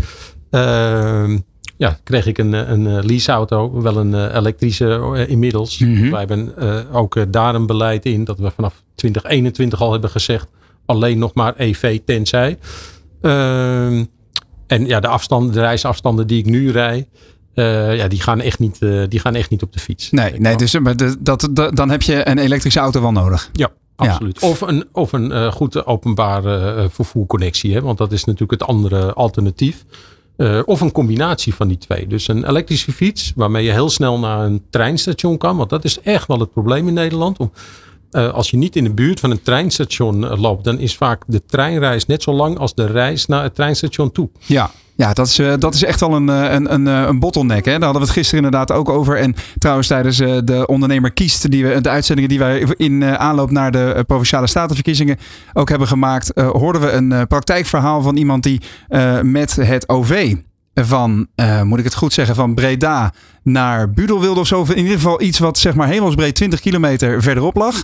Ehm, 0.49 1.37
ja, 1.77 1.99
kreeg 2.03 2.25
ik 2.25 2.37
een, 2.37 2.53
een 2.53 3.05
leaseauto, 3.05 3.81
wel 3.81 3.97
een 3.97 4.35
elektrische 4.35 5.25
inmiddels. 5.27 5.77
Mm 5.77 5.95
-hmm. 5.95 6.11
Wij 6.11 6.19
hebben 6.19 6.53
ook 6.91 7.33
daar 7.33 7.55
een 7.55 7.65
beleid 7.65 8.05
in 8.05 8.23
dat 8.23 8.39
we 8.39 8.51
vanaf 8.51 8.83
2021 8.95 9.81
al 9.81 9.91
hebben 9.91 10.09
gezegd, 10.09 10.47
alleen 10.85 11.17
nog 11.17 11.33
maar 11.33 11.53
EV 11.57 11.99
tenzij. 12.05 12.57
Ehm, 13.21 14.03
en 14.67 14.85
ja, 14.85 14.99
de 14.99 15.07
afstanden, 15.07 15.53
de 15.53 15.59
reisafstanden 15.59 16.27
die 16.27 16.39
ik 16.39 16.45
nu 16.45 16.71
rij, 16.71 17.07
uh, 17.55 17.95
ja, 17.95 18.07
die 18.07 18.21
gaan, 18.21 18.41
echt 18.41 18.59
niet, 18.59 18.77
uh, 18.79 19.03
die 19.09 19.19
gaan 19.19 19.35
echt 19.35 19.49
niet 19.49 19.61
op 19.61 19.73
de 19.73 19.79
fiets. 19.79 20.11
Nee, 20.11 20.39
nee 20.39 20.55
dus, 20.55 20.79
maar 20.79 20.95
de, 20.95 21.15
dat, 21.19 21.49
dan 21.73 21.89
heb 21.89 22.01
je 22.01 22.27
een 22.27 22.37
elektrische 22.37 22.79
auto 22.79 23.01
wel 23.01 23.11
nodig. 23.11 23.49
Ja, 23.53 23.69
absoluut. 23.95 24.41
Ja. 24.41 24.47
Of 24.47 24.61
een, 24.61 24.85
of 24.91 25.11
een 25.11 25.31
uh, 25.31 25.51
goede 25.51 25.85
openbare 25.85 26.87
vervoerconnectie, 26.89 27.73
hè, 27.73 27.81
want 27.81 27.97
dat 27.97 28.11
is 28.11 28.23
natuurlijk 28.23 28.61
het 28.61 28.69
andere 28.69 29.13
alternatief. 29.13 29.85
of 30.65 30.81
een 30.81 30.91
combinatie 30.91 31.53
van 31.53 31.67
die 31.67 31.77
twee. 31.77 32.07
Dus 32.07 32.27
een 32.27 32.49
elektrische 32.49 32.91
fiets 32.91 33.33
waarmee 33.35 33.65
je 33.65 33.71
heel 33.71 33.89
snel 33.89 34.19
naar 34.19 34.45
een 34.45 34.63
treinstation 34.69 35.37
kan. 35.37 35.57
Want 35.57 35.69
dat 35.69 35.83
is 35.83 35.99
echt 36.01 36.27
wel 36.27 36.39
het 36.39 36.51
probleem 36.51 36.87
in 36.87 36.93
Nederland. 36.93 37.37
Om, 37.37 37.51
als 38.11 38.49
je 38.49 38.57
niet 38.57 38.75
in 38.75 38.83
de 38.83 38.93
buurt 38.93 39.19
van 39.19 39.31
een 39.31 39.41
treinstation 39.41 40.27
loopt, 40.39 40.63
dan 40.63 40.79
is 40.79 40.95
vaak 40.95 41.23
de 41.27 41.45
treinreis 41.45 42.05
net 42.05 42.23
zo 42.23 42.33
lang 42.33 42.57
als 42.57 42.75
de 42.75 42.85
reis 42.85 43.25
naar 43.25 43.43
het 43.43 43.55
treinstation 43.55 44.11
toe. 44.11 44.29
Ja, 44.45 44.71
ja, 45.01 45.13
dat 45.13 45.27
is, 45.27 45.39
uh, 45.39 45.53
dat 45.59 45.73
is 45.73 45.83
echt 45.83 46.01
al 46.01 46.15
een, 46.15 46.27
een, 46.27 46.73
een, 46.73 46.85
een 46.85 47.19
bottleneck. 47.19 47.65
Hè? 47.65 47.71
Daar 47.71 47.83
hadden 47.83 48.01
we 48.01 48.07
het 48.07 48.17
gisteren 48.17 48.43
inderdaad 48.43 48.71
ook 48.71 48.89
over. 48.89 49.17
En 49.17 49.35
trouwens 49.57 49.87
tijdens 49.87 50.17
de 50.17 50.63
ondernemer 50.65 51.11
kiest, 51.11 51.51
die 51.51 51.65
we, 51.65 51.81
de 51.81 51.89
uitzendingen 51.89 52.29
die 52.29 52.39
wij 52.39 52.67
in 52.77 53.03
aanloop 53.03 53.51
naar 53.51 53.71
de 53.71 54.03
Provinciale 54.07 54.47
Statenverkiezingen 54.47 55.17
ook 55.53 55.69
hebben 55.69 55.87
gemaakt, 55.87 56.31
hoorden 56.35 56.81
we 56.81 56.91
een 56.91 57.27
praktijkverhaal 57.27 58.01
van 58.01 58.17
iemand 58.17 58.43
die 58.43 58.61
met 59.21 59.55
het 59.55 59.89
OV 59.89 60.35
van, 60.73 61.27
moet 61.63 61.79
ik 61.79 61.85
het 61.85 61.95
goed 61.95 62.13
zeggen, 62.13 62.35
van 62.35 62.53
Breda 62.53 63.13
naar 63.43 63.91
Budel 63.91 64.19
wilde 64.19 64.39
of 64.39 64.47
zo. 64.47 64.65
In 64.69 64.77
ieder 64.77 64.93
geval 64.93 65.21
iets 65.21 65.39
wat 65.39 65.57
zeg 65.57 65.75
maar 65.75 65.87
hemelsbreed 65.87 66.35
20 66.35 66.59
kilometer 66.59 67.21
verderop 67.21 67.55
lag. 67.55 67.81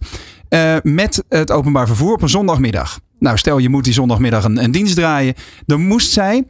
met 0.84 1.24
het 1.30 1.52
openbaar 1.52 1.88
vervoer 1.88 2.14
op 2.14 2.22
een 2.22 2.30
zondagmiddag. 2.30 3.00
Nou, 3.20 3.38
stel 3.38 3.58
je 3.58 3.70
moet 3.70 3.84
die 3.84 3.94
zondagmiddag 3.94 4.44
een, 4.44 4.64
een 4.64 4.72
dienst 4.72 4.96
draaien. 4.96 5.34
Dan 5.66 5.82
moest 5.82 6.12
zij 6.12 6.44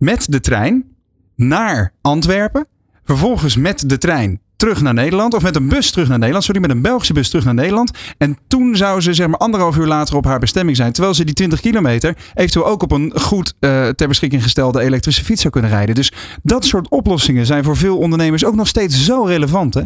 met 0.00 0.32
de 0.32 0.40
trein 0.40 0.96
naar 1.34 1.92
Antwerpen. 2.00 2.66
Vervolgens 3.04 3.56
met 3.56 3.88
de 3.88 3.98
trein 3.98 4.40
terug 4.60 4.80
naar 4.80 4.94
Nederland. 4.94 5.34
Of 5.34 5.42
met 5.42 5.56
een 5.56 5.68
bus 5.68 5.90
terug 5.90 6.08
naar 6.08 6.18
Nederland. 6.18 6.44
Sorry, 6.44 6.60
met 6.60 6.70
een 6.70 6.82
Belgische 6.82 7.12
bus 7.12 7.28
terug 7.28 7.44
naar 7.44 7.54
Nederland. 7.54 7.90
En 8.18 8.38
toen 8.48 8.76
zou 8.76 9.00
ze 9.00 9.14
zeg 9.14 9.26
maar 9.26 9.38
anderhalf 9.38 9.76
uur 9.76 9.86
later 9.86 10.16
op 10.16 10.24
haar 10.24 10.38
bestemming 10.38 10.76
zijn. 10.76 10.92
Terwijl 10.92 11.14
ze 11.14 11.24
die 11.24 11.34
20 11.34 11.60
kilometer 11.60 12.16
eventueel 12.34 12.66
ook 12.66 12.82
op 12.82 12.92
een 12.92 13.12
goed 13.14 13.54
uh, 13.60 13.88
ter 13.88 14.08
beschikking 14.08 14.42
gestelde 14.42 14.80
elektrische 14.80 15.24
fiets 15.24 15.40
zou 15.40 15.52
kunnen 15.52 15.70
rijden. 15.70 15.94
Dus 15.94 16.12
dat 16.42 16.64
soort 16.64 16.88
oplossingen 16.88 17.46
zijn 17.46 17.64
voor 17.64 17.76
veel 17.76 17.98
ondernemers 17.98 18.44
ook 18.44 18.54
nog 18.54 18.68
steeds 18.68 19.04
zo 19.04 19.22
relevant. 19.22 19.74
Hè? 19.74 19.82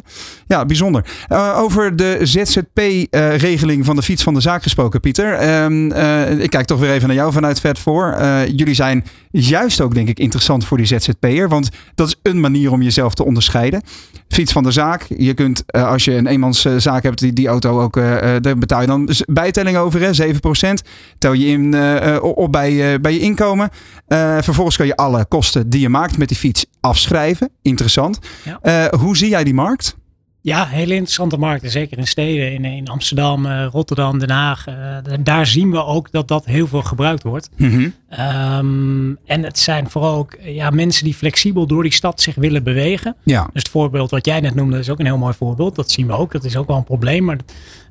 Ja, 0.47 0.65
bijzonder. 0.65 1.05
Uh, 1.29 1.59
over 1.59 1.97
de 1.97 2.19
ZZP-regeling 2.23 3.81
uh, 3.81 3.87
van 3.87 3.97
de 3.97 4.03
fiets 4.03 4.23
van 4.23 4.35
de 4.35 4.41
zaak 4.41 4.63
gesproken, 4.63 5.01
Pieter. 5.01 5.43
Uh, 5.43 6.41
ik 6.41 6.51
kijk 6.51 6.67
toch 6.67 6.81
weer 6.81 6.91
even 6.91 7.07
naar 7.07 7.17
jou 7.17 7.33
vanuit 7.33 7.61
Vet 7.61 7.79
voor. 7.79 8.17
jullie 8.55 8.75
zijn 8.75 9.05
juist 9.31 9.81
ook 9.81 9.95
denk 9.95 10.09
ik 10.09 10.19
interessant 10.19 10.65
voor 10.65 10.77
die 10.77 10.87
ZZP'er. 10.87 11.49
Want 11.49 11.69
dat 11.95 12.09
is 12.09 12.17
een 12.23 12.41
manier 12.41 12.73
om 12.73 12.83
jezelf 12.83 13.15
te 13.15 13.25
onderscheiden. 13.25 13.83
Fiets 14.29 14.53
van 14.53 14.64
de 14.65 14.71
zaak. 14.71 15.07
Je 15.17 15.35
kunt, 15.35 15.63
uh, 15.67 15.89
als 15.89 16.05
je 16.05 16.15
een 16.15 16.27
eenmanszaak 16.27 17.03
hebt, 17.03 17.19
die, 17.19 17.33
die 17.33 17.49
auto 17.49 17.81
ook, 17.81 17.97
uh, 17.97 18.05
daar 18.41 18.59
betaal 18.59 18.81
je 18.81 18.87
dan 18.87 19.09
bijtelling 19.27 19.77
over, 19.77 20.01
hè, 20.01 20.15
7%. 20.15 20.83
Tel 21.19 21.33
je 21.33 21.47
in, 21.47 21.75
op 22.21 22.53
bij, 22.53 23.01
bij 23.01 23.13
je 23.13 23.21
inkomen. 23.21 23.71
vervolgens 24.41 24.77
kan 24.77 24.87
je 24.87 24.97
alle 24.97 25.27
kosten 25.29 25.71
die 25.71 25.81
je 25.81 25.89
maakt 25.89 26.19
met 26.19 26.29
die 26.29 26.37
fiets 26.37 26.67
afschrijven. 26.81 27.51
Interessant. 27.63 28.19
Ja. 28.63 28.91
hoe 28.99 29.17
zie 29.17 29.29
jij 29.29 29.45
die 29.45 29.55
markt? 29.55 29.97
Ja, 30.45 30.67
hele 30.67 30.95
interessante 30.95 31.37
markten. 31.37 31.71
Zeker 31.71 31.99
in 31.99 32.07
steden, 32.07 32.53
in, 32.53 32.65
in 32.65 32.89
Amsterdam, 32.89 33.47
uh, 33.47 33.67
Rotterdam, 33.71 34.19
Den 34.19 34.31
Haag. 34.31 34.69
Uh, 34.69 34.75
daar 35.21 35.47
zien 35.47 35.71
we 35.71 35.85
ook 35.85 36.11
dat 36.11 36.29
dat 36.29 36.45
heel 36.45 36.67
veel 36.67 36.83
gebruikt 36.83 37.23
wordt. 37.23 37.51
Mm 37.57 37.71
-hmm. 37.71 37.95
um, 38.59 39.19
en 39.27 39.43
het 39.43 39.59
zijn 39.59 39.91
vooral 39.91 40.17
ook 40.17 40.37
ja, 40.41 40.71
mensen 40.71 41.05
die 41.05 41.15
flexibel 41.15 41.67
door 41.67 41.83
die 41.83 41.93
stad 41.93 42.21
zich 42.21 42.35
willen 42.35 42.63
bewegen. 42.63 43.17
Ja. 43.23 43.43
Dus 43.43 43.63
het 43.63 43.69
voorbeeld 43.69 44.11
wat 44.11 44.27
jij 44.27 44.41
net 44.41 44.55
noemde 44.55 44.79
is 44.79 44.91
ook 44.91 44.99
een 44.99 45.07
heel 45.07 45.19
mooi 45.19 45.35
voorbeeld. 45.35 45.75
Dat 45.75 45.91
zien 45.91 46.07
we 46.07 46.13
ook. 46.13 46.33
Dat 46.33 46.45
is 46.45 46.57
ook 46.57 46.67
wel 46.67 46.77
een 46.77 46.85
probleem. 46.85 47.25
Maar 47.25 47.39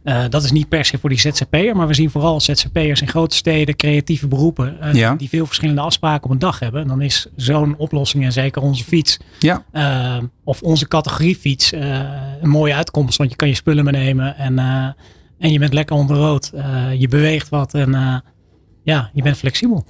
uh, 0.04 0.24
dat 0.30 0.44
is 0.44 0.52
niet 0.52 0.70
per 0.70 0.86
se 0.86 0.98
voor 0.98 1.10
die 1.10 1.20
ZZP'er. 1.20 1.76
Maar 1.76 1.88
we 1.88 1.94
zien 1.94 2.10
vooral 2.10 2.42
ZZP'ers 2.42 3.02
in 3.02 3.08
grote 3.08 3.36
steden, 3.36 3.76
creatieve 3.76 4.28
beroepen. 4.28 4.78
ja. 4.94 5.16
Die 5.16 5.30
veel 5.30 5.46
verschillende 5.46 5.82
afspraken 5.82 6.24
op 6.24 6.32
een 6.32 6.40
dag 6.40 6.60
hebben. 6.60 6.82
En 6.82 6.88
dan 6.88 7.02
is 7.02 7.28
zo'n 7.36 7.76
oplossing 7.78 8.24
en 8.24 8.32
zeker 8.32 8.62
onze 8.62 8.84
fiets. 8.84 9.18
Ja. 9.40 9.64
of 10.44 10.62
onze 10.62 10.88
categoriefiets 10.88 11.72
een 12.42 12.50
mooie 12.50 12.74
uitkomst. 12.74 13.18
Want 13.18 13.30
je 13.30 13.36
kan 13.36 13.48
je 13.48 13.56
spullen 13.56 13.84
meenemen 13.84 14.38
en, 14.38 14.60
en 15.40 15.52
je 15.52 15.60
bent 15.60 15.74
lekker 15.74 15.96
onder 15.96 16.18
rood. 16.18 16.52
Je 16.98 17.08
beweegt 17.08 17.50
wat 17.50 17.74
en 17.74 18.24
ja, 18.84 19.10
je 19.14 19.22
bent 19.22 19.38
flexibel. 19.38 19.86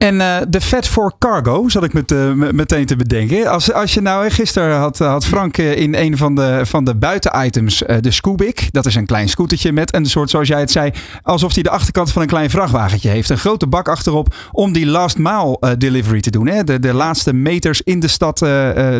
En 0.00 0.14
uh, 0.14 0.36
de 0.48 0.60
Fat 0.60 0.88
for 0.88 1.12
Cargo 1.18 1.68
zat 1.68 1.84
ik 1.84 1.92
met, 1.92 2.10
uh, 2.10 2.32
meteen 2.32 2.86
te 2.86 2.96
bedenken. 2.96 3.46
Als, 3.46 3.72
als 3.72 3.94
je 3.94 4.00
nou, 4.00 4.30
gisteren 4.30 4.76
had, 4.76 4.98
had 4.98 5.26
Frank 5.26 5.56
in 5.56 5.94
een 5.94 6.16
van 6.16 6.34
de, 6.34 6.60
van 6.62 6.84
de 6.84 6.94
buitenitems 6.94 7.82
de 8.00 8.10
Scoobic. 8.10 8.68
Dat 8.72 8.86
is 8.86 8.94
een 8.94 9.06
klein 9.06 9.28
scootertje 9.28 9.72
met 9.72 9.94
een 9.94 10.06
soort, 10.06 10.30
zoals 10.30 10.48
jij 10.48 10.60
het 10.60 10.70
zei, 10.70 10.90
alsof 11.22 11.54
hij 11.54 11.62
de 11.62 11.70
achterkant 11.70 12.12
van 12.12 12.22
een 12.22 12.28
klein 12.28 12.50
vrachtwagentje 12.50 13.08
heeft. 13.08 13.30
Een 13.30 13.38
grote 13.38 13.66
bak 13.66 13.88
achterop 13.88 14.34
om 14.52 14.72
die 14.72 14.86
last 14.86 15.18
mile 15.18 15.76
delivery 15.78 16.20
te 16.20 16.30
doen. 16.30 16.46
Hè? 16.46 16.64
De, 16.64 16.78
de 16.78 16.94
laatste 16.94 17.32
meters 17.32 17.82
in 17.82 18.00
de 18.00 18.08
stad 18.08 18.46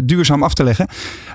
duurzaam 0.04 0.42
af 0.42 0.54
te 0.54 0.64
leggen. 0.64 0.88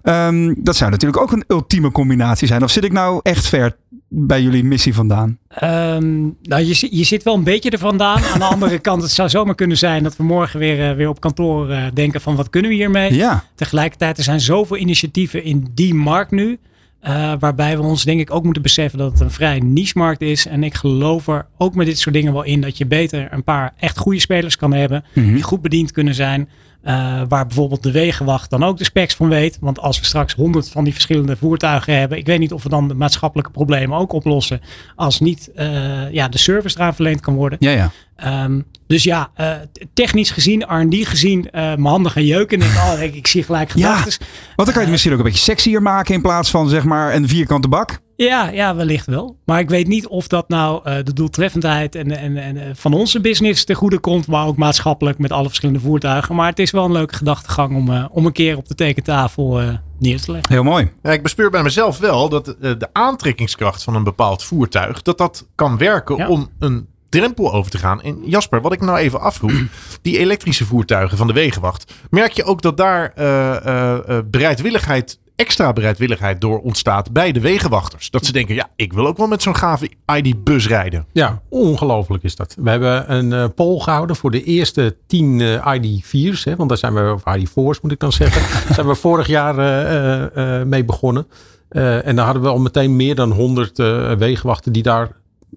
Um, 0.03 0.55
dat 0.57 0.76
zou 0.76 0.91
natuurlijk 0.91 1.22
ook 1.22 1.32
een 1.32 1.43
ultieme 1.47 1.91
combinatie 1.91 2.47
zijn. 2.47 2.63
Of 2.63 2.72
zit 2.72 2.84
ik 2.84 2.91
nou 2.91 3.20
echt 3.24 3.47
ver 3.47 3.76
bij 4.18 4.41
jullie 4.41 4.63
missie 4.63 4.93
vandaan? 4.93 5.38
Um, 5.63 6.38
nou, 6.41 6.63
je, 6.63 6.88
je 6.91 7.03
zit 7.03 7.24
wel 7.24 7.36
een 7.36 7.43
beetje 7.43 7.70
er 7.70 7.78
vandaan. 7.78 8.24
Aan 8.24 8.39
de 8.39 8.45
andere 8.45 8.80
kant, 8.80 9.01
het 9.01 9.11
zou 9.11 9.30
zomaar 9.30 9.55
kunnen 9.55 9.78
zijn 9.78 10.03
dat 10.03 10.18
we 10.18 10.24
morgen 10.24 10.59
weer, 10.59 10.89
uh, 10.89 10.95
weer 10.95 11.09
op 11.09 11.20
kantoor 11.20 11.70
uh, 11.70 11.84
denken 11.93 12.22
van 12.22 12.36
wat 12.36 12.49
kunnen 12.49 12.72
we 12.72 12.78
hiermee? 12.78 13.13
Ja. 13.13 13.43
Tegelijkertijd, 13.55 14.18
er 14.18 14.24
zijn 14.24 14.39
zoveel 14.39 14.78
initiatieven 14.78 15.43
in 15.43 15.68
die 15.74 15.93
markt 15.93 16.32
nu. 16.32 16.59
Uh, 17.08 17.34
waarbij 17.39 17.78
we 17.78 17.84
ons 17.84 18.03
denk 18.03 18.20
ik 18.20 18.34
ook 18.34 18.43
moeten 18.43 18.62
beseffen 18.62 18.99
dat 18.99 19.12
het 19.12 19.20
een 19.20 19.32
vrij 19.32 19.60
niche 19.60 19.97
markt 19.97 20.22
is. 20.22 20.45
En 20.45 20.64
ik 20.64 20.74
geloof 20.74 21.28
er 21.28 21.45
ook 21.58 21.76
met 21.76 21.86
dit 21.86 21.99
soort 21.99 22.16
dingen 22.16 22.34
wel 22.34 22.43
in 22.43 22.62
dat 22.62 22.78
je 22.78 22.86
beter 22.86 23.28
een 23.32 23.43
paar 23.43 23.74
echt 23.78 23.97
goede 23.97 24.20
spelers 24.20 24.58
kan 24.58 24.74
hebben. 24.74 25.03
Mhm. 25.14 25.34
Die 25.34 25.43
goed 25.43 25.62
bediend 25.62 25.91
kunnen 25.91 26.16
zijn. 26.16 26.49
Uh, 26.84 27.22
waar 27.30 27.45
bijvoorbeeld 27.45 27.84
de 27.84 27.91
wegenwacht 27.91 28.49
dan 28.49 28.64
ook 28.64 28.78
de 28.78 28.84
specs 28.84 29.16
van 29.16 29.30
weet. 29.30 29.58
Want 29.62 29.80
als 29.80 29.99
we 29.99 30.06
straks 30.06 30.34
honderd 30.34 30.70
van 30.70 30.84
die 30.84 30.93
verschillende 30.93 31.36
voertuigen 31.36 31.97
hebben. 31.97 32.18
Ik 32.18 32.26
weet 32.26 32.39
niet 32.39 32.53
of 32.53 32.64
we 32.64 32.70
dan 32.70 32.88
de 32.88 32.93
maatschappelijke 32.93 33.51
problemen 33.51 33.97
ook 33.97 34.14
oplossen. 34.14 34.62
Als 34.95 35.20
niet 35.20 35.51
uh, 35.56 36.12
ja, 36.12 36.28
de 36.28 36.38
service 36.38 36.78
eraan 36.78 36.95
verleend 36.95 37.20
kan 37.20 37.36
worden. 37.36 37.58
Ja, 37.62 37.72
ja. 37.72 37.91
Um, 38.43 38.66
dus 38.88 39.04
ja, 39.04 39.32
uh, 39.38 39.52
technisch 39.94 40.32
gezien, 40.32 40.62
R&D 40.62 41.08
gezien, 41.08 41.48
mijn 41.52 41.86
handen 41.86 42.12
gaan 42.12 42.26
jeuken. 42.26 42.62
En 42.62 42.68
ik, 42.68 42.74
oh, 42.76 43.02
ik, 43.02 43.16
ik 43.16 43.28
zie 43.28 43.44
gelijk 43.44 43.70
gedachten. 43.72 44.12
Ja, 44.20 44.26
want 44.56 44.56
dan 44.56 44.66
kan 44.66 44.74
je 44.74 44.82
het 44.82 44.90
misschien 44.90 45.12
ook 45.12 45.18
een 45.18 45.26
beetje 45.26 45.40
sexier 45.40 45.82
maken. 45.82 46.14
In 46.14 46.22
plaats 46.22 46.50
van 46.50 46.70
zeg 46.70 46.84
maar 46.84 47.16
een 47.16 47.28
vierkante 47.28 47.68
bak. 47.68 48.04
Ja, 48.16 48.50
ja, 48.50 48.76
wellicht 48.76 49.06
wel. 49.06 49.38
Maar 49.46 49.60
ik 49.60 49.70
weet 49.70 49.88
niet 49.88 50.08
of 50.08 50.28
dat 50.28 50.50
nou 50.50 50.90
uh, 50.90 50.96
de 51.04 51.14
doeltreffendheid 51.14 51.96
en, 51.96 52.18
en, 52.18 52.38
en 52.38 52.76
van 52.76 52.94
onze 52.94 53.22
business 53.22 53.64
te 53.64 53.74
goede 53.74 54.00
komt, 54.00 54.28
maar 54.28 54.46
ook 54.46 54.58
maatschappelijk 54.58 55.18
met 55.18 55.32
alle 55.32 55.48
verschillende 55.48 55.80
voertuigen. 55.80 56.36
Maar 56.36 56.50
het 56.50 56.60
is 56.60 56.72
wel 56.72 56.86
een 56.86 56.92
leuke 56.92 57.16
gedachtegang 57.16 57.76
om, 57.76 57.90
uh, 57.90 58.06
om 58.12 58.26
een 58.26 58.32
keer 58.32 58.58
op 58.58 58.68
de 58.68 58.76
tekentafel 58.76 59.62
uh, 59.62 59.70
neer 60.00 60.22
te 60.22 60.32
leggen. 60.32 60.54
Heel 60.54 60.64
mooi. 60.64 60.92
Ja, 61.04 61.12
ik 61.12 61.24
bespeur 61.24 61.50
bij 61.50 61.64
mezelf 61.64 61.98
wel 61.98 62.30
dat 62.30 62.46
de 62.46 62.88
aantrekkingskracht 62.92 63.84
van 63.84 63.96
een 63.96 64.04
bepaald 64.04 64.44
voertuig, 64.44 65.02
dat 65.02 65.18
dat 65.18 65.48
kan 65.56 65.78
werken 65.78 66.18
ja. 66.18 66.28
om 66.28 66.50
een 66.60 66.88
drempel 67.18 67.53
over 67.53 67.72
te 67.72 67.78
gaan. 67.78 68.01
En 68.01 68.20
Jasper, 68.26 68.61
wat 68.61 68.74
ik 68.74 68.82
nou 68.82 68.97
even 68.97 69.20
afvroeg, 69.20 69.63
die 70.01 70.18
elektrische 70.18 70.66
voertuigen 70.66 71.18
van 71.18 71.28
de 71.28 71.34
Wegenwacht, 71.34 71.93
merk 72.09 72.32
je 72.32 72.43
ook 72.43 72.61
dat 72.61 72.78
daar 72.78 73.13
bereidwilligheid 74.30 75.20
extra 75.36 75.74
bereidwilligheid 75.74 76.41
door 76.41 76.59
ontstaat 76.59 77.11
bij 77.11 77.32
de 77.32 77.39
wegenwachters. 77.39 78.09
Dat 78.09 78.26
ze 78.26 78.32
denken, 78.32 78.55
ja, 78.55 78.70
ik 78.76 78.93
wil 78.93 79.07
ook 79.07 79.18
wel 79.18 79.28
met 79.28 79.41
zo'n 79.41 79.55
gave 79.55 79.89
ID-bus 80.16 80.68
rijden. 80.68 81.05
Ja, 81.11 81.41
ongelooflijk 81.49 82.24
is 82.24 82.36
dat. 82.36 82.55
We 82.59 82.70
hebben 82.70 83.13
een 83.13 83.32
uh, 83.32 83.45
poll 83.55 83.80
gehouden 83.80 84.16
voor 84.16 84.32
de 84.32 84.43
eerste 84.43 84.97
tien 85.07 85.39
uh, 85.39 85.78
ID4's. 85.78 86.43
Hè, 86.43 86.55
want 86.55 86.70
daar 86.70 86.78
zijn 86.78 86.93
we, 86.93 87.13
of 87.13 87.38
ID4's 87.38 87.82
moet 87.82 87.91
ik 87.91 87.99
dan 87.99 88.11
zeggen. 88.11 88.41
daar 88.41 88.74
zijn 88.76 88.88
we 88.88 88.95
vorig 88.95 89.28
jaar 89.28 89.55
mee 90.68 90.86
begonnen. 90.86 91.28
en 91.70 92.16
daar 92.16 92.26
hadden 92.26 92.43
we 92.43 92.49
al 92.49 92.59
meteen 92.59 92.95
meer 92.95 93.16
dan 93.16 93.32
100 93.32 93.78
wegenwachten 94.18 94.72
die 94.72 94.84
daar 94.84 95.11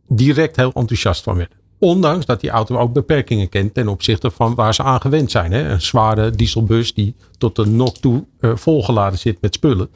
direct 0.09 0.57
heel 0.57 0.73
enthousiast 0.73 1.23
van 1.23 1.37
werden. 1.37 1.57
Ondanks 1.79 2.27
dat 2.27 2.41
die 2.41 2.51
auto 2.51 2.77
ook 2.77 2.93
beperkingen 2.93 3.49
kent 3.49 3.75
ten 3.75 3.89
opzichte 3.89 4.31
van 4.31 4.55
waar 4.55 4.75
ze 4.75 4.83
aan 4.83 5.01
gewend 5.01 5.31
zijn. 5.31 5.53
Hè? 5.53 5.69
Een 5.69 5.83
zware 5.83 6.31
dieselbus 6.31 6.95
die 6.95 7.15
tot 7.39 7.57
de 7.57 7.67
nog 7.67 7.99
toe 7.99 8.25
eh, 8.41 8.51
volgeladen 8.55 9.19
zit 9.19 9.41
met 9.41 9.55
spullen. 9.55 9.89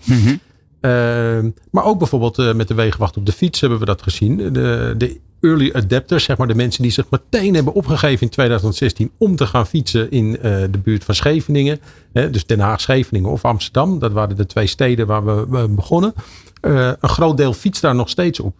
Ehm, 0.80 1.50
maar 1.70 1.84
ook 1.84 1.98
bijvoorbeeld 1.98 2.38
eh, 2.38 2.54
met 2.54 2.68
de 2.68 2.74
wegenwacht 2.74 3.16
op 3.16 3.26
de 3.26 3.32
fiets 3.32 3.60
hebben 3.60 3.78
we 3.78 3.84
dat 3.84 4.02
gezien. 4.02 4.36
De, 4.36 4.94
de 4.98 5.20
early 5.40 5.70
adapters, 5.72 6.24
zeg 6.24 6.36
maar 6.36 6.46
de 6.46 6.54
mensen 6.54 6.82
die 6.82 6.92
zich 6.92 7.10
meteen 7.10 7.54
hebben 7.54 7.74
opgegeven 7.74 8.20
in 8.20 8.28
2016 8.28 9.10
om 9.18 9.36
te 9.36 9.46
gaan 9.46 9.66
fietsen 9.66 10.10
in 10.10 10.38
eh, 10.38 10.42
de 10.70 10.78
buurt 10.82 11.04
van 11.04 11.14
Scheveningen. 11.14 11.80
Hè, 12.12 12.30
dus 12.30 12.46
Den 12.46 12.60
Haag, 12.60 12.80
Scheveningen 12.80 13.30
of 13.30 13.44
Amsterdam. 13.44 13.98
Dat 13.98 14.12
waren 14.12 14.36
de 14.36 14.46
twee 14.46 14.66
steden 14.66 15.06
waar 15.06 15.24
we, 15.24 15.46
we 15.48 15.68
begonnen. 15.68 16.14
Een 16.60 16.96
groot 17.00 17.36
deel 17.36 17.52
fietst 17.52 17.82
daar 17.82 17.94
nog 17.94 18.08
steeds 18.08 18.40
op. 18.40 18.54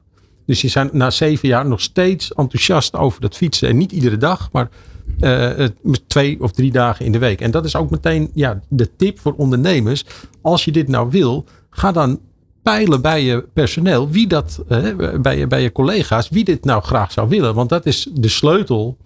Dus 0.47 0.61
die 0.61 0.71
zijn 0.71 0.91
na 0.93 1.11
zeven 1.11 1.49
jaar 1.49 1.67
nog 1.67 1.81
steeds 1.81 2.35
enthousiast 2.35 2.97
over 2.97 3.21
dat 3.21 3.37
fietsen. 3.37 3.69
En 3.69 3.77
niet 3.77 3.93
iedere 3.93 4.17
dag, 4.17 4.49
maar 4.53 4.69
het- 5.21 5.75
twee 6.07 6.41
of 6.43 6.53
drie 6.53 6.71
dagen 6.73 7.05
in 7.05 7.13
de 7.13 7.19
week. 7.19 7.41
En 7.41 7.51
dat 7.51 7.65
is 7.65 7.77
ook 7.77 7.91
meteen 7.91 8.31
ja, 8.35 8.61
de 8.69 8.97
tip 8.97 9.19
voor 9.21 9.35
ondernemers. 9.37 10.05
Als 10.43 10.65
je 10.65 10.73
dit 10.73 10.89
nou 10.89 11.11
wil, 11.11 11.45
ga 11.71 11.93
dan 11.93 12.21
peilen 12.63 13.01
bij 13.03 13.25
je 13.25 13.45
personeel, 13.53 14.11
wie 14.11 14.27
dat, 14.27 14.63
eh, 14.69 14.85
bij, 15.21 15.47
bij 15.47 15.63
je 15.63 15.73
collega's, 15.73 16.29
wie 16.29 16.45
dit 16.45 16.65
nou 16.65 16.83
graag 16.83 17.13
zou 17.13 17.29
willen. 17.29 17.55
Want 17.55 17.69
dat 17.69 17.87
is 17.87 18.09
de 18.15 18.29
sleutel 18.29 18.97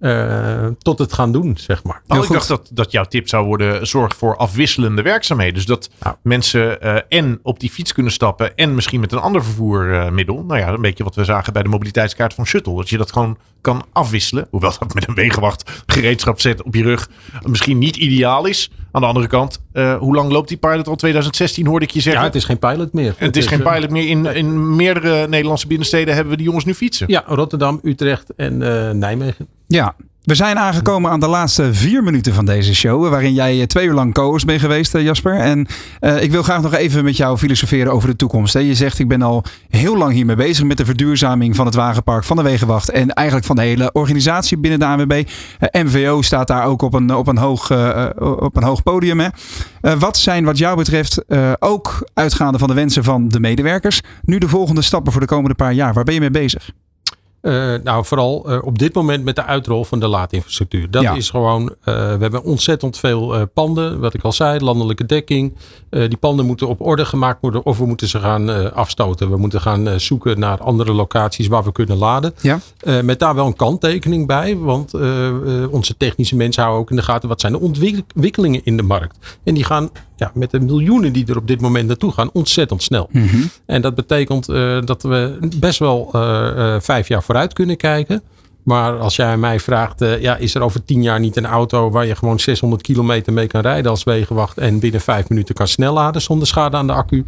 eh, 0.00 0.66
tot 0.78 0.98
het 0.98 1.12
gaan 1.12 1.32
doen, 1.32 1.56
zeg 1.56 1.84
maar. 1.84 2.02
Oh, 2.06 2.24
ik 2.24 2.30
dacht 2.30 2.48
dat, 2.48 2.70
dat 2.72 2.92
jouw 2.92 3.04
tip 3.04 3.28
zou 3.28 3.46
worden: 3.46 3.86
zorg 3.86 4.16
voor 4.16 4.36
afwisselende 4.36 5.02
werkzaamheden. 5.02 5.54
Dus 5.54 5.66
dat 5.66 5.90
mensen 6.22 6.80
eh, 6.80 7.00
en 7.08 7.38
op 7.42 7.60
die 7.60 7.70
fiets 7.70 7.92
kunnen 7.92 8.12
stappen 8.12 8.56
en 8.56 8.74
misschien 8.74 9.00
met 9.00 9.12
een 9.12 9.18
ander 9.18 9.44
vervoermiddel. 9.44 10.44
nou 10.44 10.60
ja, 10.60 10.68
een 10.68 10.80
beetje 10.80 11.04
wat 11.04 11.14
we 11.14 11.24
zagen 11.24 11.52
bij 11.52 11.62
de 11.62 11.68
mobiliteitskaart 11.68 12.34
van 12.34 12.46
Shuttle. 12.46 12.76
Dat 12.76 12.88
je 12.88 12.96
dat 12.96 13.12
gewoon 13.12 13.38
kan 13.60 13.84
afwisselen. 13.92 14.46
Hoewel 14.50 14.72
dat 14.78 14.94
met 14.94 15.08
een 15.08 15.14
wegenwacht 15.14 15.82
gereedschap 15.86 16.40
zet 16.40 16.62
op 16.62 16.74
je 16.74 16.82
rug 16.82 17.08
misschien 17.42 17.78
niet 17.78 17.96
ideaal 17.96 18.46
is. 18.46 18.70
Aan 18.96 19.00
de 19.00 19.08
andere 19.08 19.26
kant, 19.26 19.60
eh, 19.72 19.96
hoe 19.98 20.14
lang 20.14 20.32
loopt 20.32 20.48
die 20.48 20.56
pilot 20.56 20.88
al? 20.88 20.96
2016 20.96 21.66
hoorde 21.66 21.84
ik 21.84 21.90
je 21.90 22.00
zeggen. 22.00 22.20
Ja, 22.20 22.26
het 22.26 22.36
is 22.36 22.44
geen 22.44 22.58
pilot 22.58 22.92
meer. 22.92 23.14
Het 23.16 23.36
is 23.36 23.46
geen 23.46 23.62
eh, 23.62 23.72
pilot 23.72 23.90
meer. 23.90 24.08
In, 24.08 24.26
in 24.26 24.76
meerdere 24.76 25.28
Nederlandse 25.28 25.66
binnensteden 25.66 26.14
hebben 26.14 26.30
we 26.30 26.36
die 26.36 26.46
jongens 26.46 26.64
nu 26.64 26.74
fietsen. 26.74 27.06
Ja, 27.08 27.24
Rotterdam, 27.26 27.80
Utrecht 27.82 28.34
en 28.34 28.62
eh, 28.62 28.90
Nijmegen. 28.90 29.46
Ja, 29.66 29.94
we 30.26 30.34
zijn 30.34 30.58
aangekomen 30.58 31.10
aan 31.10 31.20
de 31.20 31.26
laatste 31.26 31.74
vier 31.74 32.02
minuten 32.02 32.34
van 32.34 32.44
deze 32.44 32.74
show. 32.74 33.08
Waarin 33.08 33.34
jij 33.34 33.60
eh, 33.60 33.66
twee 33.66 33.86
uur 33.86 33.92
lang 33.92 34.14
co-host 34.14 34.46
bent 34.46 34.60
geweest, 34.60 34.94
eh, 34.94 35.02
Jasper. 35.02 35.34
En 35.34 35.66
eh, 36.00 36.22
ik 36.22 36.30
wil 36.30 36.42
graag 36.42 36.62
nog 36.62 36.74
even 36.74 37.04
met 37.04 37.16
jou 37.16 37.38
filosoferen 37.38 37.92
over 37.92 38.08
de 38.08 38.16
toekomst. 38.16 38.54
Je 38.54 38.74
zegt, 38.74 38.98
ik 38.98 39.08
ben 39.08 39.22
al 39.22 39.44
heel 39.68 39.96
lang 39.96 40.12
hiermee 40.12 40.36
bezig 40.36 40.64
met 40.64 40.76
de 40.76 40.84
verduurzaming 40.84 41.56
van 41.56 41.66
het 41.66 41.74
wagenpark, 41.74 42.24
van 42.24 42.36
de 42.36 42.42
Wegenwacht. 42.42 42.90
En 42.90 43.12
eigenlijk 43.12 43.46
van 43.46 43.56
de 43.56 43.62
hele 43.62 43.92
organisatie 43.92 44.58
binnen 44.58 44.78
de 44.78 44.86
ANWB. 44.86 45.22
MVO 45.70 46.22
staat 46.22 46.46
daar 46.46 46.64
ook 46.64 46.82
op 46.82 46.94
een, 46.94 47.14
op 47.14 47.26
een, 47.26 47.38
hoog, 47.38 47.70
op 48.18 48.56
een 48.56 48.62
hoog 48.62 48.82
podium. 48.82 49.20
Hè. 49.20 49.28
Wat 49.98 50.16
zijn 50.16 50.44
wat 50.44 50.58
jou 50.58 50.76
betreft, 50.76 51.24
ook 51.58 52.08
uitgaande 52.14 52.58
van 52.58 52.68
de 52.68 52.74
wensen 52.74 53.04
van 53.04 53.28
de 53.28 53.40
medewerkers, 53.40 54.00
nu 54.22 54.38
de 54.38 54.48
volgende 54.48 54.82
stappen 54.82 55.12
voor 55.12 55.20
de 55.20 55.26
komende 55.26 55.54
paar 55.54 55.72
jaar? 55.72 55.94
Waar 55.94 56.04
ben 56.04 56.14
je 56.14 56.20
mee 56.20 56.30
bezig? 56.30 56.70
Eh, 57.46 57.74
nou, 57.84 58.04
vooral 58.04 58.44
eh, 58.50 58.58
op 58.62 58.78
dit 58.78 58.94
moment 58.94 59.24
met 59.24 59.36
de 59.36 59.44
uitrol 59.44 59.84
van 59.84 60.00
de 60.00 60.08
laadinfrastructuur. 60.08 60.90
Dat 60.90 61.02
Ja. 61.02 61.14
is 61.14 61.30
gewoon, 61.30 61.62
eh, 61.62 61.94
we 61.94 62.18
hebben 62.20 62.42
ontzettend 62.42 62.98
veel 62.98 63.46
panden, 63.54 64.00
wat 64.00 64.14
ik 64.14 64.22
al 64.22 64.32
zei, 64.32 64.60
landelijke 64.60 65.06
dekking. 65.06 65.54
Die 65.90 66.16
panden 66.16 66.46
moeten 66.46 66.68
op 66.68 66.80
orde 66.80 67.04
gemaakt 67.04 67.40
worden 67.40 67.64
of 67.64 67.78
we 67.78 67.86
moeten 67.86 68.08
ze 68.08 68.18
gaan 68.18 68.74
afstoten. 68.74 69.30
We 69.30 69.36
moeten 69.36 69.60
gaan 69.60 70.00
zoeken 70.00 70.38
naar 70.38 70.58
andere 70.60 70.92
locaties 70.92 71.46
waar 71.46 71.64
we 71.64 71.72
kunnen 71.72 71.96
laden. 71.96 72.34
Ja. 72.40 72.60
Met 73.02 73.18
daar 73.18 73.34
wel 73.34 73.46
een 73.46 73.56
kanttekening 73.56 74.26
bij, 74.26 74.56
want 74.56 74.94
onze 75.70 75.96
technische 75.96 76.36
mensen 76.36 76.62
houden 76.62 76.82
ook 76.82 76.90
in 76.90 76.96
de 76.96 77.02
gaten 77.02 77.28
wat 77.28 77.40
zijn 77.40 77.52
de 77.52 77.60
ontwikkelingen 77.60 78.60
in 78.64 78.76
de 78.76 78.82
markt. 78.82 79.38
En 79.44 79.54
die 79.54 79.64
gaan 79.64 79.90
ja, 80.16 80.30
met 80.34 80.50
de 80.50 80.60
miljoenen 80.60 81.12
die 81.12 81.26
er 81.26 81.36
op 81.36 81.46
dit 81.46 81.60
moment 81.60 81.86
naartoe 81.86 82.12
gaan 82.12 82.30
ontzettend 82.32 82.82
snel. 82.82 83.10
En 83.66 83.82
dat 83.82 83.94
betekent 83.94 84.48
eh, 84.48 84.78
dat 84.84 85.02
we 85.02 85.38
best 85.56 85.78
wel 85.78 86.08
eh, 86.12 86.74
eh, 86.74 86.80
vijf 86.80 87.08
jaar 87.08 87.22
vooruit 87.22 87.52
kunnen 87.52 87.76
kijken. 87.76 88.22
Maar 88.62 88.98
als 88.98 89.16
jij 89.16 89.36
mij 89.36 89.60
vraagt, 89.60 90.04
ja, 90.20 90.36
is 90.36 90.54
er 90.54 90.62
over 90.62 90.84
tien 90.84 91.02
jaar 91.02 91.20
niet 91.20 91.36
een 91.36 91.46
auto 91.46 91.90
waar 91.90 92.06
je 92.06 92.14
gewoon 92.16 92.40
600 92.40 92.82
kilometer 92.82 93.32
mee 93.32 93.46
kan 93.46 93.60
rijden 93.60 93.90
als 93.90 94.04
wegenwacht 94.04 94.58
en 94.58 94.78
binnen 94.78 95.00
vijf 95.00 95.28
minuten 95.28 95.54
kan 95.54 95.68
snelladen 95.68 96.22
zonder 96.22 96.46
schade 96.46 96.76
aan 96.76 96.86
de 96.86 96.92
accu? 96.92 97.24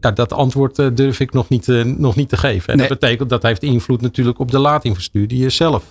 Ja, 0.00 0.10
dat 0.10 0.32
antwoord 0.32 0.96
durf 0.96 1.20
ik 1.20 1.32
nog 1.32 1.48
niet, 1.48 1.66
nog 1.98 2.16
niet 2.16 2.28
te 2.28 2.36
geven. 2.36 2.72
En 2.72 2.78
Nee. 2.78 2.88
dat 2.88 2.98
betekent 2.98 3.30
dat 3.30 3.42
heeft 3.42 3.62
invloed 3.62 4.00
natuurlijk 4.00 4.38
op 4.38 4.50
de 4.50 4.58
laadinfrastructuur 4.58 5.28
die 5.28 5.42
je 5.42 5.50
zelf 5.50 5.84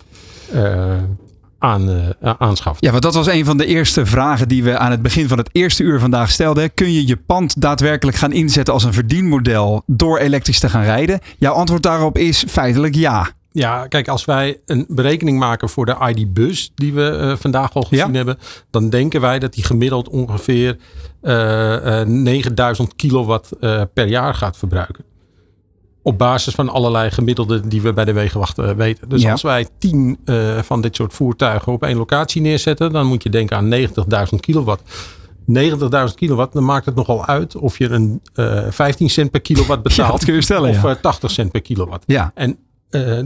aan, 1.64 1.89
eh, 2.22 2.34
aanschaft. 2.38 2.82
Ja, 2.82 2.91
want 2.91 3.03
dat 3.03 3.14
was 3.14 3.28
een 3.28 3.45
van 3.45 3.57
de 3.57 3.66
eerste 3.66 4.05
vragen 4.05 4.47
die 4.47 4.64
we 4.64 4.78
aan 4.78 4.91
het 4.91 5.01
begin 5.01 5.28
van 5.28 5.38
het 5.38 5.49
eerste 5.51 5.84
uur 5.84 5.99
vandaag 5.99 6.32
stelden. 6.32 6.74
Kun 6.74 6.91
je 6.91 7.07
je 7.07 7.18
pand 7.18 7.61
daadwerkelijk 7.61 8.18
gaan 8.18 8.32
inzetten 8.32 8.74
als 8.74 8.84
een 8.84 8.93
verdienmodel 8.93 9.84
door 9.86 10.18
elektrisch 10.18 10.59
te 10.59 10.70
gaan 10.70 10.84
rijden? 10.84 11.20
Jouw 11.38 11.53
antwoord 11.53 11.84
daarop 11.84 12.18
is 12.18 12.43
feitelijk 12.47 12.95
ja. 12.95 13.30
Ja, 13.51 13.88
kijk, 13.88 14.07
als 14.07 14.26
wij 14.26 14.57
een 14.66 14.86
berekening 14.88 15.39
maken 15.39 15.70
voor 15.70 15.86
de 15.86 15.95
ID-bus 16.16 16.72
die 16.76 16.93
we 16.93 17.09
eh, 17.09 17.34
vandaag 17.38 17.74
al 17.74 17.82
gezien 17.82 18.07
Ja. 18.11 18.14
hebben, 18.14 18.38
dan 18.70 18.89
denken 18.89 19.22
wij 19.22 19.39
dat 19.39 19.53
die 19.53 19.64
gemiddeld 19.64 20.09
ongeveer 20.09 20.78
eh, 21.22 22.01
eh, 22.01 22.07
9000 22.07 22.95
kilowatt 22.95 23.51
eh, 23.59 23.82
per 23.93 24.07
jaar 24.07 24.34
gaat 24.34 24.57
verbruiken. 24.57 25.03
Op 26.06 26.18
basis 26.18 26.54
van 26.54 26.70
allerlei 26.70 27.12
gemiddelden 27.12 27.70
die 27.70 27.82
we 27.82 27.93
bij 27.93 28.06
de 28.06 28.14
wegenwacht 28.14 28.58
eh, 28.58 28.72
weten. 28.72 29.10
Dus 29.10 29.22
Ja. 29.22 29.32
als 29.32 29.41
wij 29.41 29.68
10 29.80 30.18
eh, 30.26 30.58
van 30.62 30.82
dit 30.82 30.95
soort 30.95 31.14
voertuigen 31.14 31.72
op 31.72 31.84
één 31.84 31.97
locatie 31.97 32.41
neerzetten, 32.41 32.91
dan 32.91 33.06
moet 33.06 33.24
je 33.24 33.30
denken 33.30 33.58
aan 33.58 33.68
90.000 33.74 34.39
kilowatt. 34.39 34.82
90.000 35.45 36.16
kilowatt, 36.16 36.54
dan 36.54 36.66
maakt 36.66 36.86
het 36.86 36.95
nogal 36.95 37.26
uit 37.26 37.56
of 37.56 37.78
je 37.78 37.89
een 37.89 38.22
eh 38.34 38.64
15 38.70 39.10
cent 39.10 39.32
per 39.32 39.41
kilowatt 39.41 39.84
betaalt. 39.88 40.12
dat 40.12 40.26
kun 40.26 40.34
je 40.34 40.41
stellen, 40.41 40.70
Of 40.70 40.82
ja. 40.82 40.89
eh, 40.89 40.95
80 41.01 41.32
cent 41.32 41.51
per 41.51 41.62
kilowatt. 41.62 42.04
Ja. 42.08 42.32
En 42.36 42.58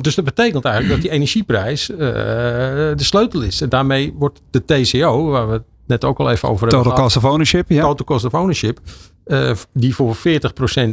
dus 0.02 0.16
dat 0.16 0.26
betekent 0.26 0.66
eigenlijk 0.66 0.94
dat 0.96 1.04
die 1.04 1.12
energieprijs 1.20 1.86
de 1.86 2.94
sleutel 2.96 3.42
is. 3.42 3.62
En 3.62 3.70
daarmee 3.70 4.14
wordt 4.18 4.42
de 4.52 4.66
TCO, 4.66 5.26
waar 5.30 5.48
we 5.48 5.54
het 5.54 5.64
net 5.88 6.06
ook 6.06 6.20
al 6.20 6.30
even 6.32 6.50
over 6.50 6.68
hebben 6.68 6.84
Total 6.84 7.04
cost 7.04 7.18
of 7.18 7.26
ownership, 7.26 7.70
ja. 7.70 7.82
Total 7.82 8.06
cost 8.06 8.26
of 8.26 8.34
ownership, 8.34 8.80
eh, 9.28 9.52
die 9.74 9.96
voor 9.96 10.16
40% 10.16 10.20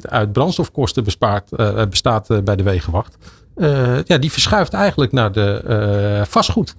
uit 0.09 0.33
brandstofkosten 0.33 1.05
bespaart, 1.05 1.53
eh, 1.53 1.87
bestaat 1.91 2.31
eh, 2.31 2.39
bij 2.39 2.57
de 2.57 2.63
wegenwacht. 2.63 3.17
ja, 4.05 4.19
die 4.19 4.33
verschuift 4.33 4.73
eigenlijk 4.73 5.13
naar 5.13 5.33
de 5.33 6.25
vastgoed. 6.29 6.75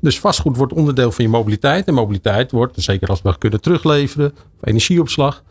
Dus 0.00 0.20
vastgoed 0.20 0.56
wordt 0.56 0.72
onderdeel 0.72 1.12
van 1.12 1.24
je 1.24 1.30
mobiliteit. 1.30 1.86
En 1.86 1.94
mobiliteit 1.94 2.50
wordt, 2.50 2.82
zeker 2.82 3.08
als 3.08 3.22
we 3.22 3.38
kunnen 3.38 3.60
terugleveren, 3.60 4.32
of 4.32 4.68
energieopslag, 4.68 5.42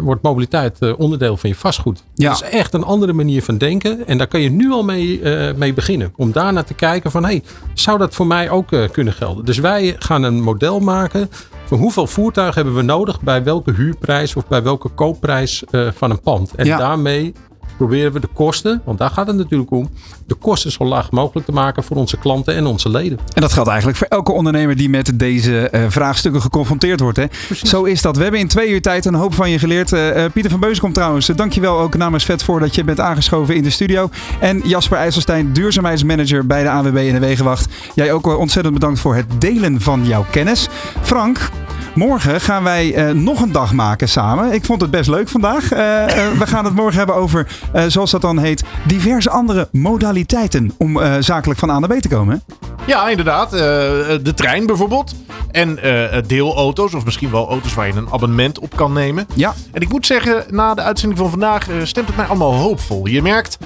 wordt 0.00 0.22
mobiliteit 0.22 0.96
onderdeel 0.96 1.36
van 1.36 1.50
je 1.50 1.56
vastgoed. 1.56 2.02
Ja. 2.14 2.28
Dat 2.28 2.42
is 2.42 2.50
echt 2.50 2.74
een 2.74 2.84
andere 2.84 3.12
manier 3.12 3.42
van 3.42 3.58
denken. 3.58 4.06
En 4.06 4.18
daar 4.18 4.26
kan 4.26 4.40
je 4.40 4.50
nu 4.50 4.70
al 4.70 4.84
mee, 4.84 5.20
mee 5.56 5.72
beginnen. 5.72 6.12
Om 6.16 6.32
daarna 6.32 6.62
te 6.62 6.74
kijken 6.74 7.10
van, 7.10 7.24
hey, 7.24 7.42
zou 7.74 7.98
dat 7.98 8.14
voor 8.14 8.26
mij 8.26 8.50
ook 8.50 8.68
kunnen 8.92 9.12
gelden? 9.12 9.44
Dus 9.44 9.58
wij 9.58 9.96
gaan 9.98 10.22
een 10.22 10.42
model 10.42 10.80
maken 10.80 11.30
van 11.66 11.78
hoeveel 11.78 12.06
voertuigen 12.06 12.54
hebben 12.54 12.74
we 12.74 12.82
nodig 12.82 13.20
bij 13.20 13.44
welke 13.44 13.72
huurprijs 13.72 14.36
of 14.36 14.46
bij 14.48 14.62
welke 14.62 14.88
koopprijs 14.88 15.64
eh, 15.70 15.88
van 15.94 16.10
een 16.10 16.20
pand. 16.20 16.54
En 16.54 16.66
Ja. 16.66 16.78
daarmee 16.78 17.32
proberen 17.76 18.12
we 18.12 18.20
de 18.20 18.28
kosten, 18.32 18.82
want 18.84 18.98
daar 18.98 19.10
gaat 19.10 19.26
het 19.26 19.36
natuurlijk 19.36 19.70
om, 19.70 19.88
de 20.26 20.34
kosten 20.34 20.72
zo 20.72 20.84
laag 20.84 21.10
mogelijk 21.10 21.46
te 21.46 21.52
maken 21.52 21.82
voor 21.82 21.96
onze 21.96 22.16
klanten 22.16 22.54
en 22.54 22.66
onze 22.66 22.88
leden. 22.88 23.18
En 23.34 23.40
dat 23.40 23.52
geldt 23.52 23.68
eigenlijk 23.68 23.98
voor 23.98 24.06
elke 24.06 24.32
ondernemer 24.32 24.76
die 24.76 24.88
met 24.88 25.18
deze 25.18 25.68
eh, 25.68 25.84
vraagstukken 25.88 26.40
geconfronteerd 26.40 27.00
wordt. 27.00 27.16
Hè? 27.16 27.24
Zo 27.62 27.84
is 27.84 28.02
dat. 28.02 28.16
We 28.16 28.22
hebben 28.22 28.40
in 28.40 28.48
twee 28.48 28.70
uur 28.70 28.82
tijd 28.82 29.04
een 29.04 29.14
hoop 29.14 29.34
van 29.34 29.50
je 29.50 29.58
geleerd. 29.58 29.92
Eh, 29.92 30.24
eh, 30.24 30.32
Pieter 30.32 30.50
van 30.50 30.60
Beuskom 30.60 30.92
trouwens, 30.92 31.28
uh, 31.28 31.36
dankjewel 31.36 31.78
ook 31.78 31.96
namens 31.96 32.24
Vet 32.24 32.42
voor 32.42 32.60
dat 32.60 32.74
je 32.74 32.84
bent 32.84 33.00
aangeschoven 33.00 33.56
in 33.56 33.62
de 33.62 33.70
studio. 33.70 34.08
En 34.40 34.60
Jasper 34.64 34.98
IJsselstein, 34.98 35.52
duurzaamheidsmanager 35.52 36.46
bij 36.46 36.62
de 36.62 36.68
AWB 36.68 36.96
en 36.96 37.12
de 37.12 37.18
Wegenwacht. 37.18 37.72
Jij 37.94 38.12
ook 38.12 38.26
ontzettend 38.38 38.74
bedankt 38.74 39.00
voor 39.00 39.14
het 39.14 39.26
delen 39.38 39.80
van 39.80 40.06
jouw 40.06 40.26
kennis. 40.30 40.68
Frank, 41.02 41.50
Morgen 41.96 42.40
gaan 42.40 42.62
wij 42.62 42.94
eh, 42.94 43.10
nog 43.10 43.40
een 43.40 43.52
dag 43.52 43.72
maken 43.72 44.08
samen. 44.08 44.52
Ik 44.52 44.64
vond 44.64 44.80
het 44.80 44.90
best 44.90 45.08
leuk 45.08 45.28
vandaag. 45.28 45.72
Eh, 45.72 46.02
eh, 46.02 46.38
we 46.38 46.46
gaan 46.46 46.64
het 46.64 46.74
morgen 46.74 46.98
hebben 46.98 47.14
over, 47.14 47.46
zoals 47.86 48.10
dat 48.10 48.20
dan 48.20 48.38
heet, 48.38 48.64
diverse 48.86 49.30
andere 49.30 49.68
modaliteiten 49.72 50.74
om 50.78 51.00
zakelijk 51.20 51.58
van 51.58 51.70
A 51.70 51.78
naar 51.78 51.96
B 51.96 52.00
te 52.00 52.08
komen. 52.08 52.42
Ja, 52.86 53.08
inderdaad. 53.08 53.50
De 53.50 54.32
trein 54.34 54.66
bijvoorbeeld. 54.66 55.14
En 55.50 55.78
deelauto's, 56.26 56.94
of 56.94 57.04
misschien 57.04 57.30
wel 57.30 57.48
auto's 57.48 57.74
waar 57.74 57.86
je 57.86 57.92
een 57.92 58.08
abonnement 58.10 58.58
op 58.58 58.76
kan 58.76 58.92
nemen. 58.92 59.26
Ja. 59.34 59.54
En 59.72 59.80
ik 59.80 59.88
moet 59.88 60.06
zeggen, 60.06 60.44
na 60.50 60.74
de 60.74 60.82
uitzending 60.82 61.20
van 61.20 61.30
vandaag 61.30 61.68
stemt 61.82 62.06
het 62.06 62.16
mij 62.16 62.26
allemaal 62.26 62.54
hoopvol. 62.54 63.06
Je 63.06 63.22
merkt, 63.22 63.58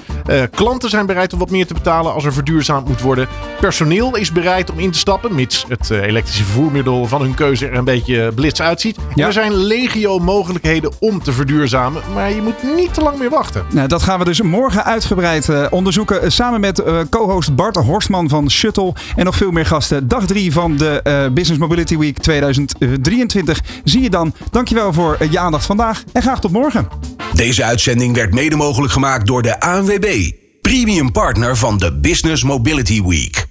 klanten 0.51 0.89
zijn 0.89 1.05
bereid 1.05 1.33
om 1.33 1.39
wat 1.39 1.49
meer 1.49 1.67
te 1.67 1.73
betalen 1.73 2.13
als 2.13 2.25
er 2.25 2.33
verduurzaamd 2.33 2.87
moet 2.87 3.01
worden. 3.01 3.27
Personeel 3.59 4.15
is 4.15 4.31
bereid 4.31 4.71
om 4.71 4.79
in 4.79 4.91
te 4.91 4.99
stappen, 4.99 5.35
mits 5.35 5.65
het 5.67 5.89
elektrische 5.89 6.43
vervoermiddel 6.43 7.05
van 7.05 7.21
hun 7.21 7.33
keuze 7.33 7.67
er 7.67 7.77
een 7.77 7.83
beetje 7.83 8.20
blits 8.35 8.61
uitziet. 8.61 8.95
En 8.97 9.03
Ja. 9.15 9.25
Er 9.25 9.33
zijn 9.33 9.53
legio 9.53 10.19
mogelijkheden 10.19 10.91
om 10.99 11.23
te 11.23 11.31
verduurzamen, 11.31 12.01
maar 12.13 12.29
je 12.33 12.41
moet 12.41 12.75
niet 12.75 12.93
te 12.93 13.01
lang 13.01 13.17
meer 13.19 13.29
wachten. 13.29 13.65
Nou, 13.73 13.87
dat 13.87 14.03
gaan 14.03 14.19
we 14.19 14.25
dus 14.25 14.41
morgen 14.41 14.85
uitgebreid 14.85 15.49
eh, 15.49 15.65
onderzoeken. 15.69 16.21
eh, 16.21 16.29
Samen 16.29 16.59
met 16.59 16.79
eh, 16.79 16.99
co-host 17.09 17.55
Bart 17.55 17.75
Horstman 17.75 18.29
van 18.29 18.51
Shuttle. 18.51 18.93
En 19.15 19.25
nog 19.25 19.35
veel 19.35 19.51
meer 19.51 19.65
gasten. 19.65 20.07
Dag 20.07 20.25
3 20.25 20.51
van 20.51 20.77
de 20.77 21.01
eh, 21.01 21.25
Business 21.33 21.59
Mobility 21.61 21.97
Week 21.97 22.17
2023. 22.17 23.61
Zie 23.83 24.01
je 24.01 24.09
dan. 24.09 24.33
Dankjewel 24.51 24.93
voor 24.93 25.15
eh, 25.19 25.31
je 25.31 25.39
aandacht 25.39 25.65
vandaag. 25.65 26.03
En 26.13 26.21
graag 26.21 26.39
tot 26.39 26.51
morgen. 26.51 26.87
Deze 27.33 27.63
uitzending 27.63 28.15
werd 28.15 28.33
mede 28.33 28.55
mogelijk 28.55 28.93
gemaakt 28.93 29.27
door 29.27 29.41
de 29.41 29.59
ANWB, 29.59 30.31
premium 30.61 31.11
partner 31.11 31.57
van 31.57 31.77
de 31.77 31.99
Business 31.99 32.43
Mobility 32.43 33.03
Week. 33.03 33.49